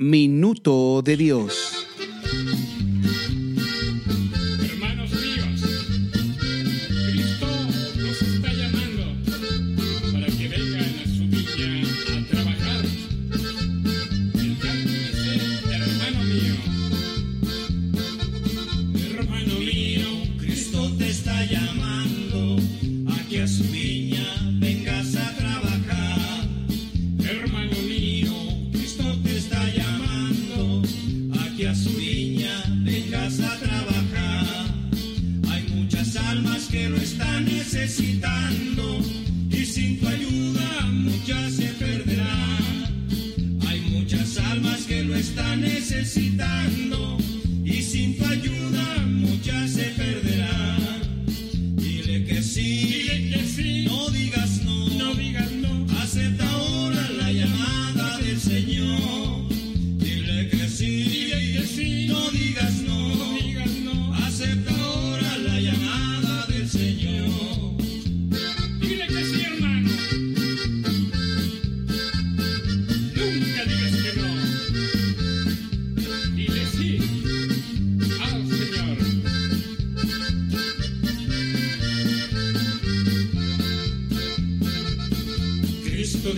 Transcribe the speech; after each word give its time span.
Minuto 0.00 1.02
de 1.02 1.16
Dios. 1.16 1.87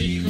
Cristo 0.00 0.29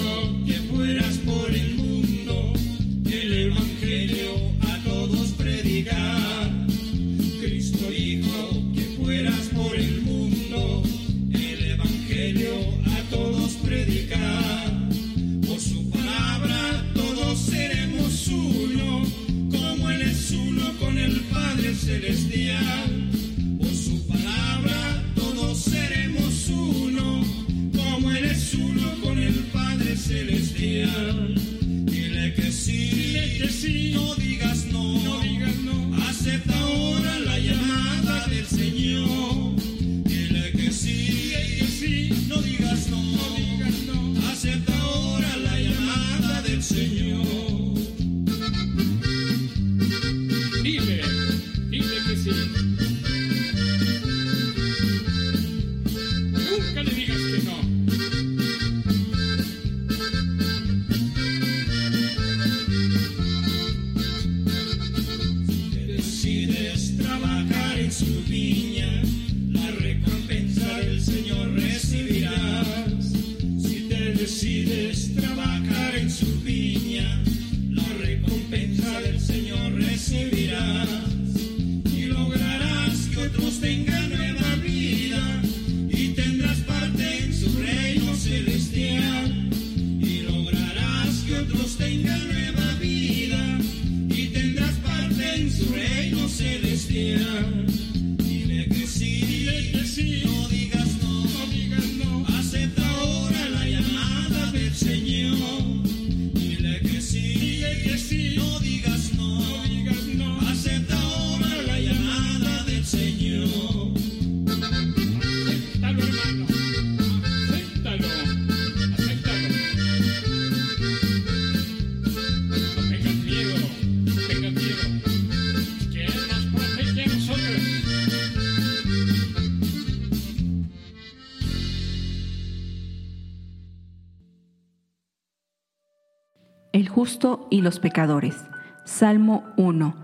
justo 137.00 137.46
y 137.48 137.62
los 137.62 137.80
pecadores. 137.80 138.44
Salmo 138.84 139.42
1. 139.56 139.96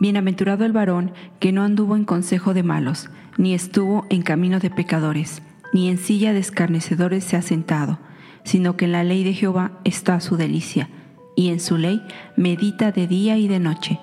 Bienaventurado 0.00 0.64
el 0.64 0.72
varón 0.72 1.12
que 1.38 1.52
no 1.52 1.62
anduvo 1.62 1.94
en 1.94 2.04
consejo 2.04 2.54
de 2.54 2.64
malos, 2.64 3.08
ni 3.38 3.54
estuvo 3.54 4.04
en 4.10 4.22
camino 4.22 4.58
de 4.58 4.68
pecadores, 4.68 5.42
ni 5.72 5.88
en 5.88 5.96
silla 5.96 6.32
de 6.32 6.40
escarnecedores 6.40 7.22
se 7.22 7.36
ha 7.36 7.42
sentado, 7.42 8.00
sino 8.42 8.76
que 8.76 8.86
en 8.86 8.90
la 8.90 9.04
ley 9.04 9.22
de 9.22 9.32
Jehová 9.32 9.78
está 9.84 10.18
su 10.18 10.36
delicia, 10.36 10.88
y 11.36 11.50
en 11.50 11.60
su 11.60 11.78
ley 11.78 12.02
medita 12.36 12.90
de 12.90 13.06
día 13.06 13.38
y 13.38 13.46
de 13.46 13.60
noche. 13.60 14.00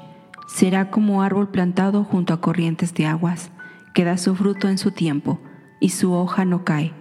Será 0.48 0.90
como 0.90 1.24
árbol 1.24 1.50
plantado 1.50 2.06
junto 2.06 2.34
a 2.34 2.40
corrientes 2.40 2.94
de 2.94 3.08
aguas, 3.08 3.52
que 3.94 4.06
da 4.06 4.16
su 4.16 4.38
fruto 4.38 4.70
en 4.70 4.78
su 4.78 4.92
tiempo, 4.92 5.42
y 5.82 5.90
su 5.90 6.14
hoja 6.14 6.46
no 6.46 6.64
cae, 6.64 6.94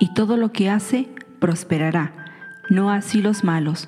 y 0.00 0.14
todo 0.14 0.38
lo 0.38 0.50
que 0.50 0.70
hace 0.70 1.10
prosperará. 1.40 2.14
No 2.70 2.88
así 2.88 3.20
los 3.20 3.44
malos, 3.44 3.86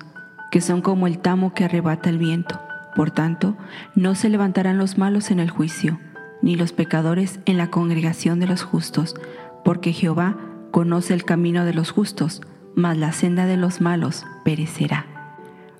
que 0.51 0.61
son 0.61 0.81
como 0.81 1.07
el 1.07 1.19
tamo 1.19 1.53
que 1.53 1.65
arrebata 1.65 2.09
el 2.09 2.17
viento. 2.17 2.59
Por 2.95 3.11
tanto, 3.11 3.55
no 3.95 4.15
se 4.15 4.29
levantarán 4.29 4.77
los 4.77 4.97
malos 4.97 5.31
en 5.31 5.39
el 5.39 5.49
juicio, 5.49 5.99
ni 6.41 6.55
los 6.55 6.71
pecadores 6.71 7.39
en 7.45 7.57
la 7.57 7.67
congregación 7.67 8.39
de 8.39 8.47
los 8.47 8.63
justos, 8.63 9.15
porque 9.63 9.93
Jehová 9.93 10.37
conoce 10.71 11.13
el 11.13 11.23
camino 11.23 11.65
de 11.65 11.73
los 11.73 11.91
justos, 11.91 12.41
mas 12.75 12.97
la 12.97 13.11
senda 13.11 13.45
de 13.45 13.57
los 13.57 13.81
malos 13.81 14.25
perecerá. 14.43 15.05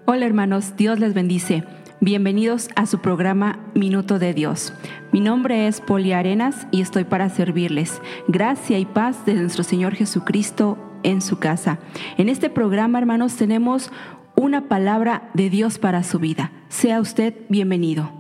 Hola 0.05 0.25
hermanos, 0.25 0.75
Dios 0.77 0.99
les 0.99 1.13
bendice. 1.13 1.63
Bienvenidos 1.99 2.69
a 2.75 2.85
su 2.85 2.99
programa 2.99 3.59
Minuto 3.73 4.19
de 4.19 4.33
Dios. 4.33 4.71
Mi 5.11 5.19
nombre 5.19 5.67
es 5.67 5.81
Poli 5.81 6.11
Arenas 6.11 6.67
y 6.71 6.81
estoy 6.81 7.03
para 7.03 7.29
servirles. 7.29 8.01
Gracia 8.27 8.77
y 8.77 8.85
paz 8.85 9.25
de 9.25 9.33
nuestro 9.33 9.63
Señor 9.63 9.95
Jesucristo 9.95 10.77
en 11.03 11.21
su 11.21 11.39
casa. 11.39 11.79
En 12.17 12.29
este 12.29 12.49
programa, 12.49 12.99
hermanos, 12.99 13.35
tenemos 13.35 13.91
una 14.37 14.69
palabra 14.69 15.31
de 15.33 15.49
Dios 15.49 15.79
para 15.79 16.03
su 16.03 16.19
vida. 16.19 16.51
Sea 16.69 17.01
usted 17.01 17.33
bienvenido. 17.49 18.11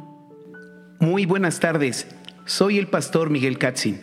Muy 0.99 1.27
buenas 1.27 1.59
tardes, 1.59 2.07
soy 2.45 2.79
el 2.79 2.87
pastor 2.87 3.29
Miguel 3.29 3.59
Katzin 3.59 4.01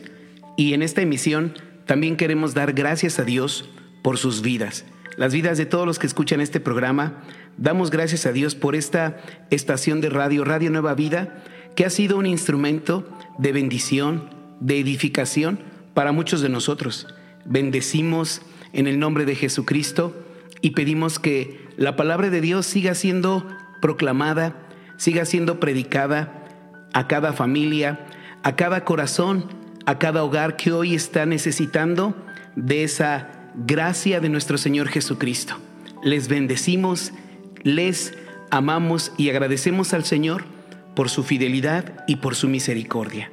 y 0.57 0.75
en 0.75 0.83
esta 0.83 1.03
emisión 1.03 1.55
también 1.87 2.17
queremos 2.17 2.55
dar 2.55 2.73
gracias 2.73 3.19
a 3.19 3.25
Dios 3.25 3.69
por 4.03 4.17
sus 4.17 4.43
vidas, 4.43 4.85
las 5.17 5.35
vidas 5.35 5.59
de 5.59 5.67
todos 5.67 5.87
los 5.87 5.99
que 5.99 6.07
escuchan 6.07 6.41
este 6.41 6.61
programa. 6.61 7.21
Damos 7.59 7.91
gracias 7.91 8.27
a 8.27 8.33
Dios 8.33 8.55
por 8.55 8.77
esta 8.77 9.17
estación 9.51 10.01
de 10.01 10.09
radio, 10.09 10.45
Radio 10.45 10.71
Nueva 10.71 10.95
Vida, 10.95 11.43
que 11.75 11.85
ha 11.85 11.91
sido 11.91 12.17
un 12.17 12.27
instrumento 12.27 13.09
de 13.39 13.51
bendición, 13.51 14.31
de 14.61 14.79
edificación 14.79 15.59
para 15.95 16.13
muchos 16.13 16.43
de 16.43 16.49
nosotros. 16.49 17.09
Bendecimos 17.45 18.41
en 18.73 18.87
el 18.87 19.01
nombre 19.01 19.25
de 19.25 19.35
Jesucristo 19.35 20.24
y 20.61 20.71
pedimos 20.71 21.19
que 21.19 21.69
la 21.77 21.97
palabra 21.97 22.31
de 22.31 22.41
Dios 22.41 22.67
siga 22.67 22.95
siendo 22.95 23.47
proclamada, 23.81 24.57
siga 24.97 25.25
siendo 25.25 25.61
predicada 25.61 26.45
a 26.93 27.07
cada 27.07 27.33
familia, 27.33 28.07
a 28.43 28.57
cada 28.57 28.85
corazón, 28.85 29.47
a 29.87 29.99
cada 29.99 30.25
hogar 30.25 30.57
que 30.57 30.73
hoy 30.73 30.95
está 30.95 31.27
necesitando 31.27 32.15
de 32.57 32.85
esa 32.85 33.31
gracia 33.55 34.21
de 34.21 34.29
nuestro 34.29 34.59
Señor 34.59 34.89
Jesucristo. 34.89 35.57
Les 36.03 36.29
bendecimos, 36.29 37.13
les 37.63 38.15
amamos 38.51 39.13
y 39.17 39.31
agradecemos 39.31 39.95
al 39.95 40.05
Señor 40.05 40.45
por 40.95 41.11
su 41.11 41.25
fidelidad 41.25 42.05
y 42.07 42.17
por 42.17 42.35
su 42.35 42.49
misericordia. 42.49 43.31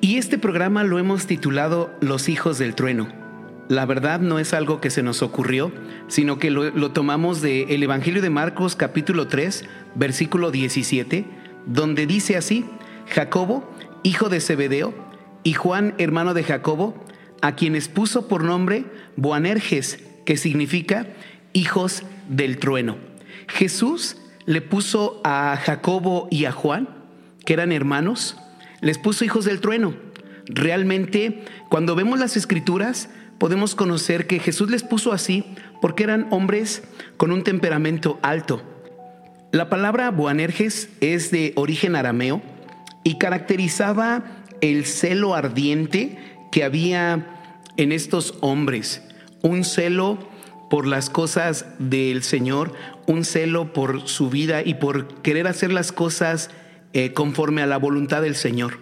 Y 0.00 0.16
este 0.16 0.38
programa 0.38 0.84
lo 0.84 0.98
hemos 0.98 1.26
titulado 1.26 1.90
Los 2.00 2.28
hijos 2.28 2.58
del 2.58 2.74
trueno. 2.74 3.17
La 3.68 3.84
verdad 3.84 4.20
no 4.20 4.38
es 4.38 4.54
algo 4.54 4.80
que 4.80 4.88
se 4.88 5.02
nos 5.02 5.20
ocurrió, 5.22 5.70
sino 6.08 6.38
que 6.38 6.50
lo, 6.50 6.90
tomamos 6.92 7.42
del 7.42 7.70
el 7.70 7.82
Evangelio 7.82 8.22
de 8.22 8.30
Marcos 8.30 8.76
capítulo 8.76 9.28
3, 9.28 9.66
versículo 9.94 10.50
17, 10.50 11.26
donde 11.66 12.06
dice 12.06 12.38
así, 12.38 12.64
Jacobo, 13.08 13.70
hijo 14.02 14.30
de 14.30 14.40
Zebedeo, 14.40 14.94
y 15.42 15.52
Juan, 15.52 15.94
hermano 15.98 16.32
de 16.32 16.44
Jacobo, 16.44 16.94
a 17.42 17.56
quienes 17.56 17.88
puso 17.88 18.26
por 18.26 18.42
nombre 18.42 18.86
Boanerges, 19.16 19.98
que 20.24 20.38
significa 20.38 21.06
hijos 21.52 22.04
del 22.30 22.58
trueno. 22.58 22.96
Jesús 23.48 24.16
le 24.46 24.62
puso 24.62 25.20
a 25.24 25.58
Jacobo 25.62 26.26
y 26.30 26.46
a 26.46 26.52
Juan, 26.52 26.88
que 27.44 27.52
eran 27.52 27.72
hermanos, 27.72 28.38
les 28.80 28.96
puso 28.96 29.26
hijos 29.26 29.44
del 29.44 29.60
trueno. 29.60 29.94
Realmente, 30.46 31.44
cuando 31.68 31.94
vemos 31.94 32.18
las 32.18 32.38
escrituras, 32.38 33.10
podemos 33.38 33.74
conocer 33.74 34.26
que 34.26 34.38
Jesús 34.38 34.70
les 34.70 34.82
puso 34.82 35.12
así 35.12 35.44
porque 35.80 36.04
eran 36.04 36.26
hombres 36.30 36.82
con 37.16 37.30
un 37.30 37.42
temperamento 37.44 38.18
alto. 38.22 38.62
La 39.52 39.70
palabra 39.70 40.10
Boanerges 40.10 40.90
es 41.00 41.30
de 41.30 41.52
origen 41.56 41.96
arameo 41.96 42.42
y 43.04 43.16
caracterizaba 43.16 44.24
el 44.60 44.84
celo 44.84 45.34
ardiente 45.34 46.18
que 46.52 46.64
había 46.64 47.26
en 47.76 47.92
estos 47.92 48.34
hombres, 48.40 49.02
un 49.42 49.64
celo 49.64 50.18
por 50.68 50.86
las 50.86 51.08
cosas 51.08 51.66
del 51.78 52.22
Señor, 52.22 52.74
un 53.06 53.24
celo 53.24 53.72
por 53.72 54.08
su 54.08 54.28
vida 54.28 54.62
y 54.62 54.74
por 54.74 55.22
querer 55.22 55.46
hacer 55.46 55.72
las 55.72 55.92
cosas 55.92 56.50
eh, 56.92 57.12
conforme 57.12 57.62
a 57.62 57.66
la 57.66 57.78
voluntad 57.78 58.20
del 58.20 58.34
Señor. 58.34 58.78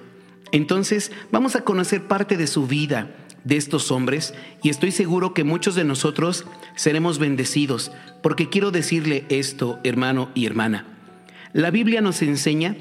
Entonces 0.50 1.12
vamos 1.30 1.54
a 1.54 1.62
conocer 1.62 2.08
parte 2.08 2.36
de 2.36 2.46
su 2.46 2.66
vida 2.66 3.10
de 3.46 3.56
estos 3.56 3.92
hombres 3.92 4.34
y 4.62 4.70
estoy 4.70 4.90
seguro 4.90 5.32
que 5.32 5.44
muchos 5.44 5.76
de 5.76 5.84
nosotros 5.84 6.44
seremos 6.74 7.20
bendecidos, 7.20 7.92
porque 8.20 8.48
quiero 8.48 8.72
decirle 8.72 9.24
esto, 9.28 9.78
hermano 9.84 10.30
y 10.34 10.46
hermana. 10.46 10.84
La 11.52 11.70
Biblia 11.70 12.00
nos 12.00 12.22
enseña 12.22 12.74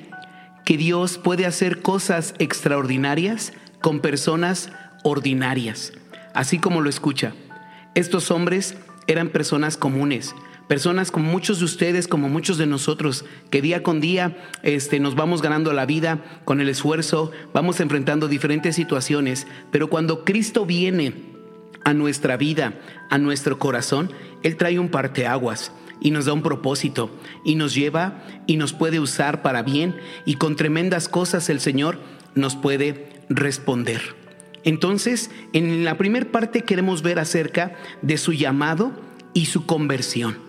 que 0.65 0.75
Dios 0.75 1.19
puede 1.19 1.45
hacer 1.45 1.83
cosas 1.83 2.33
extraordinarias 2.39 3.53
con 3.79 3.99
personas 3.99 4.71
ordinarias, 5.03 5.93
así 6.33 6.57
como 6.57 6.81
lo 6.81 6.89
escucha. 6.89 7.35
Estos 7.93 8.31
hombres 8.31 8.75
eran 9.05 9.29
personas 9.29 9.77
comunes, 9.77 10.33
personas 10.67 11.11
como 11.11 11.31
muchos 11.31 11.59
de 11.59 11.65
ustedes, 11.65 12.07
como 12.07 12.29
muchos 12.29 12.57
de 12.57 12.65
nosotros, 12.65 13.25
que 13.49 13.61
día 13.61 13.83
con 13.83 14.01
día 14.01 14.37
este, 14.63 14.99
nos 14.99 15.15
vamos 15.15 15.41
ganando 15.41 15.73
la 15.73 15.85
vida 15.85 16.41
con 16.45 16.61
el 16.61 16.69
esfuerzo, 16.69 17.31
vamos 17.53 17.79
enfrentando 17.79 18.27
diferentes 18.27 18.75
situaciones, 18.75 19.47
pero 19.71 19.89
cuando 19.89 20.23
Cristo 20.23 20.65
viene 20.65 21.13
a 21.83 21.93
nuestra 21.93 22.37
vida, 22.37 22.73
a 23.09 23.17
nuestro 23.17 23.59
corazón, 23.59 24.11
Él 24.43 24.57
trae 24.57 24.79
un 24.79 24.89
parteaguas 24.89 25.71
y 26.01 26.11
nos 26.11 26.25
da 26.25 26.33
un 26.33 26.41
propósito 26.41 27.09
y 27.43 27.55
nos 27.55 27.73
lleva 27.73 28.23
y 28.47 28.57
nos 28.57 28.73
puede 28.73 28.99
usar 28.99 29.41
para 29.41 29.63
bien 29.63 29.95
y 30.25 30.35
con 30.35 30.55
tremendas 30.55 31.07
cosas 31.07 31.49
el 31.49 31.59
Señor 31.59 31.99
nos 32.33 32.55
puede 32.55 33.09
responder. 33.29 34.01
Entonces, 34.63 35.29
en 35.53 35.85
la 35.85 35.97
primera 35.97 36.31
parte 36.31 36.61
queremos 36.61 37.03
ver 37.03 37.19
acerca 37.19 37.75
de 38.01 38.17
su 38.17 38.33
llamado 38.33 38.91
y 39.33 39.45
su 39.45 39.67
conversión. 39.67 40.44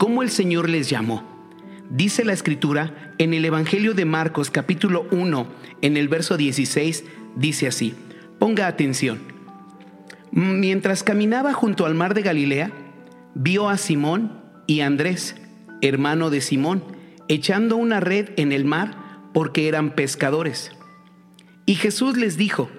¿Cómo 0.00 0.22
el 0.22 0.30
Señor 0.30 0.70
les 0.70 0.88
llamó? 0.88 1.22
Dice 1.90 2.24
la 2.24 2.32
escritura 2.32 3.12
en 3.18 3.34
el 3.34 3.44
Evangelio 3.44 3.92
de 3.92 4.06
Marcos 4.06 4.50
capítulo 4.50 5.06
1, 5.10 5.46
en 5.82 5.98
el 5.98 6.08
verso 6.08 6.38
16, 6.38 7.04
dice 7.36 7.66
así, 7.66 7.94
ponga 8.38 8.66
atención. 8.66 9.20
Mientras 10.32 11.02
caminaba 11.02 11.52
junto 11.52 11.84
al 11.84 11.94
mar 11.94 12.14
de 12.14 12.22
Galilea, 12.22 12.72
vio 13.34 13.68
a 13.68 13.76
Simón 13.76 14.40
y 14.66 14.80
Andrés, 14.80 15.36
hermano 15.82 16.30
de 16.30 16.40
Simón, 16.40 16.82
echando 17.28 17.76
una 17.76 18.00
red 18.00 18.30
en 18.38 18.52
el 18.52 18.64
mar 18.64 18.96
porque 19.34 19.68
eran 19.68 19.94
pescadores. 19.94 20.72
Y 21.66 21.74
Jesús 21.74 22.16
les 22.16 22.38
dijo, 22.38 22.70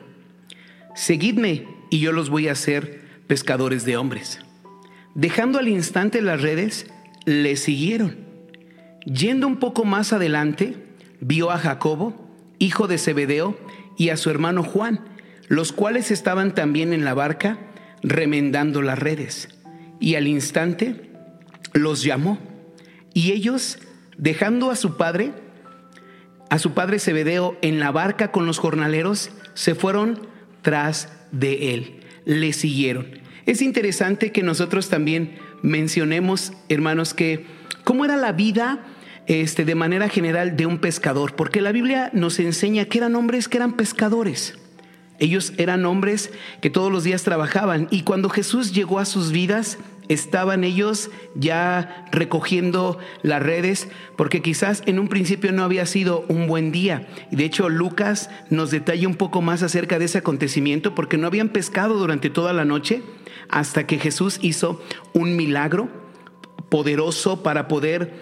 Seguidme 0.96 1.68
y 1.92 2.00
yo 2.00 2.14
los 2.14 2.32
voy 2.32 2.48
a 2.48 2.54
hacer 2.54 3.24
pescadores 3.28 3.86
de 3.86 3.96
hombres. 3.96 4.40
Dejando 5.14 5.60
al 5.60 5.68
instante 5.68 6.24
las 6.24 6.42
redes, 6.42 6.88
le 7.26 7.56
siguieron. 7.56 8.18
Yendo 9.06 9.48
un 9.48 9.58
poco 9.58 9.86
más 9.86 10.14
adelante, 10.14 10.76
vio 11.20 11.52
a 11.52 11.58
Jacobo, 11.58 12.30
hijo 12.60 12.88
de 12.88 12.98
Zebedeo, 12.98 13.58
y 13.98 14.10
a 14.10 14.18
su 14.18 14.30
hermano 14.30 14.64
Juan, 14.64 15.02
los 15.48 15.72
cuales 15.72 16.12
estaban 16.12 16.54
también 16.56 16.94
en 16.94 17.06
la 17.06 17.14
barca 17.14 17.60
remendando 18.02 18.82
las 18.82 19.00
redes. 19.00 19.50
Y 20.00 20.16
al 20.16 20.28
instante 20.28 21.12
los 21.74 22.04
llamó. 22.04 22.40
Y 23.14 23.32
ellos, 23.32 23.80
dejando 24.18 24.72
a 24.72 24.76
su 24.76 24.98
padre, 24.98 25.34
a 26.50 26.60
su 26.60 26.74
padre 26.74 27.00
Zebedeo 27.00 27.58
en 27.62 27.80
la 27.80 27.92
barca 27.92 28.32
con 28.32 28.46
los 28.46 28.60
jornaleros, 28.60 29.32
se 29.54 29.76
fueron 29.76 30.28
tras 30.62 31.12
de 31.32 31.74
él, 31.74 32.00
le 32.26 32.54
siguieron. 32.54 33.08
Es 33.46 33.62
interesante 33.62 34.32
que 34.32 34.44
nosotros 34.44 34.90
también 34.90 35.38
mencionemos, 35.62 36.54
hermanos, 36.70 37.14
que 37.14 37.46
cómo 37.84 38.06
era 38.06 38.18
la 38.18 38.32
vida 38.32 38.86
este, 39.28 39.66
de 39.66 39.76
manera 39.76 40.10
general 40.10 40.58
de 40.58 40.66
un 40.66 40.80
pescador, 40.80 41.36
porque 41.36 41.62
la 41.62 41.72
Biblia 41.72 42.10
nos 42.14 42.40
enseña 42.40 42.86
que 42.86 42.98
eran 42.98 43.16
hombres 43.16 43.48
que 43.48 43.58
eran 43.58 43.74
pescadores. 43.74 44.58
Ellos 45.20 45.54
eran 45.58 45.86
hombres 45.86 46.32
que 46.62 46.72
todos 46.72 46.92
los 46.92 47.04
días 47.04 47.24
trabajaban 47.24 47.88
y 47.92 48.02
cuando 48.02 48.30
Jesús 48.30 48.74
llegó 48.74 48.98
a 48.98 49.06
sus 49.06 49.32
vidas, 49.32 49.78
estaban 50.08 50.64
ellos 50.64 51.10
ya 51.36 52.06
recogiendo 52.12 52.98
las 53.22 53.42
redes, 53.42 53.88
porque 54.16 54.42
quizás 54.42 54.84
en 54.86 55.00
un 55.00 55.08
principio 55.08 55.52
no 55.52 55.64
había 55.64 55.86
sido 55.86 56.26
un 56.28 56.48
buen 56.48 56.72
día. 56.72 57.08
Y 57.32 57.36
de 57.36 57.46
hecho 57.46 57.70
Lucas 57.70 58.30
nos 58.50 58.72
detalla 58.72 59.08
un 59.08 59.16
poco 59.16 59.42
más 59.42 59.64
acerca 59.64 60.00
de 60.00 60.06
ese 60.06 60.20
acontecimiento, 60.20 60.96
porque 60.96 61.18
no 61.18 61.28
habían 61.28 61.50
pescado 61.50 61.98
durante 61.98 62.30
toda 62.30 62.54
la 62.54 62.66
noche 62.66 63.04
hasta 63.50 63.86
que 63.86 64.00
Jesús 64.00 64.40
hizo 64.42 64.82
un 65.14 65.36
milagro 65.36 65.90
poderoso 66.70 67.44
para 67.44 67.68
poder 67.68 68.14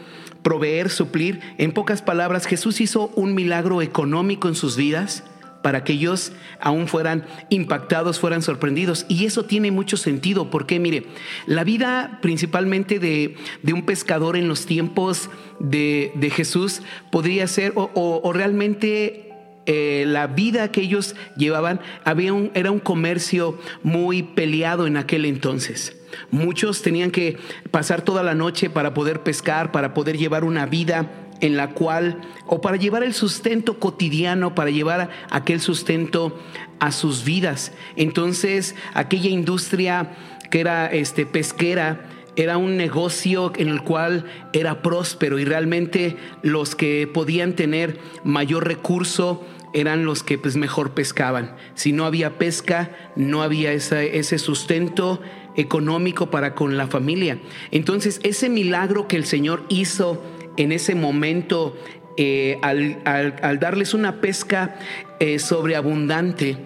proveer, 0.42 0.90
suplir. 0.90 1.40
En 1.58 1.72
pocas 1.72 2.02
palabras, 2.02 2.46
Jesús 2.46 2.82
hizo 2.82 3.12
un 3.16 3.36
milagro 3.36 3.82
económico 3.82 4.48
en 4.48 4.56
sus 4.56 4.76
vidas 4.76 5.24
para 5.62 5.84
que 5.84 5.94
ellos 5.94 6.32
aún 6.60 6.88
fueran 6.88 7.26
impactados, 7.50 8.20
fueran 8.20 8.42
sorprendidos. 8.42 9.06
Y 9.10 9.26
eso 9.26 9.44
tiene 9.44 9.72
mucho 9.72 9.98
sentido, 9.98 10.50
porque 10.50 10.80
mire, 10.80 11.06
la 11.46 11.64
vida 11.64 12.20
principalmente 12.22 13.00
de, 13.00 13.36
un 13.74 13.86
pescador 13.86 14.38
en 14.38 14.48
los 14.48 14.66
tiempos 14.66 15.30
de, 15.60 16.32
Jesús 16.34 16.82
podría 17.12 17.48
ser, 17.48 17.74
o, 17.76 18.32
realmente 18.34 19.34
eh, 19.66 20.06
la 20.08 20.28
vida 20.28 20.72
que 20.72 20.82
ellos 20.82 21.16
llevaban 21.36 21.82
había 22.06 22.34
un, 22.34 22.52
era 22.54 22.72
un 22.72 22.80
comercio 22.80 23.60
muy 23.84 24.24
peleado 24.24 24.88
en 24.88 24.98
aquel 24.98 25.26
entonces. 25.26 25.96
Muchos 26.32 26.82
tenían 26.82 27.12
que 27.12 27.38
pasar 27.70 28.02
toda 28.02 28.24
la 28.24 28.34
noche 28.34 28.70
para 28.70 28.94
poder 28.94 29.22
pescar, 29.22 29.72
para 29.72 29.94
poder 29.94 30.18
llevar 30.18 30.44
una 30.44 30.66
vida 30.66 31.29
en 31.42 31.58
la 31.58 31.72
cual, 31.72 32.22
o 32.46 32.62
para 32.62 32.78
llevar 32.78 33.04
el 33.04 33.14
sustento 33.14 33.80
cotidiano, 33.80 34.56
para 34.56 34.70
llevar 34.70 35.10
aquel 35.30 35.62
sustento 35.62 36.38
a 36.80 36.92
sus 36.92 37.24
vidas. 37.24 37.72
Entonces, 37.96 38.76
aquella 38.94 39.30
industria 39.30 40.12
que 40.50 40.60
era 40.60 40.88
este, 40.88 41.26
pesquera, 41.26 42.10
era 42.36 42.58
un 42.58 42.78
negocio 42.78 43.52
en 43.58 43.68
el 43.68 43.82
cual 43.84 44.26
era 44.54 44.82
próspero 44.82 45.40
y 45.40 45.46
realmente 45.46 46.16
los 46.42 46.76
que 46.76 47.10
podían 47.12 47.54
tener 47.54 48.00
mayor 48.24 48.66
recurso 48.66 49.46
eran 49.74 50.06
los 50.06 50.24
que 50.24 50.38
pues 50.38 50.56
mejor 50.56 50.94
pescaban. 50.94 51.56
Si 51.76 51.92
no 51.92 52.06
había 52.06 52.38
pesca, 52.38 52.92
no 53.16 53.44
había 53.44 53.72
ese 53.74 54.40
sustento 54.40 55.22
económico 55.56 56.32
para 56.32 56.56
con 56.56 56.78
la 56.78 56.88
familia. 56.88 57.40
Entonces 57.72 58.20
ese 58.24 58.50
milagro 58.50 59.08
que 59.08 59.18
el 59.18 59.26
Señor 59.26 59.64
hizo 59.70 60.24
en 60.60 60.72
ese 60.72 60.94
momento 60.94 61.76
eh, 62.18 62.60
al, 62.62 63.60
darles 63.60 63.94
una 63.94 64.22
pesca 64.22 64.76
eh, 65.20 65.40
sobreabundante. 65.40 66.58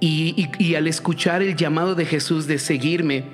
Y 0.00 0.74
al 0.74 0.86
escuchar 0.86 1.40
el 1.40 1.56
llamado 1.56 1.94
de 1.94 2.04
Jesús 2.04 2.46
de 2.46 2.58
seguirme, 2.58 3.24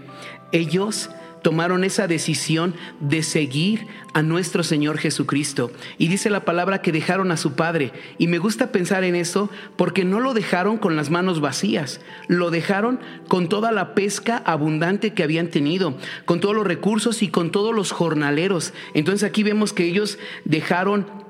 ellos 0.53 1.11
tomaron 1.43 1.85
esa 1.85 2.07
decisión 2.07 2.75
de 3.01 3.23
seguir 3.23 3.87
a 4.13 4.23
nuestro 4.23 4.63
Señor 4.63 4.99
Jesucristo. 4.99 5.71
Y 5.99 6.09
dice 6.09 6.31
la 6.31 6.45
palabra 6.45 6.83
que 6.83 6.93
dejaron 6.93 7.31
a 7.33 7.37
su 7.37 7.55
Padre. 7.55 7.93
Y 8.19 8.27
me 8.27 8.39
gusta 8.39 8.73
pensar 8.73 9.05
en 9.05 9.15
eso 9.15 9.51
porque 9.77 10.05
no 10.05 10.21
lo 10.21 10.35
dejaron 10.35 10.79
con 10.79 10.97
las 10.97 11.11
manos 11.11 11.41
vacías, 11.41 12.01
lo 12.29 12.51
dejaron 12.51 13.01
con 13.29 13.49
toda 13.49 13.73
la 13.73 13.95
pesca 13.95 14.43
abundante 14.45 15.15
que 15.15 15.23
habían 15.23 15.49
tenido, 15.49 15.97
con 16.25 16.41
todos 16.41 16.55
los 16.55 16.67
recursos 16.67 17.23
y 17.23 17.29
con 17.29 17.51
todos 17.51 17.75
los 17.75 17.93
jornaleros. 17.93 18.73
Entonces 18.95 19.29
aquí 19.29 19.43
vemos 19.43 19.73
que 19.73 19.85
ellos 19.85 20.19
dejaron 20.45 21.21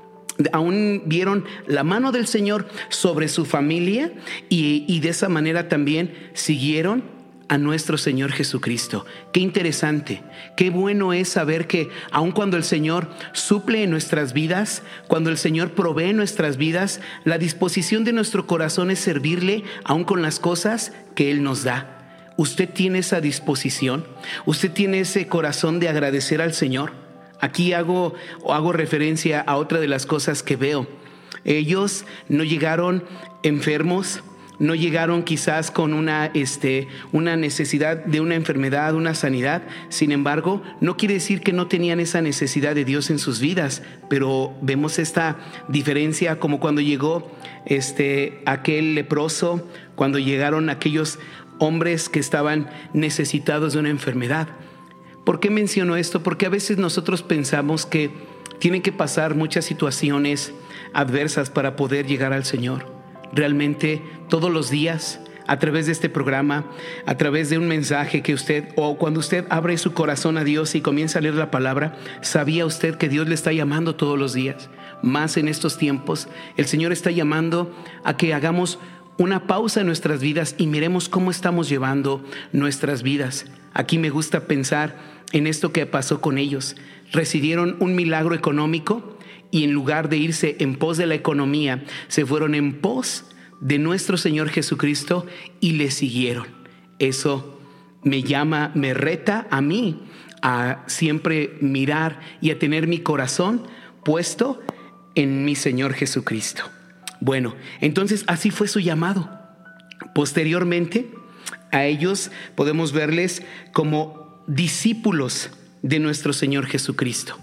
aún 0.52 1.02
vieron 1.04 1.44
la 1.66 1.84
mano 1.84 2.12
del 2.12 2.26
Señor 2.26 2.66
sobre 2.88 3.28
su 3.28 3.44
familia 3.44 4.10
y, 4.48 4.86
y 4.88 5.00
de 5.00 5.10
esa 5.10 5.28
manera 5.28 5.68
también 5.68 6.14
siguieron 6.32 7.19
a 7.50 7.58
nuestro 7.58 7.98
Señor 7.98 8.30
Jesucristo. 8.30 9.04
Qué 9.32 9.40
interesante, 9.40 10.22
qué 10.56 10.70
bueno 10.70 11.12
es 11.12 11.30
saber 11.30 11.66
que 11.66 11.90
aun 12.12 12.30
cuando 12.30 12.56
el 12.56 12.62
Señor 12.62 13.10
suple 13.32 13.82
en 13.82 13.90
nuestras 13.90 14.32
vidas, 14.32 14.84
cuando 15.08 15.30
el 15.30 15.36
Señor 15.36 15.72
provee 15.72 16.12
nuestras 16.12 16.56
vidas, 16.56 17.00
la 17.24 17.38
disposición 17.38 18.04
de 18.04 18.12
nuestro 18.12 18.46
corazón 18.46 18.92
es 18.92 19.00
servirle 19.00 19.64
aun 19.82 20.04
con 20.04 20.22
las 20.22 20.38
cosas 20.38 20.92
que 21.16 21.32
Él 21.32 21.42
nos 21.42 21.64
da. 21.64 22.30
¿Usted 22.36 22.68
tiene 22.68 23.00
esa 23.00 23.20
disposición? 23.20 24.06
¿Usted 24.46 24.70
tiene 24.70 25.00
ese 25.00 25.26
corazón 25.26 25.80
de 25.80 25.88
agradecer 25.88 26.40
al 26.40 26.54
Señor? 26.54 26.92
Aquí 27.40 27.72
hago, 27.72 28.14
hago 28.48 28.72
referencia 28.72 29.40
a 29.40 29.56
otra 29.56 29.80
de 29.80 29.88
las 29.88 30.06
cosas 30.06 30.44
que 30.44 30.54
veo. 30.54 30.86
Ellos 31.44 32.04
no 32.28 32.44
llegaron 32.44 33.02
enfermos, 33.42 34.22
no 34.60 34.74
llegaron 34.74 35.24
quizás 35.24 35.70
con 35.70 35.94
una, 35.94 36.26
este, 36.26 36.86
una 37.12 37.34
necesidad 37.34 38.04
de 38.04 38.20
una 38.20 38.34
enfermedad, 38.34 38.94
una 38.94 39.14
sanidad. 39.14 39.62
Sin 39.88 40.12
embargo, 40.12 40.62
no 40.80 40.98
quiere 40.98 41.14
decir 41.14 41.40
que 41.40 41.54
no 41.54 41.66
tenían 41.66 41.98
esa 41.98 42.20
necesidad 42.20 42.74
de 42.74 42.84
Dios 42.84 43.08
en 43.10 43.18
sus 43.18 43.40
vidas, 43.40 43.82
pero 44.08 44.54
vemos 44.60 44.98
esta 44.98 45.38
diferencia 45.68 46.38
como 46.38 46.60
cuando 46.60 46.82
llegó 46.82 47.32
este, 47.64 48.42
aquel 48.44 48.94
leproso, 48.94 49.66
cuando 49.96 50.18
llegaron 50.18 50.68
aquellos 50.68 51.18
hombres 51.58 52.10
que 52.10 52.20
estaban 52.20 52.68
necesitados 52.92 53.72
de 53.72 53.78
una 53.78 53.88
enfermedad. 53.88 54.48
¿Por 55.24 55.40
qué 55.40 55.48
menciono 55.48 55.96
esto? 55.96 56.22
Porque 56.22 56.44
a 56.44 56.50
veces 56.50 56.76
nosotros 56.76 57.22
pensamos 57.22 57.86
que 57.86 58.10
tienen 58.58 58.82
que 58.82 58.92
pasar 58.92 59.34
muchas 59.34 59.64
situaciones 59.64 60.52
adversas 60.92 61.48
para 61.48 61.76
poder 61.76 62.06
llegar 62.06 62.34
al 62.34 62.44
Señor 62.44 62.99
realmente 63.32 64.02
todos 64.28 64.50
los 64.50 64.70
días 64.70 65.20
a 65.46 65.58
través 65.58 65.86
de 65.86 65.92
este 65.92 66.08
programa, 66.08 66.64
a 67.06 67.16
través 67.16 67.50
de 67.50 67.58
un 67.58 67.66
mensaje 67.66 68.22
que 68.22 68.34
usted, 68.34 68.68
o 68.76 68.96
cuando 68.98 69.18
usted 69.18 69.46
abre 69.50 69.76
su 69.78 69.92
corazón 69.92 70.38
a 70.38 70.44
Dios 70.44 70.76
y 70.76 70.80
comienza 70.80 71.18
a 71.18 71.22
leer 71.22 71.34
la 71.34 71.50
palabra, 71.50 71.96
¿sabía 72.20 72.64
usted 72.66 72.94
que 72.94 73.08
Dios 73.08 73.26
le 73.26 73.34
está 73.34 73.52
llamando 73.52 73.96
todos 73.96 74.16
los 74.16 74.32
días? 74.32 74.70
Más 75.02 75.36
en 75.36 75.48
estos 75.48 75.76
tiempos, 75.76 76.28
el 76.56 76.66
Señor 76.66 76.92
está 76.92 77.10
llamando 77.10 77.74
a 78.04 78.16
que 78.16 78.32
hagamos 78.32 78.78
una 79.18 79.46
pausa 79.46 79.80
en 79.80 79.86
nuestras 79.86 80.20
vidas 80.20 80.54
y 80.56 80.68
miremos 80.68 81.08
cómo 81.08 81.32
estamos 81.32 81.68
llevando 81.68 82.24
nuestras 82.52 83.02
vidas. 83.02 83.46
Aquí 83.74 83.98
me 83.98 84.10
gusta 84.10 84.46
pensar 84.46 84.96
en 85.32 85.46
esto 85.46 85.72
que 85.72 85.84
pasó 85.84 86.20
con 86.20 86.38
ellos. 86.38 86.76
Recibieron 87.12 87.76
un 87.80 87.94
milagro 87.96 88.34
económico, 88.34 89.18
y 89.50 89.64
en 89.64 89.72
lugar 89.72 90.08
de 90.08 90.16
irse 90.16 90.56
en 90.60 90.76
pos 90.76 90.96
de 90.96 91.06
la 91.06 91.14
economía, 91.14 91.84
se 92.08 92.24
fueron 92.26 92.54
en 92.54 92.80
pos 92.80 93.24
de 93.60 93.78
nuestro 93.78 94.16
Señor 94.16 94.48
Jesucristo 94.48 95.26
y 95.60 95.72
le 95.72 95.90
siguieron. 95.90 96.46
Eso 96.98 97.60
me 98.02 98.22
llama, 98.22 98.72
me 98.74 98.94
reta 98.94 99.46
a 99.50 99.60
mí 99.60 100.02
a 100.42 100.84
siempre 100.86 101.56
mirar 101.60 102.20
y 102.40 102.50
a 102.50 102.58
tener 102.58 102.86
mi 102.86 103.00
corazón 103.00 103.62
puesto 104.04 104.60
en 105.14 105.44
mi 105.44 105.54
Señor 105.54 105.92
Jesucristo. 105.92 106.64
Bueno, 107.20 107.54
entonces 107.80 108.24
así 108.26 108.50
fue 108.50 108.68
su 108.68 108.80
llamado. 108.80 109.28
Posteriormente, 110.14 111.10
a 111.70 111.84
ellos 111.84 112.30
podemos 112.54 112.92
verles 112.92 113.42
como 113.72 114.42
discípulos 114.46 115.50
de 115.82 115.98
nuestro 115.98 116.32
Señor 116.32 116.66
Jesucristo. 116.66 117.36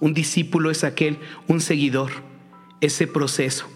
Un 0.00 0.14
discípulo 0.14 0.70
es 0.70 0.82
aquel, 0.82 1.18
un 1.46 1.60
seguidor, 1.60 2.10
ese 2.80 3.06
proceso, 3.06 3.66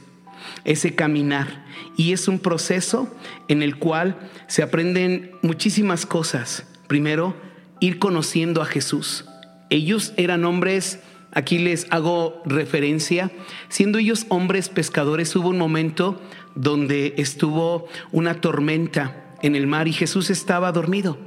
ese 0.65 0.95
caminar. 0.95 1.65
Y 1.97 2.13
es 2.13 2.29
un 2.29 2.39
proceso 2.39 3.15
en 3.49 3.63
el 3.63 3.77
cual 3.77 4.31
se 4.49 4.63
aprenden 4.63 5.33
muchísimas 5.43 6.07
cosas. 6.07 6.67
Primero, 6.89 7.37
ir 7.81 7.99
conociendo 7.99 8.63
a 8.63 8.67
Jesús. 8.67 9.27
Ellos 9.69 10.15
eran 10.17 10.45
hombres, 10.45 11.01
aquí 11.33 11.59
les 11.59 11.87
hago 11.91 12.43
referencia, 12.47 13.31
siendo 13.69 13.99
ellos 13.99 14.27
hombres 14.29 14.69
pescadores, 14.69 15.35
hubo 15.37 15.49
un 15.49 15.59
momento 15.59 16.21
donde 16.55 17.15
estuvo 17.19 17.89
una 18.13 18.41
tormenta 18.41 19.35
en 19.43 19.57
el 19.57 19.67
mar 19.67 19.89
y 19.89 19.93
Jesús 19.93 20.31
estaba 20.31 20.73
dormido. 20.73 21.19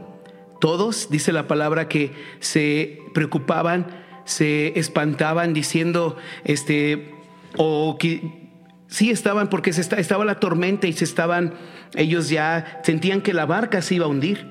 Todos, 0.60 1.10
dice 1.12 1.32
la 1.32 1.48
palabra, 1.48 1.88
que 1.88 2.14
se 2.40 3.00
preocupaban 3.14 4.07
se 4.28 4.78
espantaban 4.78 5.54
diciendo, 5.54 6.18
este, 6.44 7.12
o 7.56 7.98
que 7.98 8.50
sí 8.88 9.10
estaban 9.10 9.50
porque 9.50 9.74
se 9.74 9.82
estaba 9.82 10.26
la 10.26 10.40
tormenta 10.40 10.86
y 10.86 10.94
se 10.94 11.06
estaban, 11.06 11.54
ellos 11.96 12.30
ya 12.30 12.82
sentían 12.84 13.22
que 13.22 13.34
la 13.34 13.46
barca 13.46 13.82
se 13.82 13.96
iba 13.96 14.06
a 14.06 14.10
hundir. 14.10 14.46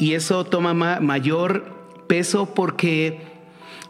Y 0.00 0.14
eso 0.14 0.44
toma 0.44 0.74
mayor 0.74 2.04
peso 2.08 2.52
porque 2.54 3.20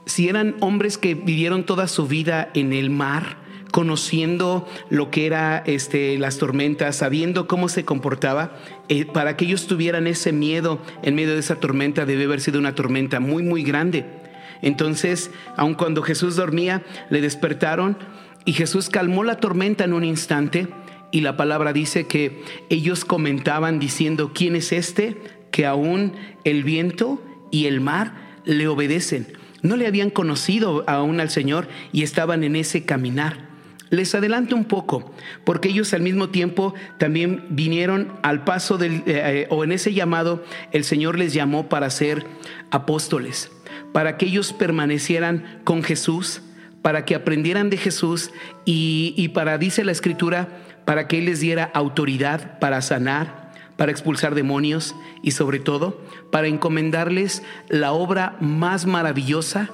si 0.04 0.28
eran 0.28 0.56
hombres 0.60 0.98
que 0.98 1.14
vivieron 1.14 1.64
toda 1.64 1.88
su 1.88 2.06
vida 2.06 2.50
en 2.52 2.74
el 2.74 2.90
mar, 2.90 3.38
conociendo 3.70 4.68
lo 4.90 5.10
que 5.10 5.26
era 5.26 5.62
este, 5.66 6.18
las 6.18 6.38
tormentas, 6.38 6.96
sabiendo 6.96 7.48
cómo 7.48 7.70
se 7.70 7.84
comportaba, 7.84 8.52
eh, 8.88 9.06
para 9.06 9.36
que 9.36 9.46
ellos 9.46 9.66
tuvieran 9.66 10.06
ese 10.06 10.32
miedo 10.32 10.78
en 11.02 11.14
medio 11.14 11.32
de 11.32 11.40
esa 11.40 11.56
tormenta, 11.56 12.04
debe 12.04 12.24
haber 12.24 12.42
sido 12.42 12.58
una 12.58 12.74
tormenta 12.74 13.18
muy, 13.18 13.42
muy 13.42 13.62
grande. 13.62 14.04
Entonces, 14.64 15.30
aun 15.58 15.74
cuando 15.74 16.00
Jesús 16.00 16.36
dormía, 16.36 16.82
le 17.10 17.20
despertaron 17.20 17.98
y 18.46 18.54
Jesús 18.54 18.88
calmó 18.88 19.22
la 19.22 19.36
tormenta 19.36 19.84
en 19.84 19.92
un 19.92 20.04
instante 20.04 20.68
y 21.10 21.20
la 21.20 21.36
palabra 21.36 21.74
dice 21.74 22.06
que 22.06 22.42
ellos 22.70 23.04
comentaban 23.04 23.78
diciendo, 23.78 24.32
¿quién 24.34 24.56
es 24.56 24.72
este 24.72 25.18
que 25.50 25.66
aún 25.66 26.14
el 26.44 26.64
viento 26.64 27.22
y 27.50 27.66
el 27.66 27.82
mar 27.82 28.14
le 28.46 28.66
obedecen? 28.66 29.36
No 29.60 29.76
le 29.76 29.86
habían 29.86 30.08
conocido 30.08 30.82
aún 30.86 31.20
al 31.20 31.28
Señor 31.28 31.68
y 31.92 32.02
estaban 32.02 32.42
en 32.42 32.56
ese 32.56 32.86
caminar. 32.86 33.50
Les 33.90 34.14
adelanto 34.14 34.56
un 34.56 34.64
poco, 34.64 35.12
porque 35.44 35.68
ellos 35.68 35.92
al 35.92 36.00
mismo 36.00 36.30
tiempo 36.30 36.72
también 36.98 37.44
vinieron 37.50 38.14
al 38.22 38.44
paso 38.44 38.78
del, 38.78 38.94
eh, 38.94 39.02
eh, 39.06 39.46
o 39.50 39.62
en 39.62 39.72
ese 39.72 39.92
llamado, 39.92 40.42
el 40.72 40.84
Señor 40.84 41.18
les 41.18 41.34
llamó 41.34 41.68
para 41.68 41.90
ser 41.90 42.24
apóstoles 42.70 43.50
para 43.94 44.16
que 44.16 44.26
ellos 44.26 44.52
permanecieran 44.52 45.60
con 45.62 45.84
Jesús, 45.84 46.42
para 46.82 47.04
que 47.04 47.14
aprendieran 47.14 47.70
de 47.70 47.76
Jesús 47.76 48.32
y, 48.64 49.28
para, 49.28 49.56
dice 49.56 49.84
la 49.84 49.92
escritura, 49.92 50.48
para 50.84 51.06
que 51.06 51.18
Él 51.18 51.26
les 51.26 51.38
diera 51.38 51.70
autoridad 51.72 52.58
para 52.58 52.82
sanar, 52.82 53.52
para 53.76 53.92
expulsar 53.92 54.34
demonios 54.34 54.96
y 55.22 55.30
sobre 55.30 55.60
todo 55.60 56.02
para 56.32 56.48
encomendarles 56.48 57.44
la 57.68 57.92
obra 57.92 58.36
más 58.40 58.84
maravillosa, 58.84 59.70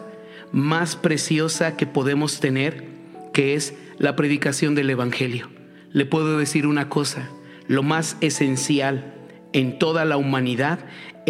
más 0.53 0.97
preciosa 0.97 1.79
que 1.79 1.87
podemos 1.87 2.41
tener, 2.41 2.89
que 3.33 3.55
es 3.55 3.73
la 3.97 4.17
predicación 4.17 4.75
del 4.75 4.91
Evangelio. 4.91 5.49
le 5.93 6.05
puedo 6.05 6.37
decir 6.37 6.67
una 6.67 6.91
cosa, 6.91 7.31
lo 7.69 7.83
más 7.83 8.19
esencial 8.21 9.15
en 9.55 9.79
toda 9.79 10.05
la 10.05 10.19
humanidad 10.19 10.81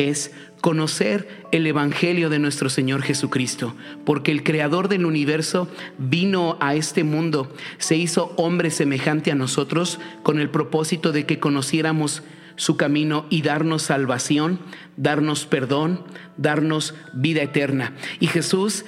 es 0.08 0.32
conocer 0.60 1.28
el 1.52 1.66
Evangelio 1.66 2.28
de 2.28 2.38
nuestro 2.38 2.68
Señor 2.68 3.02
Jesucristo, 3.02 3.74
porque 4.04 4.30
el 4.30 4.42
Creador 4.42 4.88
del 4.88 5.06
universo 5.06 5.68
vino 5.98 6.56
a 6.60 6.74
este 6.74 7.04
mundo, 7.04 7.52
se 7.78 7.96
hizo 7.96 8.34
hombre 8.36 8.70
semejante 8.70 9.30
a 9.30 9.34
nosotros 9.34 9.98
con 10.22 10.38
el 10.38 10.50
propósito 10.50 11.12
de 11.12 11.26
que 11.26 11.38
conociéramos 11.38 12.22
su 12.56 12.76
camino 12.76 13.24
y 13.30 13.42
darnos 13.42 13.82
salvación, 13.82 14.60
darnos 14.96 15.46
perdón, 15.46 16.04
darnos 16.36 16.94
vida 17.14 17.42
eterna. 17.42 17.94
Y 18.20 18.26
Jesús, 18.26 18.84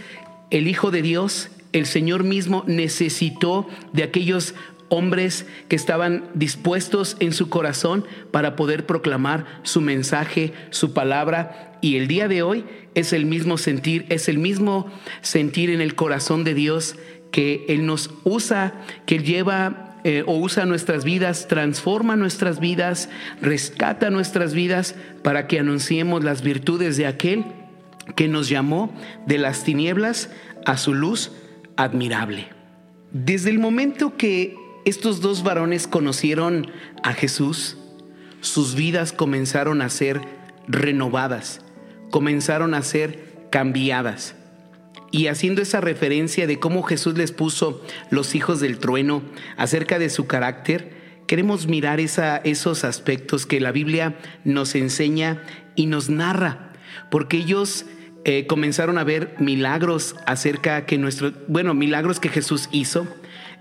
el 0.50 0.68
Hijo 0.68 0.90
de 0.90 1.00
Dios, 1.00 1.48
el 1.72 1.86
Señor 1.86 2.22
mismo 2.22 2.64
necesitó 2.66 3.66
de 3.94 4.02
aquellos 4.02 4.54
hombres 4.92 5.46
que 5.68 5.76
estaban 5.76 6.28
dispuestos 6.34 7.16
en 7.18 7.32
su 7.32 7.48
corazón 7.48 8.04
para 8.30 8.56
poder 8.56 8.84
proclamar 8.84 9.46
su 9.62 9.80
mensaje, 9.80 10.52
su 10.68 10.92
palabra. 10.92 11.78
Y 11.80 11.96
el 11.96 12.08
día 12.08 12.28
de 12.28 12.42
hoy 12.42 12.66
es 12.94 13.14
el 13.14 13.24
mismo 13.24 13.56
sentir, 13.56 14.04
es 14.10 14.28
el 14.28 14.36
mismo 14.36 14.92
sentir 15.22 15.70
en 15.70 15.80
el 15.80 15.94
corazón 15.94 16.44
de 16.44 16.52
Dios 16.52 16.96
que 17.30 17.64
Él 17.68 17.86
nos 17.86 18.10
usa, 18.24 18.74
que 19.06 19.16
Él 19.16 19.24
lleva 19.24 19.98
eh, 20.04 20.24
o 20.26 20.36
usa 20.36 20.66
nuestras 20.66 21.04
vidas, 21.04 21.48
transforma 21.48 22.14
nuestras 22.16 22.60
vidas, 22.60 23.08
rescata 23.40 24.10
nuestras 24.10 24.52
vidas 24.52 24.94
para 25.22 25.46
que 25.46 25.58
anunciemos 25.58 26.22
las 26.22 26.42
virtudes 26.42 26.98
de 26.98 27.06
aquel 27.06 27.46
que 28.14 28.28
nos 28.28 28.50
llamó 28.50 28.92
de 29.26 29.38
las 29.38 29.64
tinieblas 29.64 30.28
a 30.66 30.76
su 30.76 30.92
luz 30.92 31.32
admirable. 31.76 32.48
Desde 33.10 33.48
el 33.48 33.58
momento 33.58 34.18
que 34.18 34.61
estos 34.84 35.20
dos 35.20 35.42
varones 35.42 35.86
conocieron 35.86 36.70
a 37.02 37.12
Jesús, 37.12 37.76
sus 38.40 38.74
vidas 38.74 39.12
comenzaron 39.12 39.80
a 39.82 39.88
ser 39.88 40.20
renovadas, 40.66 41.60
comenzaron 42.10 42.74
a 42.74 42.82
ser 42.82 43.46
cambiadas. 43.50 44.34
Y 45.12 45.26
haciendo 45.26 45.62
esa 45.62 45.80
referencia 45.80 46.46
de 46.46 46.58
cómo 46.58 46.82
Jesús 46.82 47.16
les 47.16 47.32
puso 47.32 47.82
los 48.10 48.34
hijos 48.34 48.60
del 48.60 48.78
trueno 48.78 49.22
acerca 49.56 49.98
de 49.98 50.10
su 50.10 50.26
carácter, 50.26 50.94
queremos 51.28 51.66
mirar 51.66 52.00
esa, 52.00 52.38
esos 52.38 52.82
aspectos 52.82 53.46
que 53.46 53.60
la 53.60 53.72
Biblia 53.72 54.18
nos 54.44 54.74
enseña 54.74 55.42
y 55.76 55.86
nos 55.86 56.10
narra, 56.10 56.72
porque 57.10 57.36
ellos 57.36 57.84
eh, 58.24 58.46
comenzaron 58.46 58.98
a 58.98 59.04
ver 59.04 59.34
milagros 59.38 60.16
acerca 60.26 60.86
que 60.86 60.98
nuestro, 60.98 61.32
bueno, 61.46 61.74
milagros 61.74 62.18
que 62.18 62.28
Jesús 62.28 62.68
hizo, 62.72 63.06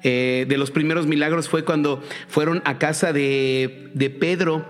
eh, 0.03 0.45
de 0.47 0.57
los 0.57 0.71
primeros 0.71 1.07
milagros 1.07 1.49
fue 1.49 1.63
cuando 1.63 2.03
fueron 2.27 2.61
a 2.65 2.77
casa 2.77 3.13
de, 3.13 3.89
de 3.93 4.09
Pedro, 4.09 4.65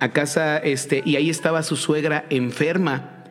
a 0.00 0.12
casa, 0.12 0.58
este, 0.58 1.02
y 1.04 1.16
ahí 1.16 1.30
estaba 1.30 1.62
su 1.62 1.76
suegra 1.76 2.26
enferma 2.30 3.24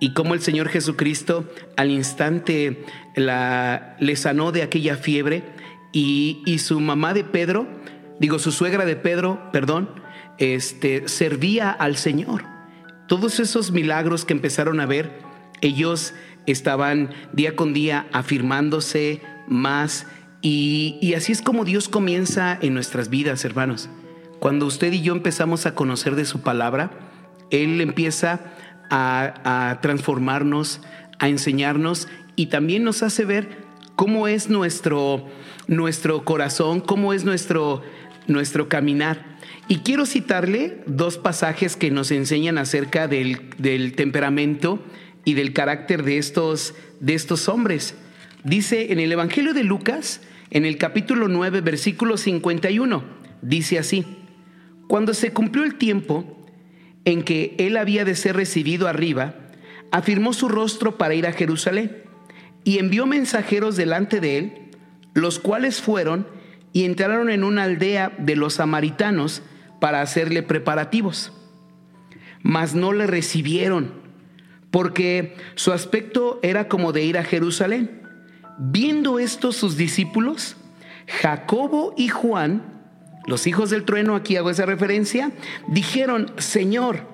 y 0.00 0.14
cómo 0.14 0.34
el 0.34 0.40
Señor 0.40 0.68
Jesucristo 0.68 1.48
al 1.76 1.90
instante 1.90 2.84
la, 3.16 3.96
le 4.00 4.16
sanó 4.16 4.52
de 4.52 4.62
aquella 4.62 4.96
fiebre 4.96 5.44
y, 5.92 6.42
y, 6.46 6.58
su 6.58 6.80
mamá 6.80 7.12
de 7.12 7.24
Pedro, 7.24 7.66
digo 8.18 8.38
su 8.38 8.52
suegra 8.52 8.84
de 8.84 8.96
Pedro, 8.96 9.50
perdón, 9.52 9.90
este, 10.38 11.08
servía 11.08 11.70
al 11.70 11.96
Señor. 11.96 12.44
Todos 13.08 13.40
esos 13.40 13.72
milagros 13.72 14.24
que 14.24 14.32
empezaron 14.32 14.80
a 14.80 14.86
ver, 14.86 15.18
ellos 15.60 16.14
estaban 16.46 17.10
día 17.32 17.56
con 17.56 17.74
día 17.74 18.06
afirmándose 18.12 19.20
más 19.48 20.06
y, 20.42 21.14
así 21.14 21.32
es 21.32 21.42
como 21.42 21.64
Dios 21.64 21.88
comienza 21.88 22.58
en 22.60 22.74
nuestras 22.74 23.10
vidas, 23.10 23.44
hermanos. 23.44 23.88
Cuando 24.38 24.66
usted 24.66 24.92
y 24.92 25.02
yo 25.02 25.12
empezamos 25.12 25.66
a 25.66 25.74
conocer 25.74 26.14
de 26.14 26.24
su 26.24 26.40
palabra, 26.40 26.90
Él 27.50 27.80
empieza 27.80 28.40
a, 28.90 29.78
transformarnos, 29.82 30.80
a 31.18 31.28
enseñarnos 31.28 32.08
y 32.36 32.46
también 32.46 32.84
nos 32.84 33.02
hace 33.02 33.24
ver 33.24 33.48
cómo 33.96 34.28
es 34.28 34.48
nuestro, 34.48 35.26
nuestro 35.66 36.24
corazón, 36.24 36.80
cómo 36.80 37.12
es 37.12 37.24
nuestro, 37.24 37.82
nuestro 38.26 38.68
caminar. 38.68 39.36
Y 39.68 39.80
quiero 39.80 40.06
citarle 40.06 40.82
dos 40.86 41.18
pasajes 41.18 41.76
que 41.76 41.90
nos 41.90 42.10
enseñan 42.10 42.56
acerca 42.56 43.08
del, 43.08 43.50
del 43.58 43.92
temperamento 43.92 44.82
y 45.24 45.34
del 45.34 45.52
carácter 45.52 46.02
de 46.02 46.16
estos, 46.16 46.74
de 46.98 47.14
estos 47.14 47.46
hombres. 47.48 47.94
Dice 48.42 48.90
en 48.90 49.00
el 49.00 49.12
Evangelio 49.12 49.52
de 49.52 49.64
Lucas, 49.64 50.22
en 50.50 50.64
el 50.64 50.78
capítulo 50.78 51.28
9, 51.28 51.60
versículo 51.60 52.16
51, 52.16 53.04
dice 53.40 53.78
así, 53.78 54.04
cuando 54.88 55.14
se 55.14 55.32
cumplió 55.32 55.64
el 55.64 55.76
tiempo 55.76 56.36
en 57.04 57.22
que 57.22 57.54
él 57.58 57.76
había 57.76 58.04
de 58.04 58.16
ser 58.16 58.34
recibido 58.34 58.88
arriba, 58.88 59.34
afirmó 59.92 60.32
su 60.32 60.48
rostro 60.48 60.98
para 60.98 61.14
ir 61.14 61.26
a 61.26 61.32
Jerusalén 61.32 62.02
y 62.64 62.78
envió 62.78 63.06
mensajeros 63.06 63.76
delante 63.76 64.20
de 64.20 64.38
él, 64.38 64.52
los 65.14 65.38
cuales 65.38 65.80
fueron 65.80 66.26
y 66.72 66.84
entraron 66.84 67.30
en 67.30 67.44
una 67.44 67.62
aldea 67.64 68.12
de 68.18 68.34
los 68.34 68.54
samaritanos 68.54 69.42
para 69.80 70.02
hacerle 70.02 70.42
preparativos. 70.42 71.32
Mas 72.42 72.74
no 72.74 72.92
le 72.92 73.06
recibieron, 73.06 73.92
porque 74.72 75.36
su 75.54 75.72
aspecto 75.72 76.40
era 76.42 76.66
como 76.66 76.92
de 76.92 77.04
ir 77.04 77.18
a 77.18 77.24
Jerusalén 77.24 77.99
Viendo 78.62 79.18
esto 79.18 79.52
sus 79.52 79.78
discípulos, 79.78 80.54
Jacobo 81.06 81.94
y 81.96 82.08
Juan, 82.08 82.62
los 83.26 83.46
hijos 83.46 83.70
del 83.70 83.86
trueno, 83.86 84.14
aquí 84.14 84.36
hago 84.36 84.50
esa 84.50 84.66
referencia, 84.66 85.32
dijeron, 85.66 86.30
Señor, 86.36 87.06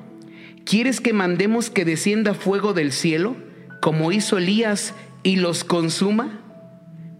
¿quieres 0.64 1.00
que 1.00 1.12
mandemos 1.12 1.70
que 1.70 1.84
descienda 1.84 2.34
fuego 2.34 2.72
del 2.72 2.90
cielo, 2.90 3.36
como 3.80 4.10
hizo 4.10 4.38
Elías, 4.38 4.92
y 5.22 5.36
los 5.36 5.62
consuma? 5.62 6.40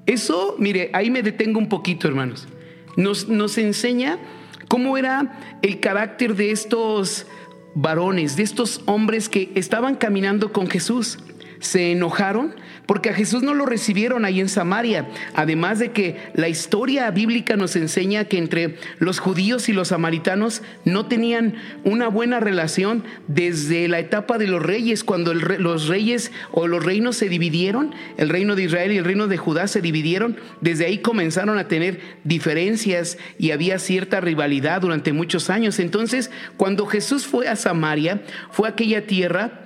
Eso, 0.06 0.56
mire, 0.58 0.90
ahí 0.92 1.08
me 1.08 1.22
detengo 1.22 1.60
un 1.60 1.68
poquito, 1.68 2.08
hermanos. 2.08 2.48
Nos, 2.96 3.28
nos 3.28 3.58
enseña 3.58 4.18
cómo 4.66 4.98
era 4.98 5.60
el 5.62 5.78
carácter 5.78 6.34
de 6.34 6.50
estos 6.50 7.28
varones, 7.76 8.36
de 8.36 8.42
estos 8.42 8.80
hombres 8.86 9.28
que 9.28 9.52
estaban 9.54 9.94
caminando 9.94 10.52
con 10.52 10.68
Jesús. 10.68 11.20
Se 11.66 11.90
enojaron 11.90 12.54
porque 12.86 13.10
a 13.10 13.14
Jesús 13.14 13.42
no 13.42 13.52
lo 13.52 13.66
recibieron 13.66 14.24
ahí 14.24 14.40
en 14.40 14.48
Samaria. 14.48 15.08
Además 15.34 15.80
de 15.80 15.90
que 15.90 16.16
la 16.34 16.48
historia 16.48 17.10
bíblica 17.10 17.56
nos 17.56 17.74
enseña 17.74 18.26
que 18.26 18.38
entre 18.38 18.76
los 18.98 19.18
judíos 19.18 19.68
y 19.68 19.72
los 19.72 19.88
samaritanos 19.88 20.62
no 20.84 21.06
tenían 21.06 21.56
una 21.82 22.06
buena 22.06 22.38
relación 22.38 23.02
desde 23.26 23.88
la 23.88 23.98
etapa 23.98 24.38
de 24.38 24.46
los 24.46 24.62
reyes, 24.62 25.02
cuando 25.02 25.34
los 25.34 25.88
reyes 25.88 26.30
o 26.52 26.68
los 26.68 26.84
reinos 26.84 27.16
se 27.16 27.28
dividieron, 27.28 27.92
el 28.16 28.28
reino 28.28 28.54
de 28.54 28.62
Israel 28.62 28.92
y 28.92 28.98
el 28.98 29.04
reino 29.04 29.26
de 29.26 29.36
Judá 29.36 29.66
se 29.66 29.80
dividieron, 29.80 30.36
desde 30.60 30.86
ahí 30.86 30.98
comenzaron 30.98 31.58
a 31.58 31.66
tener 31.66 32.00
diferencias 32.22 33.18
y 33.38 33.50
había 33.50 33.80
cierta 33.80 34.20
rivalidad 34.20 34.80
durante 34.80 35.12
muchos 35.12 35.50
años. 35.50 35.80
Entonces, 35.80 36.30
cuando 36.56 36.86
Jesús 36.86 37.26
fue 37.26 37.48
a 37.48 37.56
Samaria, 37.56 38.22
fue 38.52 38.68
a 38.68 38.72
aquella 38.72 39.08
tierra 39.08 39.65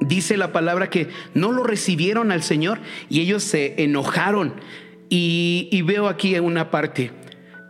dice 0.00 0.36
la 0.36 0.52
palabra 0.52 0.90
que 0.90 1.08
no 1.34 1.52
lo 1.52 1.62
recibieron 1.62 2.32
al 2.32 2.42
Señor 2.42 2.80
y 3.08 3.20
ellos 3.20 3.44
se 3.44 3.82
enojaron. 3.82 4.54
Y, 5.08 5.82
veo 5.82 6.08
aquí 6.08 6.36
en 6.36 6.44
una 6.44 6.70
parte, 6.70 7.10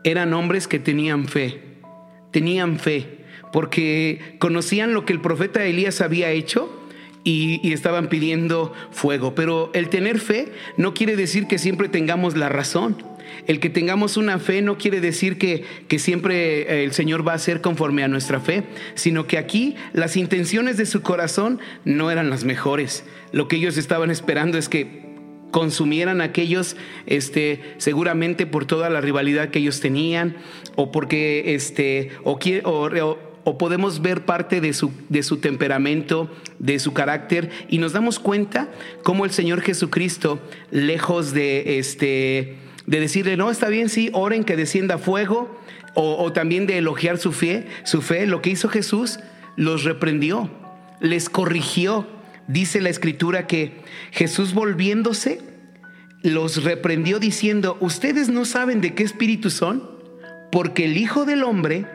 eran 0.05 0.35
hombres 0.35 0.69
que 0.69 0.79
tenían 0.79 1.27
fe, 1.27 1.63
tenían 2.33 2.79
fe, 2.79 3.25
porque 3.51 4.37
conocían 4.39 4.93
lo 4.93 5.07
que 5.07 5.15
el 5.15 5.23
profeta 5.23 5.65
Elías 5.65 6.03
había 6.03 6.31
hecho 6.31 6.71
y, 7.25 7.67
y, 7.67 7.73
estaban 7.73 8.09
pidiendo 8.09 8.75
fuego. 8.91 9.35
Pero 9.35 9.71
el 9.73 9.89
tener 9.89 10.21
fe 10.21 10.53
no 10.77 10.93
quiere 10.93 11.17
decir 11.17 11.47
que 11.47 11.59
siempre 11.59 11.89
tengamos 11.89 12.37
la 12.37 12.51
razón. 12.51 13.10
El 13.47 13.61
que 13.61 13.71
tengamos 13.71 14.17
una 14.17 14.39
fe 14.39 14.63
no 14.63 14.79
quiere 14.79 15.01
decir 15.01 15.39
que, 15.39 15.65
que 15.89 15.99
siempre 15.99 16.63
eh, 16.63 16.85
el 16.85 16.93
Señor 16.93 17.27
va 17.27 17.35
a 17.35 17.39
ser 17.39 17.61
conforme 17.61 18.03
a 18.05 18.09
nuestra 18.09 18.41
fe, 18.41 18.65
sino 18.95 19.27
que 19.27 19.39
aquí 19.39 19.77
las 19.93 20.17
intenciones 20.17 20.77
de 20.77 20.87
su 20.87 21.03
corazón 21.03 21.61
no 21.85 22.11
eran 22.11 22.31
las 22.31 22.45
mejores. 22.45 23.05
Lo 23.33 23.49
que 23.49 23.57
ellos 23.57 23.77
estaban 23.77 24.11
esperando 24.11 24.59
es 24.59 24.69
que 24.69 25.11
consumieran 25.51 26.21
aquellos, 26.21 26.77
este, 27.07 27.61
seguramente 27.79 28.47
por 28.47 28.65
toda 28.65 28.91
la 28.91 29.01
rivalidad 29.01 29.51
que 29.51 29.59
ellos 29.59 29.81
tenían, 29.81 30.37
o 30.77 30.91
porque, 30.91 31.55
este, 31.55 32.11
o, 32.23 32.39
podemos 33.59 34.01
ver 34.01 34.25
parte 34.25 34.61
de 34.61 34.73
su, 34.73 34.93
de 35.09 35.23
su 35.23 35.39
temperamento, 35.39 36.31
de 36.59 36.79
su 36.79 36.93
carácter, 36.93 37.51
y 37.69 37.79
nos 37.79 37.93
damos 37.93 38.19
cuenta 38.19 38.71
cómo 39.03 39.25
el 39.25 39.33
Señor 39.33 39.61
Jesucristo, 39.61 40.41
lejos 40.71 41.33
de 41.33 41.79
este 41.79 42.57
de 42.91 42.99
decirle, 42.99 43.37
no, 43.37 43.53
está 43.53 43.69
bien, 43.69 43.89
sí, 43.89 44.11
oren 44.13 44.43
que 44.43 44.57
descienda 44.57 44.99
fuego, 44.99 45.57
o, 45.95 46.33
también 46.33 46.67
de 46.67 46.79
elogiar 46.79 47.19
su 47.19 47.31
fe, 47.31 47.69
su 47.85 48.03
fe, 48.03 48.27
lo 48.27 48.43
que 48.43 48.51
hizo 48.51 48.69
Jesús, 48.69 49.21
los 49.55 49.85
reprendió, 49.85 50.51
les 51.01 51.29
corrigió. 51.29 52.09
Dice 52.49 52.81
la 52.81 52.89
escritura 52.89 53.47
que 53.47 53.81
Jesús 54.11 54.55
volviéndose, 54.55 55.41
los 56.23 56.65
reprendió 56.65 57.21
diciendo, 57.21 57.77
ustedes 57.81 58.29
no 58.29 58.45
saben 58.45 58.81
de 58.81 58.93
qué 58.95 59.05
espíritu 59.05 59.51
son, 59.51 59.89
porque 60.51 60.87
el 60.87 60.97
Hijo 60.97 61.25
del 61.25 61.45
Hombre, 61.45 61.87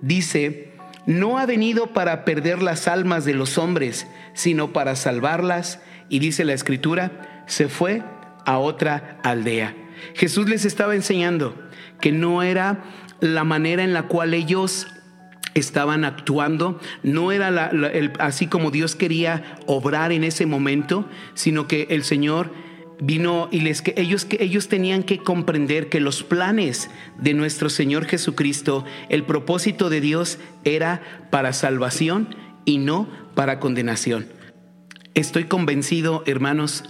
dice, 0.00 0.72
no 1.06 1.38
ha 1.38 1.46
venido 1.46 1.92
para 1.92 2.24
perder 2.24 2.62
las 2.62 2.88
almas 2.88 3.24
de 3.24 3.34
los 3.34 3.58
hombres, 3.58 4.08
sino 4.34 4.72
para 4.72 4.96
salvarlas. 4.96 5.80
Y 6.08 6.18
dice 6.18 6.44
la 6.44 6.52
escritura, 6.52 7.44
se 7.46 7.68
fue 7.68 8.02
a 8.44 8.58
otra 8.58 9.20
aldea. 9.22 9.85
Jesús 10.14 10.48
les 10.48 10.64
estaba 10.64 10.94
enseñando 10.94 11.54
que 12.00 12.12
no 12.12 12.42
era 12.42 12.84
la 13.20 13.44
manera 13.44 13.82
en 13.82 13.92
la 13.92 14.04
cual 14.04 14.34
ellos 14.34 14.86
estaban 15.54 16.04
actuando, 16.04 16.78
no 17.02 17.32
era 17.32 17.70
así 18.18 18.46
como 18.46 18.70
Dios 18.70 18.94
quería 18.94 19.56
obrar 19.66 20.12
en 20.12 20.22
ese 20.24 20.44
momento, 20.44 21.08
sino 21.34 21.66
que 21.66 21.86
el 21.90 22.04
Señor 22.04 22.52
vino 23.00 23.48
y 23.50 23.60
les 23.60 23.82
que 23.82 23.94
ellos 23.96 24.24
que 24.24 24.42
ellos 24.42 24.68
tenían 24.68 25.02
que 25.02 25.18
comprender 25.18 25.88
que 25.88 26.00
los 26.00 26.22
planes 26.22 26.90
de 27.18 27.34
nuestro 27.34 27.70
Señor 27.70 28.06
Jesucristo, 28.06 28.84
el 29.08 29.24
propósito 29.24 29.90
de 29.90 30.00
Dios 30.00 30.38
era 30.64 31.02
para 31.30 31.52
salvación 31.52 32.34
y 32.64 32.78
no 32.78 33.08
para 33.34 33.60
condenación. 33.60 34.26
Estoy 35.14 35.44
convencido, 35.44 36.22
hermanos, 36.26 36.84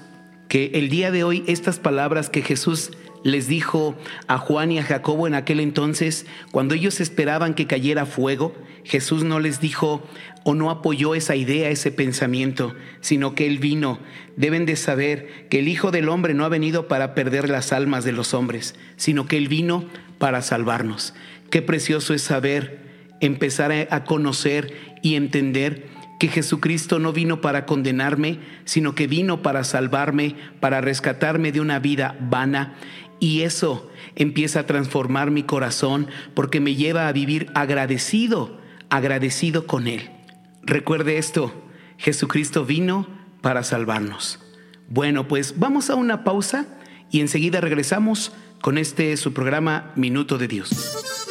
que 0.48 0.70
el 0.74 0.88
día 0.88 1.10
de 1.10 1.24
hoy 1.24 1.44
estas 1.46 1.78
palabras 1.78 2.30
que 2.30 2.42
Jesús 2.42 2.92
les 3.24 3.48
dijo 3.48 3.96
a 4.28 4.38
Juan 4.38 4.70
y 4.70 4.78
a 4.78 4.84
Jacobo 4.84 5.26
en 5.26 5.34
aquel 5.34 5.58
entonces, 5.58 6.26
cuando 6.52 6.74
ellos 6.74 7.00
esperaban 7.00 7.54
que 7.54 7.66
cayera 7.66 8.06
fuego, 8.06 8.54
Jesús 8.84 9.24
no 9.24 9.40
les 9.40 9.60
dijo 9.60 10.06
o 10.44 10.54
no 10.54 10.70
apoyó 10.70 11.16
esa 11.16 11.34
idea, 11.34 11.70
ese 11.70 11.90
pensamiento, 11.90 12.76
sino 13.00 13.34
que 13.34 13.46
Él 13.46 13.58
vino. 13.58 13.98
Deben 14.36 14.64
de 14.64 14.76
saber 14.76 15.48
que 15.48 15.58
el 15.58 15.66
Hijo 15.66 15.90
del 15.90 16.08
Hombre 16.08 16.34
no 16.34 16.44
ha 16.44 16.48
venido 16.48 16.86
para 16.86 17.14
perder 17.14 17.48
las 17.48 17.72
almas 17.72 18.04
de 18.04 18.12
los 18.12 18.32
hombres, 18.32 18.76
sino 18.96 19.26
que 19.26 19.38
Él 19.38 19.48
vino 19.48 19.86
para 20.18 20.40
salvarnos. 20.42 21.14
Qué 21.50 21.62
precioso 21.62 22.14
es 22.14 22.22
saber, 22.22 22.78
empezar 23.20 23.72
a 23.90 24.04
conocer 24.04 24.72
y 25.02 25.16
entender 25.16 25.88
que 26.18 26.28
Jesucristo 26.28 26.98
no 26.98 27.12
vino 27.12 27.40
para 27.40 27.66
condenarme, 27.66 28.40
sino 28.64 28.94
que 28.94 29.06
vino 29.06 29.42
para 29.42 29.64
salvarme, 29.64 30.34
para 30.60 30.80
rescatarme 30.80 31.52
de 31.52 31.60
una 31.60 31.78
vida 31.78 32.16
vana 32.20 32.74
y 33.20 33.42
eso 33.42 33.90
empieza 34.14 34.60
a 34.60 34.66
transformar 34.66 35.30
mi 35.30 35.42
corazón 35.42 36.08
porque 36.34 36.60
me 36.60 36.74
lleva 36.74 37.08
a 37.08 37.12
vivir 37.12 37.50
agradecido, 37.54 38.58
agradecido 38.90 39.66
con 39.66 39.88
Él. 39.88 40.10
Recuerde 40.62 41.18
esto, 41.18 41.52
Jesucristo 41.98 42.64
vino 42.64 43.06
para 43.40 43.62
salvarnos. 43.62 44.40
Bueno, 44.88 45.28
pues 45.28 45.58
vamos 45.58 45.90
a 45.90 45.94
una 45.94 46.24
pausa 46.24 46.66
y 47.10 47.20
enseguida 47.20 47.60
regresamos 47.60 48.32
con 48.60 48.78
este 48.78 49.16
su 49.16 49.32
programa 49.32 49.92
Minuto 49.96 50.38
de 50.38 50.48
Dios. 50.48 51.25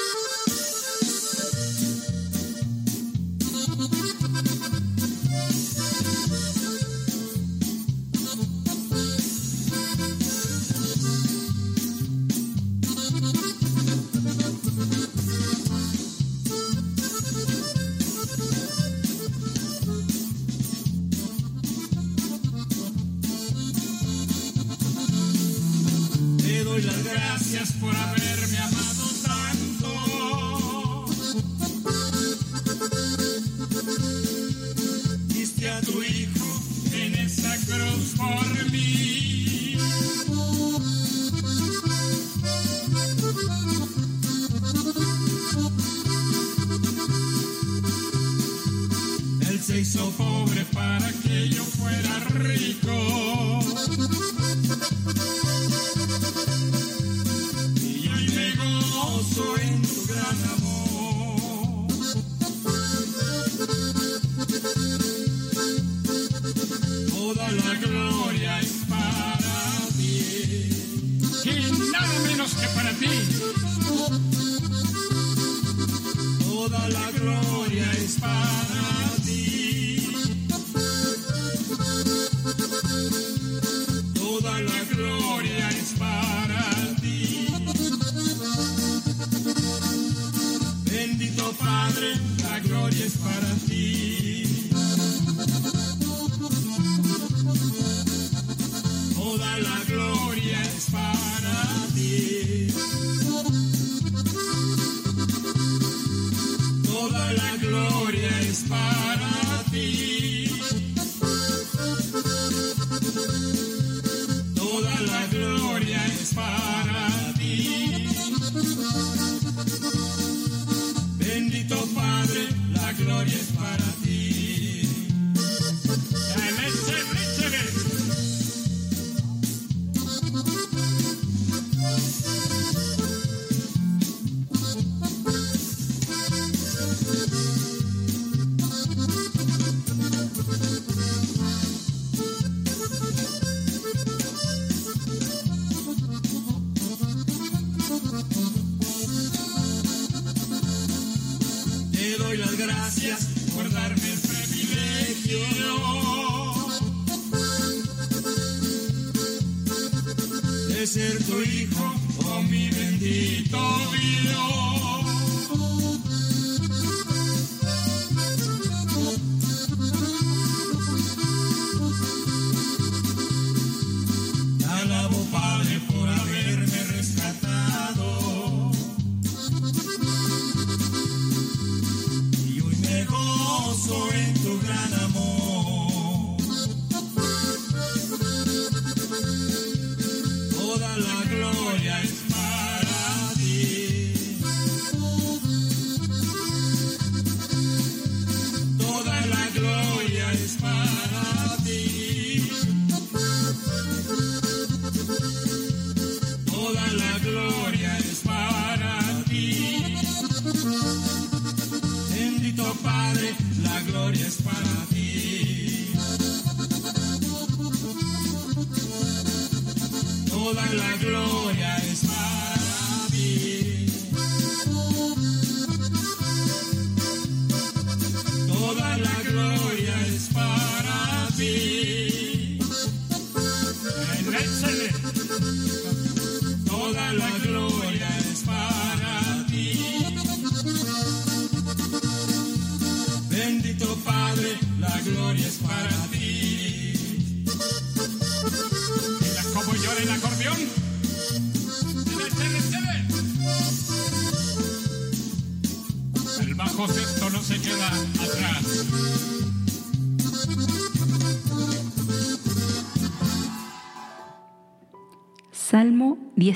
Hizo 49.85 50.09
pobre 50.17 50.65
para 50.73 51.11
que 51.21 51.49
yo 51.49 51.63
fuera 51.63 52.19
rico. 52.39 52.97
Y 57.81 58.07
hoy 58.07 58.27
me 58.35 58.47
gozo 58.55 59.57
en 59.61 59.81
tu 59.83 60.07
gran 60.07 60.37
amor. 60.55 61.87
Toda 67.09 67.51
la 67.51 67.73
gloria 67.75 68.59
es 68.61 68.73
para 68.89 69.87
ti. 69.97 70.69
Y 71.45 71.91
nada 71.91 72.19
menos 72.27 72.51
que 72.55 72.67
para 72.69 72.91
ti. 72.93 73.13
Toda 76.43 76.89
la 76.89 77.11
gloria 77.11 77.54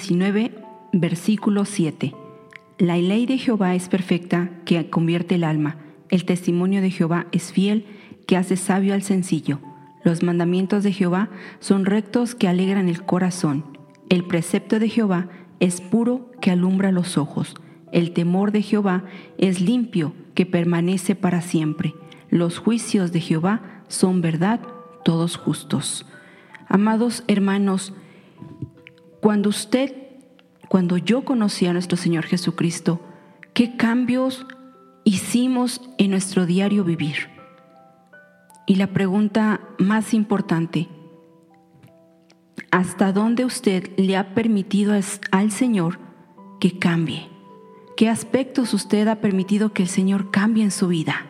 19, 0.09 0.55
versículo 0.91 1.65
7. 1.65 2.15
La 2.79 2.97
ley 2.97 3.27
de 3.27 3.37
Jehová 3.37 3.75
es 3.75 3.89
perfecta, 3.89 4.49
que 4.65 4.89
convierte 4.89 5.35
el 5.35 5.43
alma. 5.43 5.77
El 6.09 6.25
testimonio 6.25 6.81
de 6.81 6.89
Jehová 6.89 7.27
es 7.31 7.53
fiel, 7.53 7.85
que 8.25 8.35
hace 8.35 8.57
sabio 8.57 8.95
al 8.95 9.03
sencillo. 9.03 9.59
Los 10.03 10.23
mandamientos 10.23 10.83
de 10.83 10.93
Jehová 10.93 11.29
son 11.59 11.85
rectos, 11.85 12.33
que 12.33 12.47
alegran 12.47 12.89
el 12.89 13.05
corazón. 13.05 13.63
El 14.09 14.23
precepto 14.23 14.79
de 14.79 14.89
Jehová 14.89 15.29
es 15.59 15.79
puro, 15.79 16.31
que 16.41 16.49
alumbra 16.49 16.91
los 16.91 17.19
ojos. 17.19 17.53
El 17.91 18.11
temor 18.11 18.51
de 18.51 18.63
Jehová 18.63 19.03
es 19.37 19.61
limpio, 19.61 20.15
que 20.33 20.47
permanece 20.47 21.13
para 21.13 21.41
siempre. 21.41 21.93
Los 22.31 22.57
juicios 22.57 23.11
de 23.11 23.21
Jehová 23.21 23.83
son 23.89 24.21
verdad, 24.21 24.59
todos 25.05 25.37
justos. 25.37 26.07
Amados 26.67 27.23
hermanos, 27.27 27.93
cuando 29.21 29.49
usted, 29.49 29.93
cuando 30.69 30.97
yo 30.97 31.25
conocí 31.25 31.65
a 31.65 31.73
nuestro 31.73 31.97
Señor 31.97 32.25
Jesucristo, 32.25 33.01
¿qué 33.53 33.75
cambios 33.75 34.45
hicimos 35.03 35.81
en 35.97 36.11
nuestro 36.11 36.45
diario 36.45 36.83
vivir? 36.83 37.29
Y 38.65 38.75
la 38.75 38.87
pregunta 38.87 39.61
más 39.77 40.13
importante, 40.13 40.87
¿hasta 42.71 43.11
dónde 43.11 43.45
usted 43.45 43.91
le 43.97 44.15
ha 44.15 44.33
permitido 44.33 44.93
al 45.31 45.51
Señor 45.51 45.99
que 46.59 46.77
cambie? 46.77 47.27
¿Qué 47.97 48.07
aspectos 48.07 48.73
usted 48.73 49.07
ha 49.09 49.15
permitido 49.15 49.73
que 49.73 49.83
el 49.83 49.89
Señor 49.89 50.31
cambie 50.31 50.63
en 50.63 50.71
su 50.71 50.87
vida? 50.87 51.25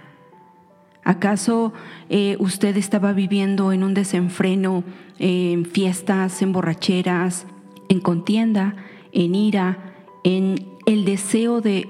¿Acaso 1.03 1.73
eh, 2.09 2.35
usted 2.39 2.77
estaba 2.77 3.13
viviendo 3.13 3.71
en 3.71 3.83
un 3.83 3.95
desenfreno, 3.95 4.83
eh, 5.17 5.53
en 5.53 5.65
fiestas, 5.65 6.43
en 6.43 6.51
borracheras, 6.51 7.47
en 7.89 7.99
contienda, 7.99 8.75
en 9.11 9.35
ira, 9.35 9.93
en 10.23 10.65
el 10.85 11.05
deseo 11.05 11.61
de, 11.61 11.89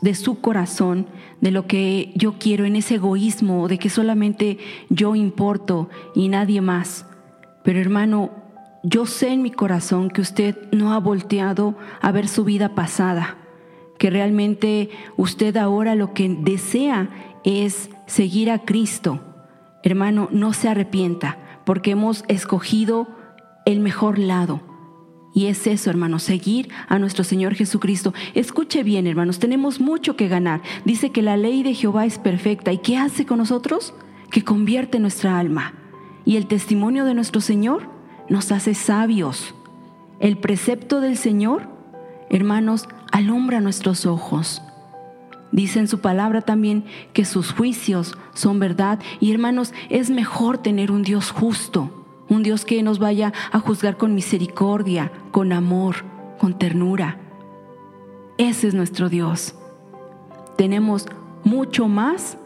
de 0.00 0.14
su 0.14 0.40
corazón, 0.40 1.06
de 1.40 1.50
lo 1.50 1.66
que 1.66 2.12
yo 2.16 2.34
quiero, 2.38 2.64
en 2.64 2.76
ese 2.76 2.96
egoísmo, 2.96 3.68
de 3.68 3.78
que 3.78 3.90
solamente 3.90 4.58
yo 4.88 5.14
importo 5.14 5.88
y 6.14 6.28
nadie 6.28 6.60
más? 6.60 7.06
Pero 7.62 7.80
hermano, 7.80 8.30
yo 8.82 9.06
sé 9.06 9.32
en 9.32 9.42
mi 9.42 9.50
corazón 9.50 10.08
que 10.08 10.20
usted 10.20 10.56
no 10.72 10.92
ha 10.92 10.98
volteado 10.98 11.76
a 12.00 12.12
ver 12.12 12.28
su 12.28 12.44
vida 12.44 12.74
pasada, 12.74 13.36
que 13.98 14.10
realmente 14.10 14.90
usted 15.16 15.56
ahora 15.56 15.94
lo 15.94 16.14
que 16.14 16.28
desea 16.28 17.10
es 17.44 17.90
seguir 18.06 18.50
a 18.50 18.60
Cristo. 18.60 19.20
Hermano, 19.82 20.28
no 20.32 20.52
se 20.52 20.68
arrepienta, 20.68 21.38
porque 21.64 21.90
hemos 21.92 22.24
escogido 22.28 23.08
el 23.66 23.80
mejor 23.80 24.18
lado. 24.18 24.69
Y 25.32 25.46
es 25.46 25.66
eso, 25.66 25.90
hermano, 25.90 26.18
seguir 26.18 26.68
a 26.88 26.98
nuestro 26.98 27.22
Señor 27.22 27.54
Jesucristo. 27.54 28.12
Escuche 28.34 28.82
bien, 28.82 29.06
hermanos, 29.06 29.38
tenemos 29.38 29.80
mucho 29.80 30.16
que 30.16 30.28
ganar. 30.28 30.60
Dice 30.84 31.10
que 31.10 31.22
la 31.22 31.36
ley 31.36 31.62
de 31.62 31.74
Jehová 31.74 32.04
es 32.04 32.18
perfecta. 32.18 32.72
¿Y 32.72 32.78
qué 32.78 32.96
hace 32.96 33.26
con 33.26 33.38
nosotros? 33.38 33.94
Que 34.30 34.42
convierte 34.42 34.98
nuestra 34.98 35.38
alma. 35.38 35.74
Y 36.24 36.36
el 36.36 36.46
testimonio 36.46 37.04
de 37.04 37.14
nuestro 37.14 37.40
Señor 37.40 37.88
nos 38.28 38.50
hace 38.50 38.74
sabios. 38.74 39.54
El 40.18 40.36
precepto 40.36 41.00
del 41.00 41.16
Señor, 41.16 41.68
hermanos, 42.28 42.88
alumbra 43.12 43.60
nuestros 43.60 44.06
ojos. 44.06 44.62
Dice 45.52 45.80
en 45.80 45.88
su 45.88 46.00
palabra 46.00 46.42
también 46.42 46.84
que 47.12 47.24
sus 47.24 47.52
juicios 47.52 48.16
son 48.34 48.58
verdad. 48.58 48.98
Y 49.20 49.32
hermanos, 49.32 49.72
es 49.88 50.10
mejor 50.10 50.58
tener 50.58 50.90
un 50.90 51.02
Dios 51.02 51.30
justo, 51.30 51.99
un 52.30 52.42
Dios 52.42 52.64
que 52.64 52.82
nos 52.82 52.98
vaya 52.98 53.34
a 53.52 53.58
juzgar 53.58 53.98
con 53.98 54.14
misericordia, 54.14 55.12
con 55.32 55.52
amor, 55.52 55.96
con 56.38 56.58
ternura. 56.58 57.18
Ese 58.38 58.68
es 58.68 58.74
nuestro 58.74 59.10
Dios. 59.10 59.54
Tenemos 60.56 61.06
mucho 61.44 61.88
más 61.88 62.38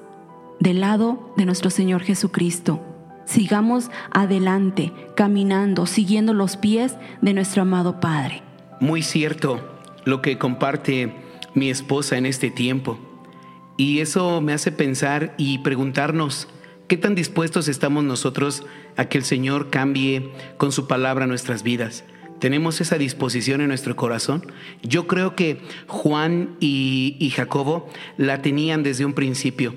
del 0.58 0.80
lado 0.80 1.32
de 1.36 1.44
nuestro 1.44 1.70
Señor 1.70 2.02
Jesucristo. 2.02 2.80
Sigamos 3.26 3.90
adelante, 4.10 4.92
caminando, 5.14 5.86
siguiendo 5.86 6.34
los 6.34 6.56
pies 6.56 6.96
de 7.20 7.34
nuestro 7.34 7.62
amado 7.62 8.00
Padre. 8.00 8.42
Muy 8.80 9.02
cierto 9.02 9.60
lo 10.04 10.20
que 10.22 10.38
comparte 10.38 11.14
mi 11.54 11.70
esposa 11.70 12.16
en 12.16 12.26
este 12.26 12.50
tiempo. 12.50 12.98
Y 13.76 14.00
eso 14.00 14.40
me 14.40 14.52
hace 14.52 14.72
pensar 14.72 15.34
y 15.36 15.58
preguntarnos, 15.58 16.48
¿qué 16.88 16.96
tan 16.96 17.14
dispuestos 17.14 17.68
estamos 17.68 18.04
nosotros 18.04 18.64
a 18.96 19.06
que 19.06 19.18
el 19.18 19.24
Señor 19.24 19.70
cambie 19.70 20.30
con 20.56 20.72
su 20.72 20.86
palabra 20.86 21.26
nuestras 21.26 21.62
vidas? 21.62 22.04
¿Tenemos 22.38 22.80
esa 22.80 22.98
disposición 22.98 23.60
en 23.60 23.68
nuestro 23.68 23.96
corazón? 23.96 24.52
Yo 24.82 25.06
creo 25.06 25.34
que 25.34 25.60
Juan 25.86 26.56
y, 26.60 27.32
Jacobo 27.34 27.88
la 28.16 28.42
tenían 28.42 28.82
desde 28.82 29.04
un 29.04 29.14
principio. 29.14 29.74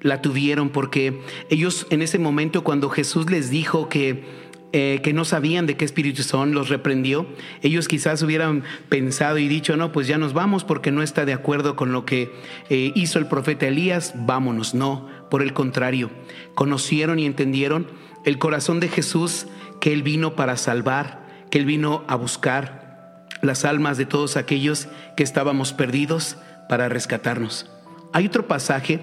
La 0.00 0.22
tuvieron 0.22 0.70
porque 0.70 1.20
ellos 1.50 1.86
en 1.90 2.02
ese 2.02 2.18
momento 2.18 2.64
cuando 2.64 2.88
Jesús 2.88 3.30
les 3.30 3.50
dijo 3.50 3.88
que 3.88 4.48
eh, 4.74 5.00
que 5.02 5.14
no 5.14 5.24
sabían 5.24 5.64
de 5.64 5.78
qué 5.78 5.86
espíritu 5.86 6.22
son, 6.22 6.52
los 6.52 6.68
reprendió. 6.68 7.26
Ellos 7.62 7.88
quizás 7.88 8.22
hubieran 8.22 8.64
pensado 8.90 9.38
y 9.38 9.48
dicho, 9.48 9.78
no, 9.78 9.92
pues 9.92 10.06
ya 10.06 10.18
nos 10.18 10.34
vamos 10.34 10.62
porque 10.64 10.90
no 10.90 11.02
está 11.02 11.24
de 11.24 11.32
acuerdo 11.32 11.74
con 11.74 11.90
lo 11.90 12.04
que 12.04 12.30
eh, 12.68 12.92
hizo 12.94 13.18
el 13.18 13.28
profeta 13.28 13.66
Elías, 13.66 14.12
vámonos. 14.14 14.74
No, 14.74 15.08
por 15.30 15.42
el 15.42 15.52
contrario, 15.52 16.10
conocieron 16.54 17.18
y 17.18 17.26
entendieron 17.26 17.86
el 18.24 18.38
corazón 18.38 18.80
de 18.80 18.88
Jesús, 18.88 19.46
que 19.80 19.92
Él 19.92 20.02
vino 20.02 20.34
para 20.34 20.56
salvar, 20.56 21.26
que 21.50 21.58
Él 21.58 21.66
vino 21.66 22.04
a 22.08 22.16
buscar 22.16 23.26
las 23.42 23.64
almas 23.64 23.98
de 23.98 24.06
todos 24.06 24.36
aquellos 24.36 24.88
que 25.16 25.22
estábamos 25.22 25.72
perdidos 25.72 26.36
para 26.68 26.88
rescatarnos. 26.88 27.70
Hay 28.12 28.26
otro 28.26 28.46
pasaje 28.46 29.00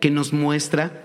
que 0.00 0.10
nos 0.10 0.32
muestra 0.32 1.02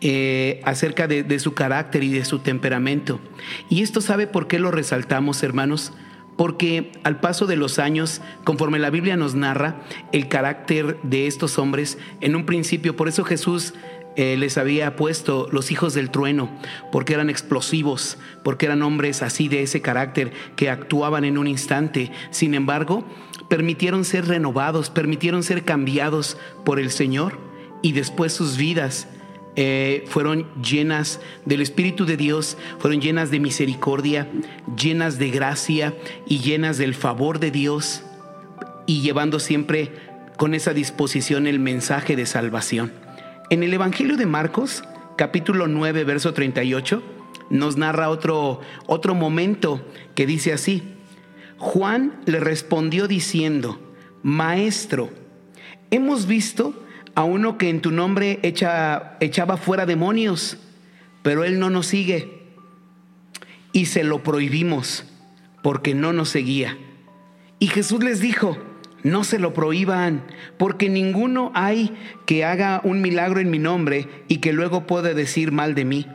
eh, 0.00 0.60
acerca 0.64 1.06
de, 1.06 1.22
de 1.22 1.38
su 1.38 1.54
carácter 1.54 2.04
y 2.04 2.10
de 2.10 2.24
su 2.24 2.38
temperamento. 2.38 3.20
Y 3.68 3.82
esto 3.82 4.00
sabe 4.00 4.26
por 4.26 4.48
qué 4.48 4.58
lo 4.58 4.70
resaltamos, 4.70 5.42
hermanos. 5.42 5.92
Porque 6.36 6.92
al 7.04 7.20
paso 7.20 7.46
de 7.46 7.56
los 7.56 7.78
años, 7.78 8.22
conforme 8.44 8.78
la 8.78 8.88
Biblia 8.88 9.14
nos 9.18 9.34
narra 9.34 9.82
el 10.10 10.28
carácter 10.28 10.96
de 11.02 11.26
estos 11.26 11.58
hombres, 11.58 11.98
en 12.22 12.34
un 12.34 12.46
principio, 12.46 12.96
por 12.96 13.08
eso 13.08 13.24
Jesús 13.24 13.74
eh, 14.16 14.36
les 14.36 14.58
había 14.58 14.96
puesto 14.96 15.48
los 15.52 15.70
hijos 15.70 15.94
del 15.94 16.10
trueno, 16.10 16.50
porque 16.90 17.14
eran 17.14 17.30
explosivos, 17.30 18.18
porque 18.42 18.66
eran 18.66 18.82
hombres 18.82 19.22
así 19.22 19.48
de 19.48 19.62
ese 19.62 19.80
carácter 19.80 20.32
que 20.56 20.68
actuaban 20.68 21.24
en 21.24 21.38
un 21.38 21.46
instante. 21.46 22.10
Sin 22.30 22.54
embargo, 22.54 23.04
permitieron 23.48 24.04
ser 24.04 24.26
renovados, 24.26 24.90
permitieron 24.90 25.42
ser 25.42 25.64
cambiados 25.64 26.38
por 26.64 26.80
el 26.80 26.90
Señor 26.90 27.38
y 27.82 27.92
después 27.92 28.32
sus 28.32 28.56
vidas 28.56 29.08
eh, 29.56 30.04
fueron 30.06 30.46
llenas 30.62 31.20
del 31.44 31.60
Espíritu 31.60 32.06
de 32.06 32.16
Dios, 32.16 32.56
fueron 32.78 33.00
llenas 33.00 33.30
de 33.30 33.40
misericordia, 33.40 34.28
llenas 34.76 35.18
de 35.18 35.30
gracia 35.30 35.94
y 36.26 36.38
llenas 36.38 36.78
del 36.78 36.94
favor 36.94 37.40
de 37.40 37.50
Dios 37.50 38.02
y 38.86 39.02
llevando 39.02 39.38
siempre 39.40 39.92
con 40.36 40.54
esa 40.54 40.72
disposición 40.72 41.46
el 41.46 41.58
mensaje 41.58 42.16
de 42.16 42.26
salvación. 42.26 42.92
En 43.50 43.64
el 43.64 43.74
Evangelio 43.74 44.16
de 44.16 44.26
Marcos, 44.26 44.84
capítulo 45.16 45.66
9, 45.66 46.04
verso 46.04 46.32
38, 46.32 47.02
nos 47.50 47.76
narra 47.76 48.08
otro, 48.08 48.60
otro 48.86 49.16
momento 49.16 49.84
que 50.14 50.24
dice 50.24 50.52
así, 50.52 50.84
Juan 51.58 52.20
le 52.26 52.38
respondió 52.38 53.08
diciendo, 53.08 53.80
Maestro, 54.22 55.10
hemos 55.90 56.28
visto 56.28 56.80
a 57.16 57.24
uno 57.24 57.58
que 57.58 57.70
en 57.70 57.80
tu 57.80 57.90
nombre 57.90 58.38
echa, 58.44 59.16
echaba 59.18 59.56
fuera 59.56 59.84
demonios, 59.84 60.56
pero 61.24 61.42
él 61.42 61.58
no 61.58 61.70
nos 61.70 61.88
sigue. 61.88 62.44
Y 63.72 63.86
se 63.86 64.04
lo 64.04 64.22
prohibimos 64.22 65.06
porque 65.60 65.92
no 65.92 66.12
nos 66.12 66.28
seguía. 66.28 66.78
Y 67.58 67.66
Jesús 67.66 68.04
les 68.04 68.20
dijo, 68.20 68.58
no 69.02 69.24
se 69.24 69.38
lo 69.38 69.54
prohíban, 69.54 70.22
porque 70.58 70.88
ninguno 70.88 71.52
hay 71.54 71.96
que 72.26 72.44
haga 72.44 72.80
un 72.84 73.00
milagro 73.00 73.40
en 73.40 73.50
mi 73.50 73.58
nombre 73.58 74.08
y 74.28 74.38
que 74.38 74.52
luego 74.52 74.86
pueda 74.86 75.14
decir 75.14 75.52
mal 75.52 75.74
de 75.74 75.84
mí. 75.84 76.06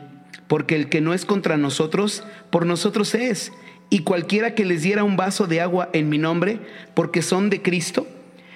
Porque 0.48 0.76
el 0.76 0.88
que 0.88 1.00
no 1.00 1.12
es 1.12 1.24
contra 1.24 1.56
nosotros, 1.56 2.24
por 2.50 2.66
nosotros 2.66 3.14
es. 3.14 3.52
Y 3.90 4.00
cualquiera 4.00 4.54
que 4.54 4.64
les 4.64 4.82
diera 4.82 5.04
un 5.04 5.16
vaso 5.16 5.46
de 5.46 5.60
agua 5.60 5.88
en 5.92 6.08
mi 6.08 6.18
nombre, 6.18 6.60
porque 6.94 7.22
son 7.22 7.50
de 7.50 7.62
Cristo, 7.62 8.06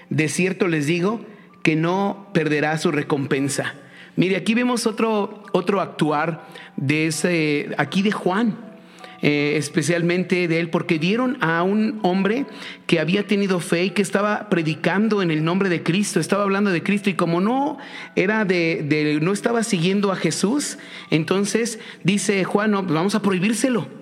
de 0.09 0.29
cierto 0.29 0.69
les 0.69 0.87
digo 0.87 1.21
que 1.63 1.77
no 1.77 2.29
perderá 2.33 2.77
su 2.79 2.91
recompensa. 2.91 3.75
Mire, 4.17 4.37
aquí 4.37 4.55
vemos 4.55 4.87
otro, 4.87 5.45
otro 5.53 5.81
actuar 5.81 6.47
de 6.77 7.07
ese, 7.07 7.71
aquí 7.79 8.03
de 8.03 8.13
Juan. 8.13 8.70
Eh, 9.23 9.57
especialmente 9.59 10.49
de 10.49 10.61
él, 10.61 10.71
porque 10.71 10.99
dieron 10.99 11.37
a 11.43 11.63
un 11.63 12.01
hombre 12.03 12.47
que 12.87 13.01
había 13.01 13.27
tenido 13.27 13.61
fe 13.61 13.85
y 13.85 13.91
que 13.91 14.01
estaba 14.01 14.49
predicando 14.49 15.21
en 15.21 15.31
el 15.31 15.45
nombre 15.45 15.69
de 15.69 15.83
Cristo, 15.83 16.21
estaba 16.21 16.45
hablando 16.45 16.71
de 16.71 16.83
Cristo 16.83 17.11
y 17.11 17.15
como 17.15 17.43
no 17.43 17.77
era 18.17 18.47
de, 18.47 18.83
de 18.83 19.21
no 19.21 19.35
estaba 19.35 19.63
siguiendo 19.63 20.11
a 20.11 20.17
Jesús, 20.17 20.79
entonces 21.11 21.81
dice 22.03 22.45
Juan, 22.45 22.71
no, 22.71 22.83
vamos 22.83 23.15
a 23.15 23.21
prohibírselo 23.21 24.00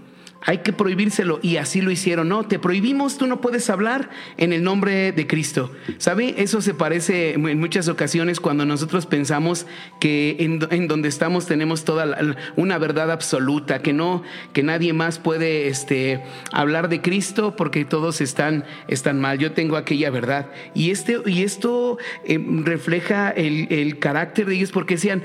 hay 0.48 0.58
que 0.58 0.72
prohibírselo 0.72 1.40
y 1.42 1.58
así 1.58 1.82
lo 1.82 1.90
hicieron. 1.90 2.30
No, 2.30 2.46
te 2.46 2.58
prohibimos, 2.58 3.18
tú 3.18 3.26
no 3.26 3.42
puedes 3.42 3.68
hablar 3.68 4.08
en 4.38 4.54
el 4.54 4.62
nombre 4.62 5.12
de 5.12 5.26
Cristo. 5.26 5.70
¿Sabe? 5.98 6.37
Eso 6.38 6.62
se 6.62 6.72
parece 6.72 7.34
en 7.34 7.61
muchas 7.61 7.87
ocasiones 7.88 8.40
cuando 8.40 8.64
nosotros 8.64 9.04
pensamos 9.04 9.66
que 10.00 10.37
en, 10.38 10.88
donde 10.88 11.11
estamos 11.11 11.44
tenemos 11.44 11.84
toda 11.84 12.16
una 12.56 12.78
verdad 12.78 13.11
absoluta, 13.11 13.82
que 13.82 13.92
no, 13.92 14.22
que 14.54 14.62
nadie 14.62 14.94
más 14.94 15.18
puede 15.18 15.68
este, 15.68 16.22
hablar 16.50 16.88
de 16.88 17.02
Cristo 17.02 17.54
porque 17.54 17.84
todos 17.84 18.22
están, 18.22 18.64
están 18.88 19.20
mal. 19.20 19.37
Yo 19.38 19.52
tengo 19.52 19.76
aquella 19.76 20.08
verdad. 20.08 20.46
Y, 20.72 20.92
este, 20.92 21.18
y 21.26 21.42
esto 21.42 21.98
eh, 22.24 22.42
refleja 22.64 23.28
el, 23.32 23.98
carácter 23.98 24.46
de 24.46 24.54
ellos 24.54 24.72
porque 24.72 24.94
decían, 24.94 25.22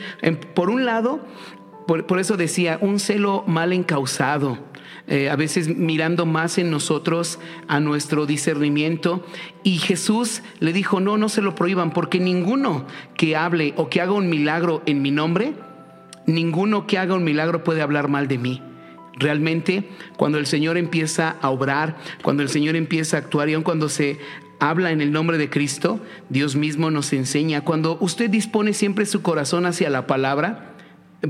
por 0.53 0.69
un 0.69 0.83
lado, 0.83 1.25
por, 1.87 2.07
por 2.07 2.19
eso 2.19 2.35
decía, 2.35 2.77
un 2.81 2.99
celo 2.99 3.45
mal 3.47 3.71
encausado 3.71 4.72
eh, 5.07 5.29
a 5.29 5.35
veces 5.35 5.75
mirando 5.75 6.25
más 6.25 6.57
en 6.57 6.71
nosotros 6.71 7.39
a 7.67 7.79
nuestro 7.79 8.25
discernimiento. 8.25 9.25
Y 9.63 9.77
Jesús 9.77 10.41
le 10.59 10.71
dijo, 10.71 10.99
no, 10.99 11.17
no 11.17 11.27
se 11.29 11.41
lo 11.41 11.55
prohíban, 11.55 11.91
porque 11.91 12.19
ninguno 12.19 12.85
que 13.17 13.35
hable 13.35 13.73
o 13.75 13.89
que 13.89 14.01
haga 14.01 14.13
un 14.13 14.29
milagro 14.29 14.81
en 14.85 15.01
mi 15.01 15.11
nombre, 15.11 15.53
ninguno 16.25 16.87
que 16.87 16.97
haga 16.97 17.15
un 17.15 17.23
milagro 17.23 17.63
puede 17.63 17.81
hablar 17.81 18.07
mal 18.07 18.27
de 18.27 18.37
mí. 18.37 18.61
Realmente, 19.15 19.89
cuando 20.17 20.37
el 20.37 20.47
Señor 20.47 20.77
empieza 20.77 21.35
a 21.41 21.49
obrar, 21.49 21.97
cuando 22.23 22.41
el 22.41 22.49
Señor 22.49 22.75
empieza 22.75 23.17
a 23.17 23.19
actuar 23.19 23.49
y 23.49 23.53
aun 23.53 23.63
cuando 23.63 23.89
se 23.89 24.19
habla 24.59 24.91
en 24.91 25.01
el 25.01 25.11
nombre 25.11 25.37
de 25.37 25.49
Cristo, 25.49 25.99
Dios 26.29 26.55
mismo 26.55 26.89
nos 26.89 27.11
enseña. 27.13 27.61
Cuando 27.61 27.97
usted 27.99 28.29
dispone 28.29 28.73
siempre 28.73 29.05
su 29.05 29.21
corazón 29.21 29.65
hacia 29.65 29.89
la 29.89 30.07
palabra, 30.07 30.73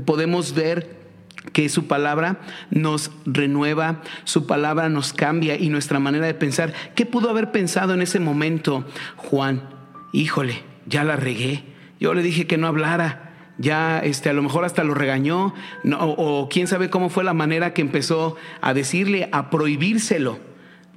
podemos 0.06 0.54
ver 0.54 1.03
que 1.52 1.68
su 1.68 1.86
palabra 1.86 2.40
nos 2.70 3.10
renueva, 3.26 4.02
su 4.24 4.46
palabra 4.46 4.88
nos 4.88 5.12
cambia 5.12 5.56
y 5.56 5.68
nuestra 5.68 5.98
manera 5.98 6.26
de 6.26 6.34
pensar. 6.34 6.72
¿Qué 6.94 7.06
pudo 7.06 7.30
haber 7.30 7.52
pensado 7.52 7.94
en 7.94 8.02
ese 8.02 8.20
momento 8.20 8.84
Juan? 9.16 9.68
Híjole, 10.12 10.62
ya 10.86 11.04
la 11.04 11.16
regué. 11.16 11.64
Yo 12.00 12.14
le 12.14 12.22
dije 12.22 12.46
que 12.46 12.58
no 12.58 12.66
hablara. 12.66 13.20
Ya 13.56 14.00
este, 14.00 14.30
a 14.30 14.32
lo 14.32 14.42
mejor 14.42 14.64
hasta 14.64 14.82
lo 14.82 14.94
regañó, 14.94 15.54
o, 16.00 16.48
quién 16.50 16.66
sabe 16.66 16.90
cómo 16.90 17.08
fue 17.08 17.22
la 17.22 17.34
manera 17.34 17.72
que 17.72 17.82
empezó 17.82 18.34
a 18.60 18.74
decirle, 18.74 19.28
a 19.30 19.48
prohibírselo. 19.48 20.40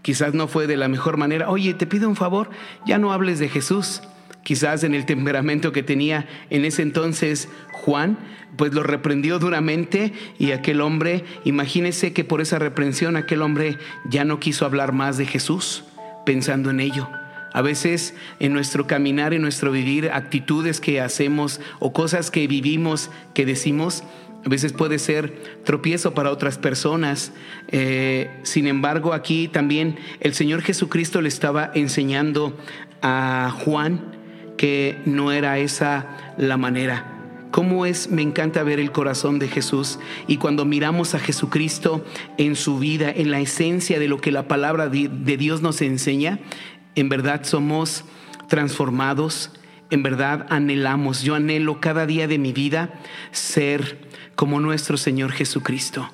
Quizás 0.02 0.34
no 0.34 0.48
fue 0.48 0.66
de 0.66 0.76
la 0.76 0.88
mejor 0.88 1.18
manera. 1.18 1.52
Oye, 1.52 1.76
te 1.76 1.86
pido 1.86 2.10
un 2.10 2.16
favor, 2.16 2.50
ya 2.86 2.98
no 2.98 3.14
hables 3.14 3.38
de 3.38 3.50
Jesús. 3.50 4.02
Quizás 4.48 4.86
en 4.86 4.94
el 4.96 5.06
temperamento 5.06 5.74
que 5.74 5.84
tenía 5.84 6.26
en 6.50 6.64
ese 6.64 6.82
entonces 6.82 7.50
Juan, 7.74 8.18
pues 8.56 8.74
lo 8.74 8.82
reprendió 8.82 9.40
duramente 9.40 10.14
y 10.40 10.52
aquel 10.52 10.80
hombre, 10.80 11.26
imagínese 11.44 12.14
que 12.14 12.24
por 12.24 12.40
esa 12.40 12.58
reprensión 12.58 13.18
aquel 13.18 13.42
hombre 13.42 13.78
ya 14.10 14.24
no 14.24 14.40
quiso 14.40 14.66
hablar 14.66 14.94
más 14.94 15.18
de 15.18 15.26
Jesús 15.26 15.84
pensando 16.26 16.70
en 16.70 16.80
ello. 16.80 17.10
A 17.52 17.62
veces 17.62 18.16
en 18.40 18.54
nuestro 18.54 18.88
caminar, 18.88 19.34
en 19.34 19.42
nuestro 19.42 19.70
vivir, 19.70 20.12
actitudes 20.12 20.80
que 20.80 21.02
hacemos 21.02 21.60
o 21.80 21.92
cosas 21.92 22.32
que 22.32 22.48
vivimos, 22.48 23.10
que 23.34 23.46
decimos, 23.46 24.06
a 24.46 24.48
veces 24.48 24.72
puede 24.72 24.98
ser 24.98 25.60
tropiezo 25.66 26.14
para 26.14 26.32
otras 26.32 26.58
personas. 26.58 27.34
Eh, 27.68 28.32
sin 28.44 28.68
embargo, 28.68 29.12
aquí 29.12 29.50
también 29.50 29.98
el 30.22 30.34
Señor 30.34 30.62
Jesucristo 30.62 31.20
le 31.20 31.28
estaba 31.28 31.70
enseñando 31.74 32.58
a 33.02 33.54
Juan 33.66 34.16
que 34.58 35.02
no 35.06 35.32
era 35.32 35.60
esa 35.60 36.36
la 36.38 36.58
manera 36.58 37.18
cómo 37.52 37.88
es, 37.88 38.12
me 38.12 38.22
encanta 38.22 38.62
ver 38.62 38.80
el 38.80 38.92
corazón 38.92 39.40
de 39.40 39.48
Jesús 39.48 39.98
y 40.28 40.38
cuando 40.38 40.64
miramos 40.64 41.16
a 41.16 41.20
Jesucristo 41.20 42.06
en 42.38 42.56
su 42.56 42.78
vida, 42.78 43.10
en 43.10 43.32
la 43.32 43.40
esencia 43.40 44.00
de 44.00 44.08
lo 44.08 44.20
que 44.20 44.32
la 44.32 44.48
palabra 44.48 44.90
de 44.90 45.38
Dios 45.38 45.64
nos 45.64 45.82
enseña, 45.82 46.40
en 46.94 47.10
verdad 47.10 47.44
somos 47.46 48.04
transformados, 48.48 49.52
en 49.90 50.04
verdad 50.04 50.46
anhelamos, 50.50 51.24
yo 51.24 51.34
anhelo 51.34 51.80
cada 51.80 52.06
día 52.06 52.28
de 52.28 52.38
mi 52.38 52.54
vida 52.54 53.00
ser 53.32 54.08
como 54.36 54.60
nuestro 54.60 54.98
Señor 54.98 55.32
Jesucristo. 55.32 56.12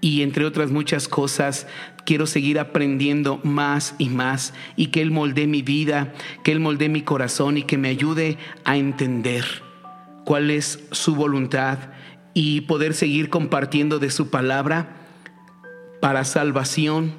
Y 0.00 0.22
entre 0.22 0.46
otras 0.46 0.70
muchas 0.70 1.08
cosas, 1.08 1.66
quiero 2.10 2.26
seguir 2.26 2.58
aprendiendo 2.58 3.38
más 3.44 3.94
y 3.96 4.08
más 4.08 4.52
y 4.74 4.88
que 4.88 5.00
Él 5.00 5.12
molde 5.12 5.46
mi 5.46 5.62
vida, 5.62 6.12
que 6.42 6.50
Él 6.50 6.58
molde 6.58 6.88
mi 6.88 7.02
corazón 7.02 7.56
y 7.56 7.62
que 7.62 7.78
me 7.78 7.88
ayude 7.88 8.36
a 8.64 8.76
entender 8.76 9.44
cuál 10.24 10.50
es 10.50 10.80
su 10.90 11.14
voluntad 11.14 11.78
y 12.34 12.62
poder 12.62 12.94
seguir 12.94 13.30
compartiendo 13.30 14.00
de 14.00 14.10
su 14.10 14.28
palabra 14.28 14.88
para 16.00 16.24
salvación, 16.24 17.14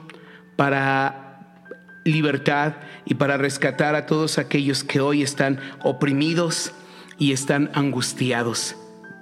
para 0.58 1.62
libertad 2.04 2.74
y 3.06 3.14
para 3.14 3.38
rescatar 3.38 3.96
a 3.96 4.06
todos 4.06 4.40
aquellos 4.40 4.84
que 4.84 5.00
hoy 5.00 5.22
están 5.22 5.62
oprimidos 5.86 6.74
y 7.18 7.32
están 7.32 7.72
angustiados. 7.76 8.76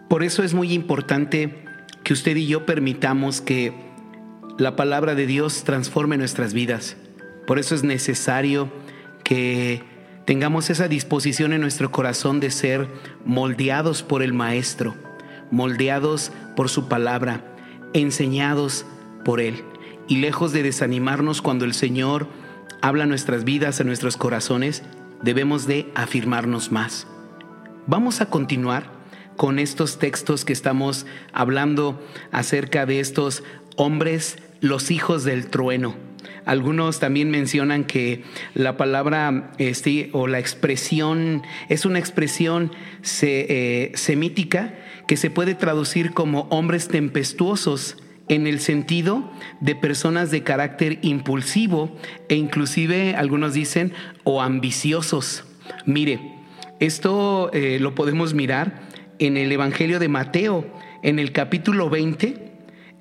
Por 0.10 0.23
eso 0.23 0.41
es 0.41 0.55
muy 0.55 0.73
importante 0.73 1.63
que 2.03 2.13
usted 2.13 2.38
y 2.38 2.47
yo 2.47 2.65
permitamos 2.65 3.39
que 3.39 3.88
la 4.60 4.76
palabra 4.76 5.15
de 5.15 5.26
Dios 5.26 5.63
transforme 5.63 6.17
nuestras 6.17 6.54
vidas. 6.54 6.98
Por 7.48 7.60
eso 7.60 7.76
es 7.76 7.84
necesario 7.84 8.69
que 9.24 9.82
tengamos 10.26 10.69
esa 10.69 10.89
disposición 10.89 11.54
en 11.54 11.62
nuestro 11.62 11.91
corazón 11.91 12.41
de 12.41 12.52
ser 12.52 12.89
moldeados 13.26 14.04
por 14.04 14.22
el 14.22 14.34
Maestro, 14.34 14.95
moldeados 15.50 16.34
por 16.58 16.67
su 16.67 16.89
palabra, 16.89 17.56
enseñados 17.93 18.86
por 19.24 19.39
Él. 19.39 19.63
Y 20.10 20.17
lejos 20.17 20.52
de 20.52 20.62
desanimarnos 20.62 21.41
cuando 21.41 21.63
el 21.63 21.74
Señor 21.74 22.28
habla 22.82 23.06
nuestras 23.06 23.45
vidas, 23.45 23.80
a 23.80 23.86
nuestros 23.86 24.17
corazones, 24.17 24.84
debemos 25.22 25.67
de 25.67 25.89
afirmarnos 25.95 26.69
más. 26.72 27.08
Vamos 27.88 28.19
a 28.19 28.26
continuar 28.26 28.91
con 29.38 29.58
estos 29.58 30.00
textos 30.00 30.43
que 30.43 30.52
estamos 30.52 31.06
hablando 31.32 31.98
acerca 32.31 32.86
de 32.86 33.00
estos 33.00 33.42
hombres, 33.77 34.38
los 34.62 34.91
hijos 34.91 35.23
del 35.23 35.47
trueno 35.47 35.95
algunos 36.45 36.99
también 36.99 37.29
mencionan 37.29 37.83
que 37.83 38.23
la 38.53 38.77
palabra 38.77 39.51
este, 39.57 40.10
o 40.13 40.27
la 40.27 40.39
expresión 40.39 41.43
es 41.69 41.85
una 41.85 41.99
expresión 41.99 42.71
eh, 43.21 43.91
semítica 43.93 44.73
que 45.07 45.17
se 45.17 45.29
puede 45.29 45.55
traducir 45.55 46.12
como 46.12 46.47
hombres 46.49 46.87
tempestuosos 46.87 47.97
en 48.27 48.47
el 48.47 48.60
sentido 48.60 49.31
de 49.60 49.75
personas 49.75 50.31
de 50.31 50.43
carácter 50.43 50.99
impulsivo 51.01 51.95
e 52.29 52.35
inclusive 52.35 53.15
algunos 53.15 53.53
dicen 53.53 53.93
o 54.23 54.41
ambiciosos. 54.41 55.45
Mire, 55.85 56.19
esto 56.79 57.51
eh, 57.53 57.77
lo 57.79 57.95
podemos 57.95 58.33
mirar 58.33 58.81
en 59.19 59.37
el 59.37 59.51
Evangelio 59.51 59.99
de 59.99 60.07
Mateo, 60.07 60.65
en 61.03 61.19
el 61.19 61.31
capítulo 61.31 61.89
20, 61.89 62.48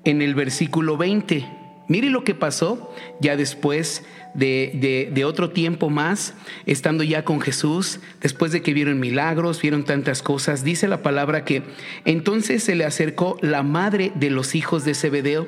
en 0.09 0.21
el 0.21 0.35
versículo 0.35 0.97
20. 0.97 1.45
Mire 1.87 2.09
lo 2.09 2.23
que 2.23 2.35
pasó 2.35 2.93
ya 3.19 3.35
después 3.35 4.03
de, 4.33 5.23
otro 5.25 5.49
tiempo 5.49 5.89
más, 5.89 6.33
estando 6.65 7.03
ya 7.03 7.25
con 7.25 7.41
Jesús, 7.41 7.99
después 8.21 8.51
de 8.51 8.61
que 8.61 8.73
vieron 8.73 8.99
milagros, 8.99 9.61
vieron 9.61 9.85
tantas 9.85 10.21
cosas. 10.21 10.63
Dice 10.63 10.87
la 10.87 11.01
palabra 11.01 11.45
que 11.45 11.63
entonces 12.05 12.63
se 12.63 12.75
le 12.75 12.85
acercó 12.85 13.37
la 13.41 13.63
madre 13.63 14.11
de 14.15 14.29
los 14.29 14.55
hijos 14.55 14.85
de 14.85 14.93
Zebedeo 14.93 15.47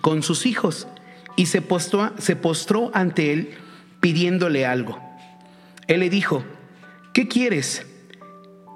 con 0.00 0.22
sus 0.22 0.46
hijos 0.46 0.88
y 1.36 1.46
se 1.46 1.62
postró, 1.62 2.12
se 2.18 2.36
postró 2.36 2.90
ante 2.94 3.32
él 3.32 3.50
pidiéndole 4.00 4.66
algo. 4.66 4.98
Él 5.88 6.00
le 6.00 6.10
dijo, 6.10 6.44
¿qué 7.12 7.28
quieres? 7.28 7.86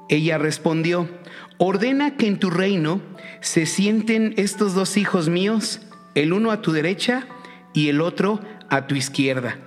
Ella 0.09 0.37
respondió, 0.37 1.09
ordena 1.57 2.17
que 2.17 2.27
en 2.27 2.39
tu 2.39 2.51
reino 2.51 3.01
se 3.45 3.67
sienten 3.67 4.33
estos 4.39 4.75
dos 4.75 4.97
hijos 4.97 5.29
míos, 5.29 5.83
el 6.15 6.33
uno 6.33 6.51
a 6.51 6.63
tu 6.63 6.73
derecha 6.73 7.27
y 7.75 7.91
el 7.91 8.01
otro 8.01 8.41
a 8.71 8.87
tu 8.87 8.95
izquierda. 8.95 9.59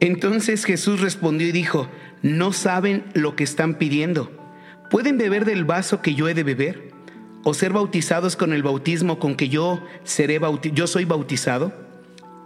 Entonces 0.00 0.64
Jesús 0.64 1.00
respondió 1.00 1.46
y 1.46 1.52
dijo, 1.52 1.88
no 2.22 2.52
saben 2.52 3.04
lo 3.14 3.36
que 3.36 3.44
están 3.44 3.74
pidiendo. 3.74 4.32
¿Pueden 4.90 5.16
beber 5.16 5.44
del 5.44 5.64
vaso 5.64 6.02
que 6.02 6.16
yo 6.16 6.28
he 6.28 6.34
de 6.34 6.42
beber? 6.42 6.90
¿O 7.44 7.54
ser 7.54 7.72
bautizados 7.72 8.34
con 8.34 8.52
el 8.52 8.64
bautismo 8.64 9.20
con 9.20 9.36
que 9.36 9.48
yo, 9.48 9.80
seré 10.02 10.40
bauti- 10.40 10.72
yo 10.72 10.88
soy 10.88 11.04
bautizado? 11.04 11.72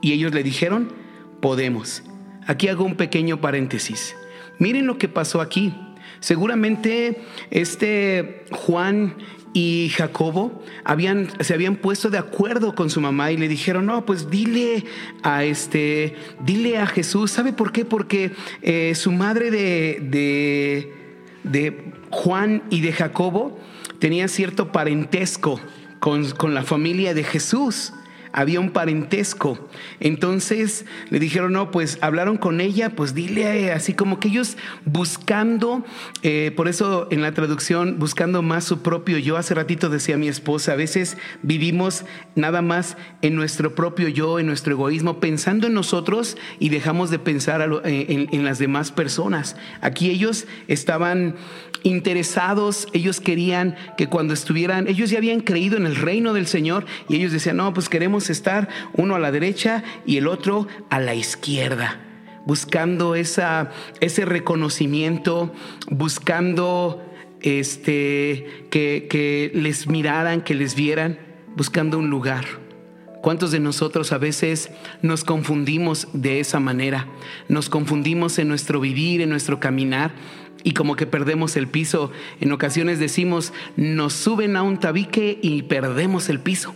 Y 0.02 0.12
ellos 0.12 0.34
le 0.34 0.42
dijeron, 0.42 0.92
podemos. 1.40 2.02
Aquí 2.46 2.68
hago 2.68 2.84
un 2.84 2.96
pequeño 2.96 3.40
paréntesis. 3.40 4.14
Miren 4.58 4.86
lo 4.86 4.98
que 4.98 5.08
pasó 5.08 5.40
aquí. 5.40 5.74
Seguramente 6.20 7.22
este 7.50 8.44
Juan 8.50 9.16
y 9.52 9.90
Jacobo 9.94 10.62
habían, 10.84 11.28
se 11.40 11.54
habían 11.54 11.76
puesto 11.76 12.10
de 12.10 12.18
acuerdo 12.18 12.74
con 12.74 12.90
su 12.90 13.00
mamá 13.00 13.32
y 13.32 13.36
le 13.36 13.48
dijeron, 13.48 13.86
no, 13.86 14.04
pues 14.04 14.30
dile 14.30 14.84
a 15.22 15.44
este, 15.44 16.16
dile 16.40 16.78
a 16.78 16.86
Jesús, 16.86 17.30
¿sabe 17.30 17.52
por 17.52 17.72
qué? 17.72 17.84
Porque 17.84 18.32
eh, 18.62 18.94
su 18.94 19.12
madre 19.12 19.50
de, 19.50 19.98
de, 20.02 20.92
de 21.44 21.92
Juan 22.10 22.62
y 22.70 22.80
de 22.80 22.92
Jacobo 22.92 23.58
tenía 23.98 24.28
cierto 24.28 24.72
parentesco 24.72 25.60
con, 25.98 26.30
con 26.32 26.54
la 26.54 26.62
familia 26.62 27.14
de 27.14 27.24
Jesús 27.24 27.92
había 28.32 28.60
un 28.60 28.70
parentesco. 28.70 29.68
Entonces 30.00 30.84
le 31.10 31.18
dijeron, 31.18 31.52
no, 31.52 31.70
pues 31.70 31.98
hablaron 32.00 32.36
con 32.36 32.60
ella, 32.60 32.90
pues 32.90 33.14
dile, 33.14 33.72
así 33.72 33.94
como 33.94 34.20
que 34.20 34.28
ellos 34.28 34.56
buscando, 34.84 35.84
eh, 36.22 36.52
por 36.56 36.68
eso 36.68 37.08
en 37.10 37.22
la 37.22 37.32
traducción, 37.32 37.98
buscando 37.98 38.42
más 38.42 38.64
su 38.64 38.82
propio 38.82 39.18
yo, 39.18 39.36
hace 39.36 39.54
ratito 39.54 39.88
decía 39.88 40.16
mi 40.16 40.28
esposa, 40.28 40.72
a 40.72 40.76
veces 40.76 41.16
vivimos 41.42 42.04
nada 42.34 42.62
más 42.62 42.96
en 43.22 43.34
nuestro 43.34 43.74
propio 43.74 44.08
yo, 44.08 44.38
en 44.38 44.46
nuestro 44.46 44.72
egoísmo, 44.72 45.20
pensando 45.20 45.66
en 45.66 45.74
nosotros 45.74 46.36
y 46.58 46.68
dejamos 46.68 47.10
de 47.10 47.18
pensar 47.18 47.68
eh, 47.84 48.26
en 48.30 48.44
las 48.44 48.58
demás 48.58 48.92
personas. 48.92 49.56
Aquí 49.80 50.10
ellos 50.10 50.46
estaban 50.66 51.36
interesados, 51.82 52.88
ellos 52.92 53.20
querían 53.20 53.76
que 53.96 54.08
cuando 54.08 54.34
estuvieran, 54.34 54.88
ellos 54.88 55.10
ya 55.10 55.18
habían 55.18 55.40
creído 55.40 55.76
en 55.76 55.86
el 55.86 55.96
reino 55.96 56.32
del 56.32 56.46
Señor 56.46 56.84
y 57.08 57.16
ellos 57.16 57.32
decían, 57.32 57.56
no, 57.56 57.72
pues 57.72 57.88
queremos 57.88 58.17
estar 58.30 58.68
uno 58.92 59.14
a 59.14 59.18
la 59.18 59.32
derecha 59.32 59.82
y 60.06 60.16
el 60.16 60.26
otro 60.26 60.66
a 60.90 61.00
la 61.00 61.14
izquierda, 61.14 62.00
buscando 62.44 63.14
esa, 63.14 63.70
ese 64.00 64.24
reconocimiento, 64.24 65.52
buscando 65.90 67.02
este, 67.40 68.66
que, 68.70 69.06
que 69.08 69.50
les 69.54 69.86
miraran, 69.86 70.42
que 70.42 70.54
les 70.54 70.74
vieran, 70.74 71.18
buscando 71.56 71.98
un 71.98 72.10
lugar. 72.10 72.44
¿Cuántos 73.22 73.50
de 73.50 73.60
nosotros 73.60 74.12
a 74.12 74.18
veces 74.18 74.70
nos 75.02 75.24
confundimos 75.24 76.08
de 76.12 76.40
esa 76.40 76.60
manera? 76.60 77.08
Nos 77.48 77.68
confundimos 77.68 78.38
en 78.38 78.48
nuestro 78.48 78.80
vivir, 78.80 79.20
en 79.20 79.30
nuestro 79.30 79.58
caminar 79.58 80.12
y 80.62 80.72
como 80.72 80.96
que 80.96 81.06
perdemos 81.06 81.56
el 81.56 81.68
piso. 81.68 82.12
En 82.40 82.52
ocasiones 82.52 82.98
decimos, 82.98 83.52
nos 83.76 84.12
suben 84.12 84.56
a 84.56 84.62
un 84.62 84.78
tabique 84.78 85.38
y 85.42 85.62
perdemos 85.62 86.28
el 86.28 86.40
piso. 86.40 86.74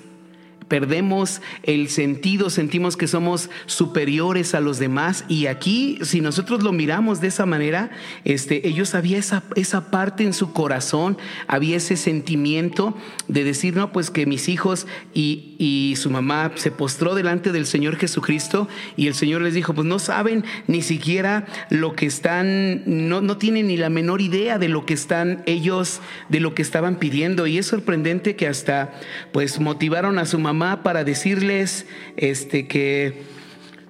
Perdemos 0.69 1.41
el 1.63 1.89
sentido, 1.89 2.51
sentimos 2.51 2.97
que 2.97 3.07
somos 3.07 3.51
superiores 3.67 4.55
a 4.55 4.61
los 4.61 4.79
demás. 4.79 5.25
Y 5.29 5.47
aquí, 5.47 5.99
si 6.03 6.21
nosotros 6.21 6.63
lo 6.63 6.73
miramos 6.73 7.21
de 7.21 7.29
esa 7.29 7.47
manera, 7.47 7.91
este, 8.25 8.67
ellos 8.67 8.95
había 8.95 9.19
esa, 9.19 9.43
esa 9.57 9.91
parte 9.91 10.25
en 10.25 10.33
su 10.33 10.53
corazón, 10.53 11.19
había 11.47 11.77
ese 11.77 11.97
sentimiento 11.97 12.97
de 13.29 13.45
decir, 13.45 13.77
no, 13.77 13.93
pues 13.93 14.11
que 14.11 14.27
mis 14.27 14.49
hijos 14.49 14.87
y, 15.15 15.55
y 15.59 15.97
su 15.97 16.11
mamá 16.11 16.53
se 16.55 16.71
postró 16.71 17.15
delante 17.15 17.53
del 17.53 17.67
Señor 17.67 17.97
Jesucristo 17.97 18.69
y 18.97 19.07
el 19.07 19.15
Señor 19.15 19.43
les 19.43 19.55
dijo, 19.55 19.75
pues 19.75 19.87
no 19.87 19.99
saben 19.99 20.45
ni 20.67 20.83
siquiera 20.83 21.47
lo 21.71 21.95
que 21.95 22.07
están, 22.07 22.83
no, 22.87 23.21
no 23.21 23.37
tienen 23.37 23.69
ni 23.69 23.77
la 23.77 23.91
menor 23.91 24.21
idea 24.21 24.59
de 24.59 24.69
lo 24.69 24.87
que 24.87 24.95
están 24.95 25.43
ellos, 25.47 26.01
de 26.29 26.41
lo 26.41 26.55
que 26.55 26.63
estaban 26.63 26.97
pidiendo 26.97 27.47
y 27.47 27.59
es 27.59 27.67
sorprendente 27.67 28.37
que 28.37 28.47
hasta 28.47 28.93
pues 29.33 29.61
motivaron 29.61 30.19
a 30.19 30.27
su 30.27 30.39
mamá 30.39 30.62
para 30.83 31.05
decirles 31.05 31.87
este 32.17 32.67
que 32.67 33.23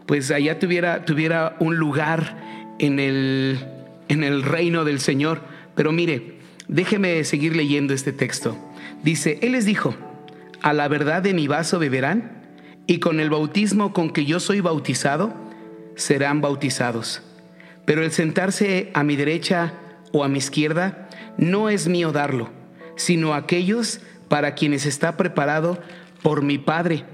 pues 0.07 0.31
allá 0.31 0.59
tuviera, 0.59 1.05
tuviera 1.05 1.57
un 1.61 1.77
lugar 1.77 2.75
en 2.79 2.99
el, 2.99 3.59
en 4.09 4.25
el 4.25 4.43
reino 4.43 4.85
del 4.85 5.01
Señor. 5.01 5.43
Pero 5.75 5.93
mire, 5.93 6.39
déjeme 6.69 7.23
seguir 7.25 7.55
leyendo 7.55 7.95
este 7.95 8.13
texto. 8.13 8.57
Dice, 9.03 9.39
Él 9.43 9.53
les 9.53 9.65
dijo, 9.65 9.95
a 10.63 10.73
la 10.73 10.89
verdad 10.89 11.23
de 11.23 11.35
mi 11.35 11.47
vaso 11.47 11.79
beberán 11.79 12.43
y 12.87 12.99
con 12.99 13.21
el 13.21 13.31
bautismo 13.31 13.93
con 13.93 14.11
que 14.11 14.25
yo 14.25 14.41
soy 14.41 14.61
bautizado 14.61 15.35
serán 15.95 16.41
bautizados. 16.41 17.23
Pero 17.85 18.03
el 18.03 18.13
sentarse 18.13 18.91
a 18.95 19.03
mi 19.05 19.17
derecha 19.17 19.75
o 20.13 20.25
a 20.25 20.29
mi 20.29 20.39
izquierda 20.39 21.09
no 21.37 21.69
es 21.69 21.89
mío 21.89 22.13
darlo, 22.13 22.51
sino 22.97 23.35
aquellos 23.35 24.01
para 24.29 24.55
quienes 24.55 24.87
está 24.87 25.17
preparado 25.17 25.79
por 26.23 26.43
mi 26.43 26.59
Padre. 26.59 27.05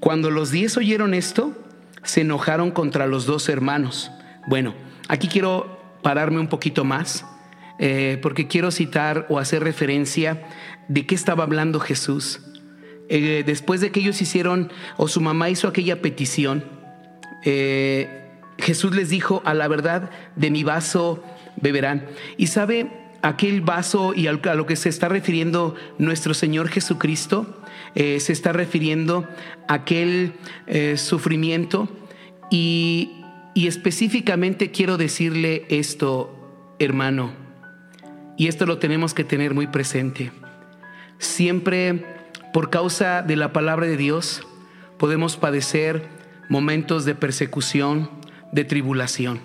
Cuando 0.00 0.30
los 0.30 0.50
diez 0.50 0.76
oyeron 0.76 1.14
esto, 1.14 1.52
se 2.02 2.22
enojaron 2.22 2.70
contra 2.70 3.06
los 3.06 3.26
dos 3.26 3.48
hermanos. 3.48 4.10
Bueno, 4.46 4.74
aquí 5.08 5.28
quiero 5.28 5.78
pararme 6.02 6.40
un 6.40 6.48
poquito 6.48 6.84
más, 6.84 7.24
eh, 7.78 8.18
porque 8.22 8.46
quiero 8.46 8.70
citar 8.70 9.26
o 9.28 9.38
hacer 9.38 9.62
referencia 9.62 10.46
de 10.88 11.06
qué 11.06 11.14
estaba 11.14 11.44
hablando 11.44 11.80
Jesús. 11.80 12.40
Eh, 13.08 13.42
después 13.46 13.80
de 13.80 13.90
que 13.90 14.00
ellos 14.00 14.20
hicieron, 14.20 14.70
o 14.96 15.08
su 15.08 15.20
mamá 15.20 15.50
hizo 15.50 15.68
aquella 15.68 16.00
petición, 16.02 16.64
eh, 17.44 18.30
Jesús 18.58 18.94
les 18.94 19.08
dijo, 19.08 19.42
a 19.44 19.54
la 19.54 19.68
verdad 19.68 20.10
de 20.36 20.50
mi 20.50 20.64
vaso 20.64 21.22
beberán. 21.56 22.06
Y 22.36 22.46
sabe, 22.48 22.90
aquel 23.22 23.62
vaso 23.62 24.12
y 24.14 24.26
a 24.26 24.32
lo 24.32 24.66
que 24.66 24.76
se 24.76 24.90
está 24.90 25.08
refiriendo 25.08 25.74
nuestro 25.98 26.34
Señor 26.34 26.68
Jesucristo, 26.68 27.63
eh, 27.94 28.20
se 28.20 28.32
está 28.32 28.52
refiriendo 28.52 29.28
a 29.68 29.74
aquel 29.74 30.34
eh, 30.66 30.96
sufrimiento 30.96 31.88
y, 32.50 33.22
y 33.54 33.66
específicamente 33.66 34.70
quiero 34.70 34.96
decirle 34.96 35.64
esto, 35.68 36.76
hermano, 36.78 37.32
y 38.36 38.48
esto 38.48 38.66
lo 38.66 38.78
tenemos 38.78 39.14
que 39.14 39.24
tener 39.24 39.54
muy 39.54 39.68
presente. 39.68 40.32
Siempre 41.18 42.04
por 42.52 42.70
causa 42.70 43.22
de 43.22 43.36
la 43.36 43.52
palabra 43.52 43.86
de 43.86 43.96
Dios 43.96 44.46
podemos 44.98 45.36
padecer 45.36 46.08
momentos 46.48 47.04
de 47.04 47.14
persecución, 47.14 48.10
de 48.52 48.64
tribulación. 48.64 49.40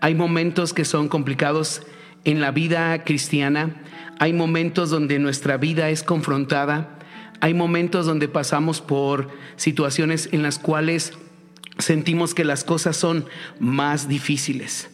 Hay 0.00 0.14
momentos 0.14 0.74
que 0.74 0.84
son 0.84 1.08
complicados 1.08 1.82
en 2.24 2.40
la 2.40 2.50
vida 2.50 3.04
cristiana, 3.04 3.76
hay 4.18 4.32
momentos 4.32 4.90
donde 4.90 5.18
nuestra 5.18 5.56
vida 5.56 5.90
es 5.90 6.02
confrontada, 6.02 6.98
hay 7.40 7.54
momentos 7.54 8.06
donde 8.06 8.28
pasamos 8.28 8.80
por 8.80 9.28
situaciones 9.56 10.28
en 10.32 10.42
las 10.42 10.58
cuales 10.58 11.12
sentimos 11.78 12.34
que 12.34 12.44
las 12.44 12.64
cosas 12.64 12.96
son 12.96 13.26
más 13.58 14.08
difíciles. 14.08 14.90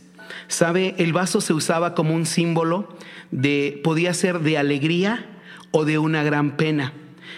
¿Sabe? 0.48 0.94
El 0.98 1.12
vaso 1.12 1.40
se 1.40 1.52
usaba 1.52 1.94
como 1.94 2.14
un 2.14 2.26
símbolo 2.26 2.96
de, 3.30 3.80
podía 3.84 4.14
ser 4.14 4.40
de 4.40 4.58
alegría 4.58 5.40
o 5.70 5.84
de 5.84 5.98
una 5.98 6.22
gran 6.22 6.56
pena. 6.56 6.92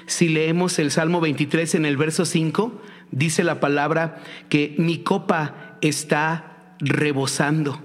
Si 0.07 0.28
leemos 0.28 0.78
el 0.78 0.90
Salmo 0.90 1.20
23 1.20 1.74
en 1.74 1.84
el 1.84 1.96
verso 1.96 2.24
5, 2.24 2.80
dice 3.11 3.44
la 3.44 3.61
palabra 3.61 4.22
que 4.48 4.74
mi 4.78 4.98
copa 4.98 5.76
está 5.80 6.74
rebosando. 6.80 7.80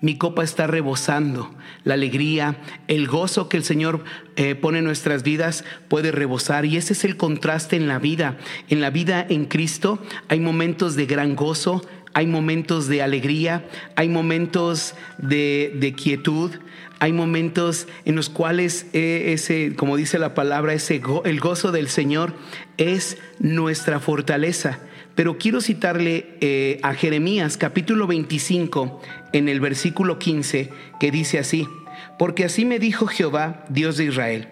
Mi 0.00 0.16
copa 0.16 0.44
está 0.44 0.66
rebosando. 0.66 1.54
La 1.84 1.94
alegría, 1.94 2.56
el 2.88 3.06
gozo 3.06 3.48
que 3.48 3.56
el 3.56 3.64
Señor 3.64 4.04
eh, 4.36 4.54
pone 4.54 4.78
en 4.78 4.84
nuestras 4.84 5.22
vidas 5.22 5.64
puede 5.88 6.12
rebosar. 6.12 6.64
Y 6.64 6.76
ese 6.76 6.92
es 6.92 7.04
el 7.04 7.16
contraste 7.16 7.76
en 7.76 7.88
la 7.88 7.98
vida. 7.98 8.36
En 8.68 8.80
la 8.80 8.90
vida 8.90 9.24
en 9.28 9.46
Cristo 9.46 9.98
hay 10.28 10.40
momentos 10.40 10.96
de 10.96 11.06
gran 11.06 11.34
gozo, 11.36 11.82
hay 12.12 12.26
momentos 12.26 12.88
de 12.88 13.02
alegría, 13.02 13.64
hay 13.94 14.08
momentos 14.08 14.94
de, 15.18 15.72
de 15.78 15.92
quietud, 15.94 16.50
hay 16.98 17.12
momentos 17.12 17.86
en 18.04 18.16
los 18.16 18.30
cuales 18.30 18.86
eh, 18.92 19.32
ese, 19.34 19.74
como 19.76 19.96
dice 19.96 20.18
la 20.18 20.34
palabra, 20.34 20.72
ese 20.72 20.98
go, 20.98 21.22
el 21.24 21.40
gozo 21.40 21.72
del 21.72 21.88
Señor 21.88 22.32
es 22.78 23.18
nuestra 23.38 24.00
fortaleza. 24.00 24.78
Pero 25.16 25.38
quiero 25.38 25.62
citarle 25.62 26.36
eh, 26.42 26.78
a 26.82 26.92
Jeremías 26.92 27.56
capítulo 27.56 28.06
25 28.06 29.00
en 29.32 29.48
el 29.48 29.60
versículo 29.60 30.18
15 30.18 30.70
que 31.00 31.10
dice 31.10 31.38
así, 31.38 31.66
porque 32.18 32.44
así 32.44 32.66
me 32.66 32.78
dijo 32.78 33.06
Jehová, 33.06 33.64
Dios 33.70 33.96
de 33.96 34.04
Israel, 34.04 34.48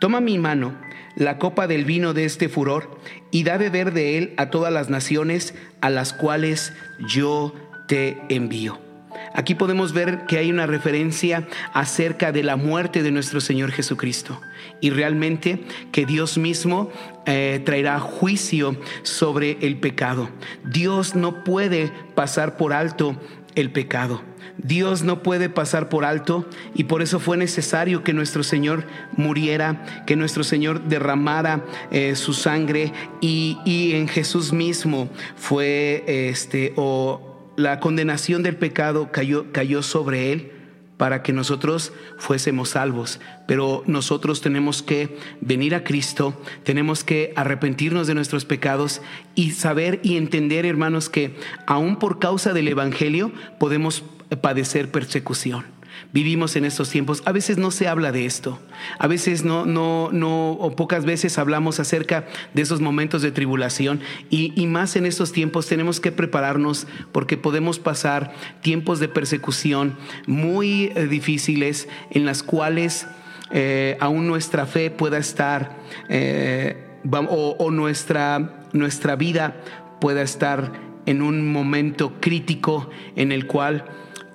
toma 0.00 0.20
mi 0.20 0.36
mano, 0.36 0.76
la 1.14 1.38
copa 1.38 1.68
del 1.68 1.84
vino 1.84 2.14
de 2.14 2.24
este 2.24 2.48
furor, 2.48 2.98
y 3.30 3.44
da 3.44 3.58
beber 3.58 3.92
de 3.92 4.18
él 4.18 4.34
a 4.36 4.50
todas 4.50 4.72
las 4.72 4.90
naciones 4.90 5.54
a 5.80 5.88
las 5.88 6.12
cuales 6.12 6.72
yo 7.08 7.54
te 7.86 8.18
envío. 8.28 8.87
Aquí 9.34 9.54
podemos 9.54 9.92
ver 9.92 10.26
que 10.26 10.38
hay 10.38 10.50
una 10.50 10.66
referencia 10.66 11.46
acerca 11.72 12.32
de 12.32 12.42
la 12.42 12.56
muerte 12.56 13.02
de 13.02 13.10
nuestro 13.10 13.40
Señor 13.40 13.72
Jesucristo 13.72 14.40
y 14.80 14.90
realmente 14.90 15.64
que 15.92 16.06
Dios 16.06 16.38
mismo 16.38 16.90
eh, 17.26 17.60
traerá 17.64 18.00
juicio 18.00 18.76
sobre 19.02 19.58
el 19.60 19.78
pecado. 19.78 20.30
Dios 20.64 21.14
no 21.14 21.44
puede 21.44 21.92
pasar 22.14 22.56
por 22.56 22.72
alto 22.72 23.16
el 23.54 23.70
pecado. 23.70 24.22
Dios 24.56 25.04
no 25.04 25.22
puede 25.22 25.48
pasar 25.48 25.88
por 25.88 26.04
alto 26.04 26.48
y 26.74 26.84
por 26.84 27.00
eso 27.00 27.20
fue 27.20 27.36
necesario 27.36 28.02
que 28.02 28.12
nuestro 28.12 28.42
Señor 28.42 28.84
muriera, 29.16 30.04
que 30.06 30.16
nuestro 30.16 30.42
Señor 30.42 30.82
derramara 30.84 31.64
eh, 31.90 32.16
su 32.16 32.34
sangre 32.34 32.92
y, 33.20 33.58
y, 33.64 33.92
en 33.94 34.08
Jesús 34.08 34.52
mismo 34.52 35.08
fue 35.36 36.04
este 36.06 36.72
o 36.76 37.27
la 37.58 37.80
condenación 37.80 38.44
del 38.44 38.54
pecado 38.54 39.10
cayó, 39.10 39.50
cayó 39.50 39.82
sobre 39.82 40.32
él 40.32 40.52
para 40.96 41.24
que 41.24 41.32
nosotros 41.32 41.92
fuésemos 42.16 42.70
salvos. 42.70 43.18
Pero 43.48 43.82
nosotros 43.86 44.40
tenemos 44.40 44.80
que 44.80 45.18
venir 45.40 45.74
a 45.74 45.82
Cristo, 45.82 46.40
tenemos 46.62 47.02
que 47.02 47.32
arrepentirnos 47.34 48.06
de 48.06 48.14
nuestros 48.14 48.44
pecados 48.44 49.02
y 49.34 49.50
saber 49.50 49.98
y 50.04 50.16
entender, 50.16 50.66
hermanos, 50.66 51.08
que 51.08 51.34
aún 51.66 51.98
por 51.98 52.20
causa 52.20 52.52
del 52.52 52.68
Evangelio 52.68 53.32
podemos 53.58 54.04
padecer 54.40 54.92
persecución. 54.92 55.77
Vivimos 56.10 56.56
en 56.56 56.64
estos 56.64 56.88
tiempos. 56.88 57.22
A 57.26 57.32
veces 57.32 57.58
no 57.58 57.70
se 57.70 57.86
habla 57.86 58.12
de 58.12 58.24
esto. 58.24 58.58
A 58.98 59.06
veces 59.06 59.44
no, 59.44 59.66
no, 59.66 60.08
no, 60.10 60.52
o 60.52 60.74
pocas 60.74 61.04
veces 61.04 61.38
hablamos 61.38 61.80
acerca 61.80 62.26
de 62.54 62.62
esos 62.62 62.80
momentos 62.80 63.20
de 63.20 63.30
tribulación. 63.30 64.00
Y, 64.30 64.58
y 64.60 64.66
más 64.66 64.96
en 64.96 65.04
estos 65.04 65.32
tiempos 65.32 65.66
tenemos 65.66 66.00
que 66.00 66.10
prepararnos 66.10 66.86
porque 67.12 67.36
podemos 67.36 67.78
pasar 67.78 68.32
tiempos 68.62 69.00
de 69.00 69.08
persecución 69.08 69.96
muy 70.26 70.92
eh, 70.94 71.06
difíciles 71.08 71.88
en 72.10 72.24
las 72.24 72.42
cuales 72.42 73.06
eh, 73.50 73.98
aún 74.00 74.26
nuestra 74.26 74.64
fe 74.64 74.90
pueda 74.90 75.18
estar 75.18 75.76
eh, 76.08 76.86
o, 77.12 77.56
o 77.58 77.70
nuestra, 77.70 78.66
nuestra 78.72 79.16
vida 79.16 79.60
pueda 80.00 80.22
estar 80.22 80.72
en 81.04 81.22
un 81.22 81.50
momento 81.50 82.14
crítico 82.20 82.90
en 83.16 83.32
el 83.32 83.46
cual 83.46 83.84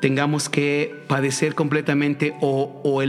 tengamos 0.03 0.49
que 0.49 1.01
padecer 1.07 1.55
completamente 1.55 2.35
o, 2.41 3.01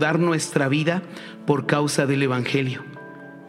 dar 0.00 0.18
nuestra 0.18 0.66
vida 0.66 1.02
por 1.46 1.66
causa 1.66 2.06
del 2.06 2.22
Evangelio. 2.22 2.82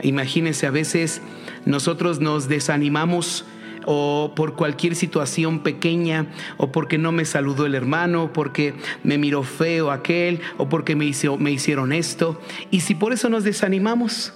Imagínense, 0.02 0.68
a 0.68 0.70
veces 0.70 1.22
nosotros 1.64 2.20
nos 2.20 2.50
desanimamos 2.50 3.46
o 3.86 4.34
por 4.36 4.58
cualquier 4.58 4.98
situación 4.98 5.64
pequeña, 5.64 6.28
o 6.58 6.70
porque 6.70 6.98
no 6.98 7.14
me 7.14 7.24
saludó 7.24 7.66
el 7.66 7.76
hermano, 7.76 8.26
o 8.26 8.34
porque 8.34 8.74
me 9.06 9.18
miró 9.18 9.44
feo 9.44 9.90
aquel, 9.90 10.42
o 10.58 10.68
porque 10.68 10.98
me, 10.98 11.10
me 11.38 11.52
hicieron 11.52 11.94
esto. 11.94 12.42
Y 12.72 12.82
si 12.82 12.94
por 12.94 13.14
eso 13.14 13.30
nos 13.30 13.46
desanimamos, 13.46 14.34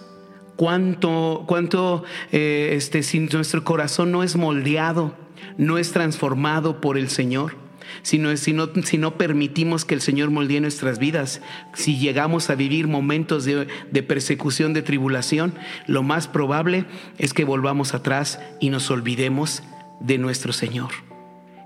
¿cuánto, 0.56 1.44
cuánto 1.46 2.06
eh, 2.32 2.70
este, 2.72 3.04
si 3.04 3.20
nuestro 3.20 3.66
corazón 3.66 4.14
no 4.14 4.24
es 4.24 4.38
moldeado, 4.38 5.14
no 5.58 5.78
es 5.78 5.92
transformado 5.92 6.80
por 6.80 6.98
el 6.98 7.10
Señor? 7.10 7.63
Si 8.04 8.20
no, 8.20 8.36
si, 8.38 8.54
no, 8.54 8.70
si 8.84 8.98
no, 8.98 9.18
permitimos 9.18 9.86
que 9.86 9.96
el 9.96 10.02
Señor 10.02 10.30
moldee 10.30 10.62
nuestras 10.62 11.00
vidas, 11.00 11.42
si 11.74 11.98
llegamos 11.98 12.50
a 12.50 12.56
vivir 12.56 12.88
momentos 12.88 13.46
de, 13.46 13.68
de 13.92 14.04
persecución, 14.04 14.74
de 14.74 14.84
tribulación, 14.84 15.56
lo 15.88 16.04
más 16.04 16.28
probable 16.28 16.86
es 17.18 17.34
que 17.34 17.46
volvamos 17.46 17.94
atrás 17.94 18.40
y 18.60 18.70
nos 18.70 18.92
olvidemos 18.92 19.64
de 20.00 20.18
nuestro 20.18 20.54
Señor. 20.54 20.92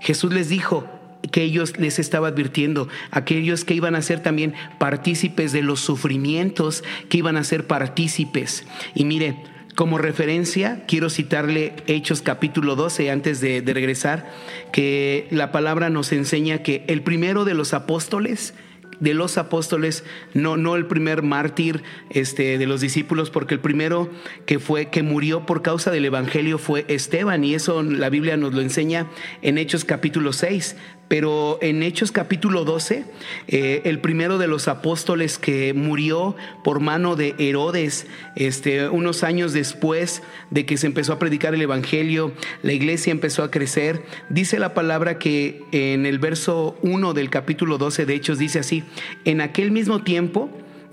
Jesús 0.00 0.32
les 0.32 0.48
dijo, 0.48 0.88
que 1.32 1.42
ellos 1.42 1.78
les 1.78 1.98
estaba 1.98 2.28
advirtiendo, 2.28 2.88
aquellos 3.10 3.64
que 3.64 3.74
iban 3.74 3.96
a 3.96 4.02
ser 4.02 4.20
también 4.20 4.54
partícipes 4.78 5.52
de 5.52 5.62
los 5.62 5.80
sufrimientos, 5.80 6.84
que 7.08 7.18
iban 7.18 7.36
a 7.36 7.44
ser 7.44 7.66
partícipes. 7.66 8.64
Y 8.94 9.04
mire, 9.04 9.42
como 9.78 9.96
referencia, 9.96 10.82
quiero 10.88 11.08
citarle 11.08 11.72
Hechos 11.86 12.20
capítulo 12.20 12.74
12 12.74 13.12
antes 13.12 13.40
de, 13.40 13.62
regresar, 13.64 14.28
que 14.72 15.28
la 15.30 15.52
palabra 15.52 15.88
nos 15.88 16.10
enseña 16.10 16.64
que 16.64 16.82
el 16.88 17.02
primero 17.02 17.44
de 17.44 17.54
los 17.54 17.72
apóstoles, 17.72 18.54
de 18.98 19.14
los 19.14 19.38
apóstoles, 19.38 20.02
no, 20.34 20.56
no 20.56 20.74
el 20.74 20.86
primer 20.86 21.22
mártir 21.22 21.84
este, 22.10 22.58
de 22.58 22.66
los 22.66 22.80
discípulos, 22.80 23.30
porque 23.30 23.54
el 23.54 23.60
primero 23.60 24.10
que 24.46 24.58
fue, 24.58 24.86
que 24.86 25.04
murió 25.04 25.46
por 25.46 25.62
causa 25.62 25.92
del 25.92 26.06
Evangelio 26.06 26.58
fue 26.58 26.84
Esteban, 26.88 27.44
y 27.44 27.54
eso 27.54 27.84
la 27.84 28.10
Biblia 28.10 28.36
nos 28.36 28.54
lo 28.54 28.60
enseña 28.62 29.06
en 29.42 29.58
Hechos 29.58 29.84
capítulo 29.84 30.32
6. 30.32 30.74
Pero 31.08 31.58
en 31.62 31.82
Hechos 31.82 32.12
capítulo 32.12 32.64
12, 32.64 33.04
eh, 33.48 33.82
el 33.84 33.98
primero 33.98 34.36
de 34.36 34.46
los 34.46 34.68
apóstoles 34.68 35.38
que 35.38 35.72
murió 35.72 36.36
por 36.62 36.80
mano 36.80 37.16
de 37.16 37.34
Herodes, 37.38 38.06
este, 38.36 38.88
unos 38.90 39.24
años 39.24 39.54
después 39.54 40.22
de 40.50 40.66
que 40.66 40.76
se 40.76 40.86
empezó 40.86 41.14
a 41.14 41.18
predicar 41.18 41.54
el 41.54 41.62
Evangelio, 41.62 42.32
la 42.62 42.74
iglesia 42.74 43.10
empezó 43.10 43.42
a 43.42 43.50
crecer, 43.50 44.02
dice 44.28 44.58
la 44.58 44.74
palabra 44.74 45.18
que 45.18 45.62
en 45.72 46.04
el 46.04 46.18
verso 46.18 46.76
1 46.82 47.14
del 47.14 47.30
capítulo 47.30 47.78
12 47.78 48.04
de 48.04 48.14
Hechos 48.14 48.38
dice 48.38 48.58
así, 48.58 48.84
en 49.24 49.40
aquel 49.40 49.70
mismo 49.70 50.02
tiempo 50.02 50.50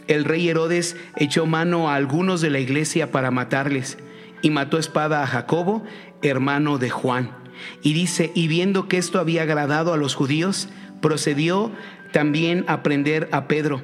el 0.07 0.23
rey 0.23 0.47
Herodes 0.47 0.95
echó 1.17 1.45
mano 1.45 1.89
a 1.89 1.95
algunos 1.95 2.39
de 2.39 2.51
la 2.51 2.59
iglesia 2.59 3.11
para 3.11 3.31
matarles 3.31 3.97
y 4.41 4.49
mató 4.49 4.77
espada 4.77 5.23
a 5.23 5.27
Jacobo, 5.27 5.83
hermano 6.21 6.77
de 6.77 6.89
Juan. 6.89 7.44
Y 7.81 7.93
dice, 7.93 8.31
y 8.35 8.47
viendo 8.47 8.87
que 8.87 8.97
esto 8.97 9.19
había 9.19 9.43
agradado 9.43 9.93
a 9.93 9.97
los 9.97 10.15
judíos, 10.15 10.69
procedió 11.01 11.71
también 12.11 12.65
a 12.67 12.83
prender 12.83 13.29
a 13.31 13.47
Pedro. 13.47 13.81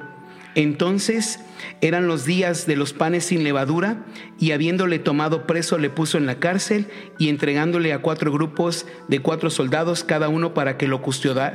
Entonces 0.54 1.40
eran 1.80 2.06
los 2.06 2.24
días 2.24 2.66
de 2.66 2.76
los 2.76 2.92
panes 2.92 3.24
sin 3.24 3.44
levadura, 3.44 4.04
y 4.38 4.52
habiéndole 4.52 4.98
tomado 4.98 5.46
preso 5.46 5.78
le 5.78 5.88
puso 5.88 6.18
en 6.18 6.26
la 6.26 6.38
cárcel 6.38 6.88
y 7.18 7.28
entregándole 7.28 7.92
a 7.92 8.00
cuatro 8.00 8.32
grupos 8.32 8.86
de 9.08 9.20
cuatro 9.20 9.50
soldados 9.50 10.04
cada 10.04 10.28
uno 10.28 10.52
para 10.52 10.76
que 10.76 10.88
lo, 10.88 11.00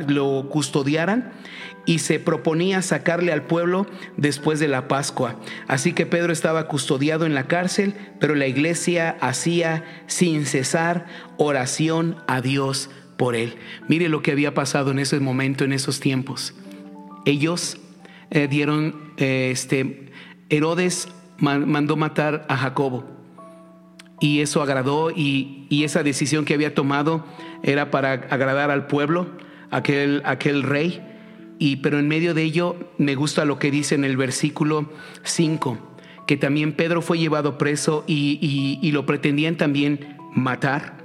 lo 0.08 0.50
custodiaran 0.50 1.32
y 1.88 2.00
se 2.00 2.20
proponía 2.20 2.82
sacarle 2.84 3.32
al 3.32 3.44
pueblo 3.44 3.88
después 4.18 4.60
de 4.60 4.68
la 4.68 4.90
Pascua. 4.90 5.40
Así 5.68 5.94
que 5.94 6.06
Pedro 6.06 6.34
estaba 6.34 6.68
custodiado 6.68 7.26
en 7.26 7.34
la 7.34 7.48
cárcel, 7.48 7.96
pero 8.20 8.36
la 8.36 8.46
iglesia 8.46 9.18
hacía 9.22 10.04
sin 10.06 10.46
cesar 10.46 11.08
oración 11.38 12.18
a 12.28 12.42
Dios 12.42 12.90
por 13.16 13.36
él. 13.36 13.56
Mire 13.88 14.10
lo 14.10 14.22
que 14.22 14.34
había 14.34 14.54
pasado 14.54 14.92
en 14.92 15.00
ese 15.00 15.20
momento, 15.22 15.64
en 15.64 15.72
esos 15.72 16.02
tiempos. 16.02 16.54
Ellos 17.26 17.78
eh, 18.32 18.50
dieron, 18.50 19.14
eh, 19.16 19.50
este, 19.54 20.12
Herodes 20.50 21.08
mandó 21.38 21.96
matar 21.96 22.46
a 22.50 22.58
Jacobo. 22.58 23.06
Y 24.20 24.42
eso 24.42 24.62
agradó 24.62 25.12
y, 25.12 25.68
y, 25.70 25.84
esa 25.84 26.04
decisión 26.04 26.44
que 26.44 26.56
había 26.56 26.74
tomado 26.74 27.24
era 27.64 27.92
para 27.92 28.12
agradar 28.14 28.72
al 28.72 28.88
pueblo, 28.88 29.28
aquel, 29.70 30.22
aquel 30.26 30.64
rey. 30.64 31.07
Y, 31.60 31.78
pero 31.78 32.00
en 32.00 32.08
medio 32.08 32.34
de 32.34 32.44
ello 32.44 32.76
me 32.98 33.16
gusta 33.16 33.46
lo 33.46 33.60
que 33.60 33.72
dice 33.72 33.96
en 33.96 34.04
el 34.04 34.18
versículo 34.18 34.92
5, 35.24 35.78
que 36.28 36.38
también 36.38 36.74
Pedro 36.74 37.02
fue 37.02 37.18
llevado 37.18 37.58
preso 37.58 38.04
y, 38.08 38.38
y, 38.42 38.80
y 38.88 38.92
lo 38.92 39.06
pretendían 39.06 39.58
también 39.58 40.18
matar. 40.34 40.98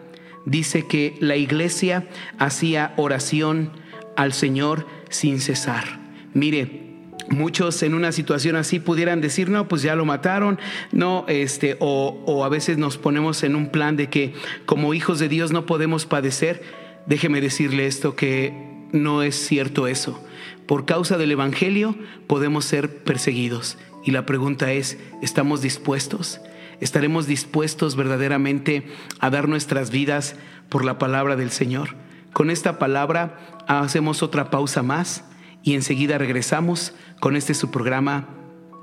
Dice 0.45 0.87
que 0.87 1.15
la 1.21 1.37
iglesia 1.37 2.09
hacía 2.39 2.93
oración 2.97 3.71
al 4.17 4.33
Señor 4.33 4.87
sin 5.09 5.41
cesar. 5.41 6.01
Mire, 6.35 6.83
Muchos 7.29 7.83
en 7.83 7.95
una 7.95 8.13
situación 8.13 8.57
así 8.57 8.79
pudieran 8.79 9.21
decir, 9.21 9.49
no, 9.49 9.69
pues 9.69 9.81
ya 9.81 9.95
lo 9.95 10.05
mataron, 10.05 10.59
no, 10.91 11.25
este, 11.29 11.77
o, 11.81 12.23
o, 12.27 12.45
a 12.45 12.49
veces 12.49 12.79
nos 12.79 12.99
ponemos 12.99 13.43
en 13.43 13.57
un 13.57 13.71
plan 13.71 13.97
de 13.97 14.11
que 14.11 14.35
como 14.67 14.93
hijos 14.93 15.19
de 15.19 15.29
Dios 15.29 15.53
no 15.53 15.65
podemos 15.65 16.05
padecer. 16.05 16.63
Déjeme 17.07 17.41
decirle 17.41 17.87
esto, 17.87 18.17
que 18.17 18.53
no 18.93 19.23
es 19.23 19.35
cierto 19.35 19.87
eso. 19.87 20.23
Por 20.67 20.85
causa 20.87 21.19
del 21.19 21.33
Evangelio 21.33 21.97
podemos 22.27 22.65
ser 22.65 23.03
perseguidos. 23.05 23.79
Y 24.05 24.11
la 24.11 24.27
pregunta 24.27 24.73
es, 24.73 24.99
¿estamos 25.23 25.63
dispuestos? 25.63 26.41
¿Estaremos 26.81 27.27
dispuestos 27.27 27.95
verdaderamente 27.95 28.87
a 29.21 29.31
dar 29.31 29.49
nuestras 29.49 29.91
vidas 29.91 30.37
por 30.69 30.85
la 30.85 30.99
palabra 30.99 31.37
del 31.37 31.51
Señor? 31.51 31.97
Con 32.33 32.51
esta 32.51 32.79
palabra 32.79 33.39
hacemos 33.69 34.23
otra 34.23 34.51
pausa 34.51 34.83
más 34.83 35.25
y 35.63 35.75
enseguida 35.75 36.19
regresamos 36.19 36.95
con 37.21 37.37
este 37.37 37.55
su 37.55 37.71
programa 37.71 38.29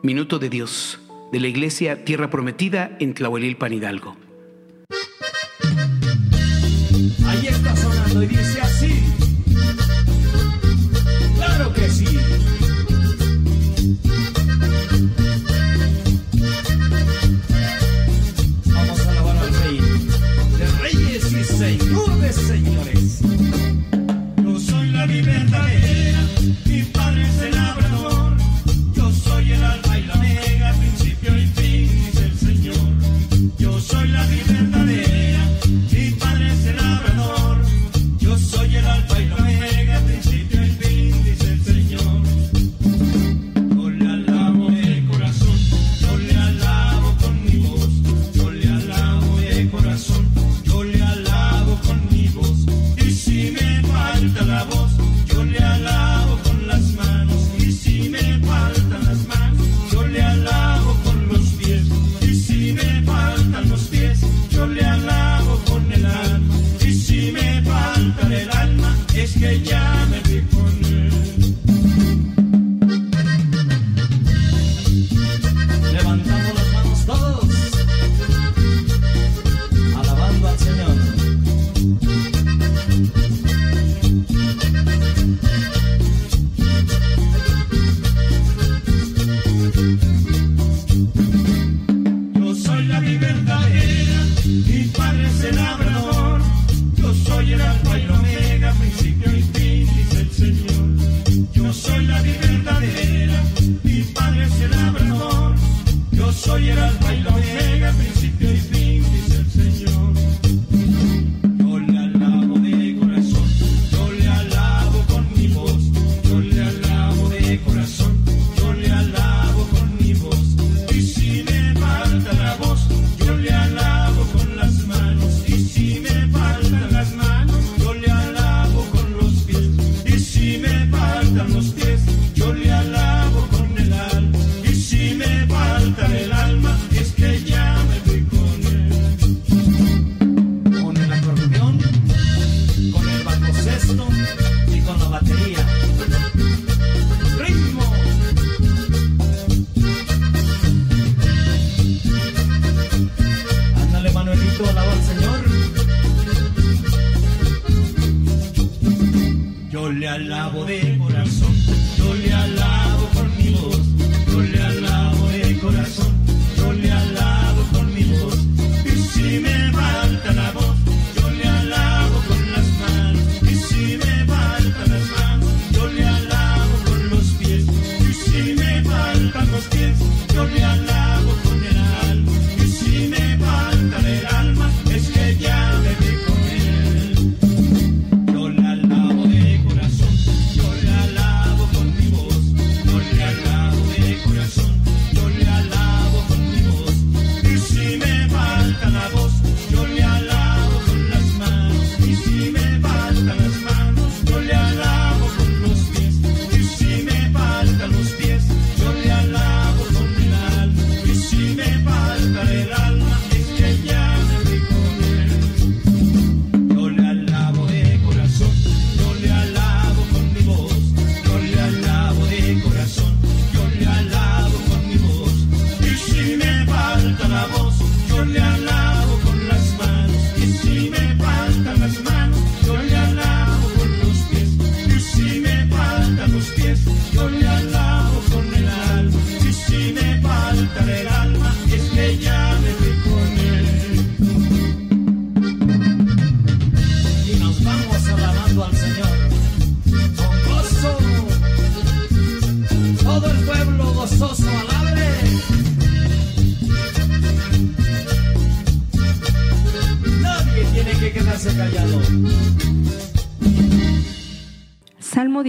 Minuto 0.01 0.39
de 0.39 0.49
Dios 0.49 0.99
de 1.32 1.39
la 1.39 1.47
Iglesia 1.47 2.05
Tierra 2.05 2.30
Prometida 2.30 2.95
en 2.99 3.13
Tlahuelilpan 3.13 3.73
Hidalgo. 3.73 4.15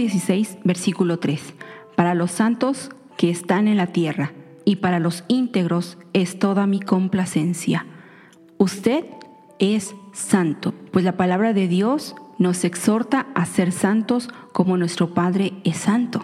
16, 0.01 0.57
versículo 0.63 1.19
3. 1.19 1.53
Para 1.95 2.15
los 2.15 2.31
santos 2.31 2.89
que 3.17 3.29
están 3.29 3.67
en 3.67 3.77
la 3.77 3.87
tierra 3.87 4.33
y 4.65 4.77
para 4.77 4.99
los 4.99 5.23
íntegros 5.27 5.97
es 6.13 6.39
toda 6.39 6.65
mi 6.67 6.79
complacencia. 6.79 7.85
Usted 8.57 9.05
es 9.59 9.93
santo, 10.11 10.73
pues 10.91 11.05
la 11.05 11.17
palabra 11.17 11.53
de 11.53 11.67
Dios 11.67 12.15
nos 12.39 12.63
exhorta 12.63 13.27
a 13.35 13.45
ser 13.45 13.71
santos 13.71 14.29
como 14.51 14.75
nuestro 14.75 15.13
Padre 15.13 15.53
es 15.63 15.77
santo. 15.77 16.23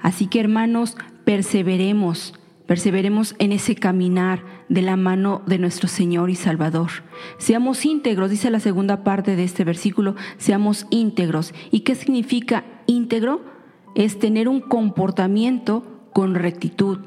Así 0.00 0.28
que 0.28 0.40
hermanos, 0.40 0.96
perseveremos, 1.24 2.34
Perseveremos 2.72 3.34
en 3.38 3.52
ese 3.52 3.74
caminar 3.74 4.42
de 4.70 4.80
la 4.80 4.96
mano 4.96 5.42
de 5.44 5.58
nuestro 5.58 5.88
Señor 5.88 6.30
y 6.30 6.36
Salvador. 6.36 6.88
Seamos 7.36 7.84
íntegros, 7.84 8.30
dice 8.30 8.48
la 8.48 8.60
segunda 8.60 9.04
parte 9.04 9.36
de 9.36 9.44
este 9.44 9.62
versículo, 9.62 10.16
seamos 10.38 10.86
íntegros. 10.88 11.52
¿Y 11.70 11.80
qué 11.80 11.94
significa 11.94 12.64
íntegro? 12.86 13.42
Es 13.94 14.18
tener 14.18 14.48
un 14.48 14.62
comportamiento 14.62 15.84
con 16.14 16.34
rectitud, 16.34 17.00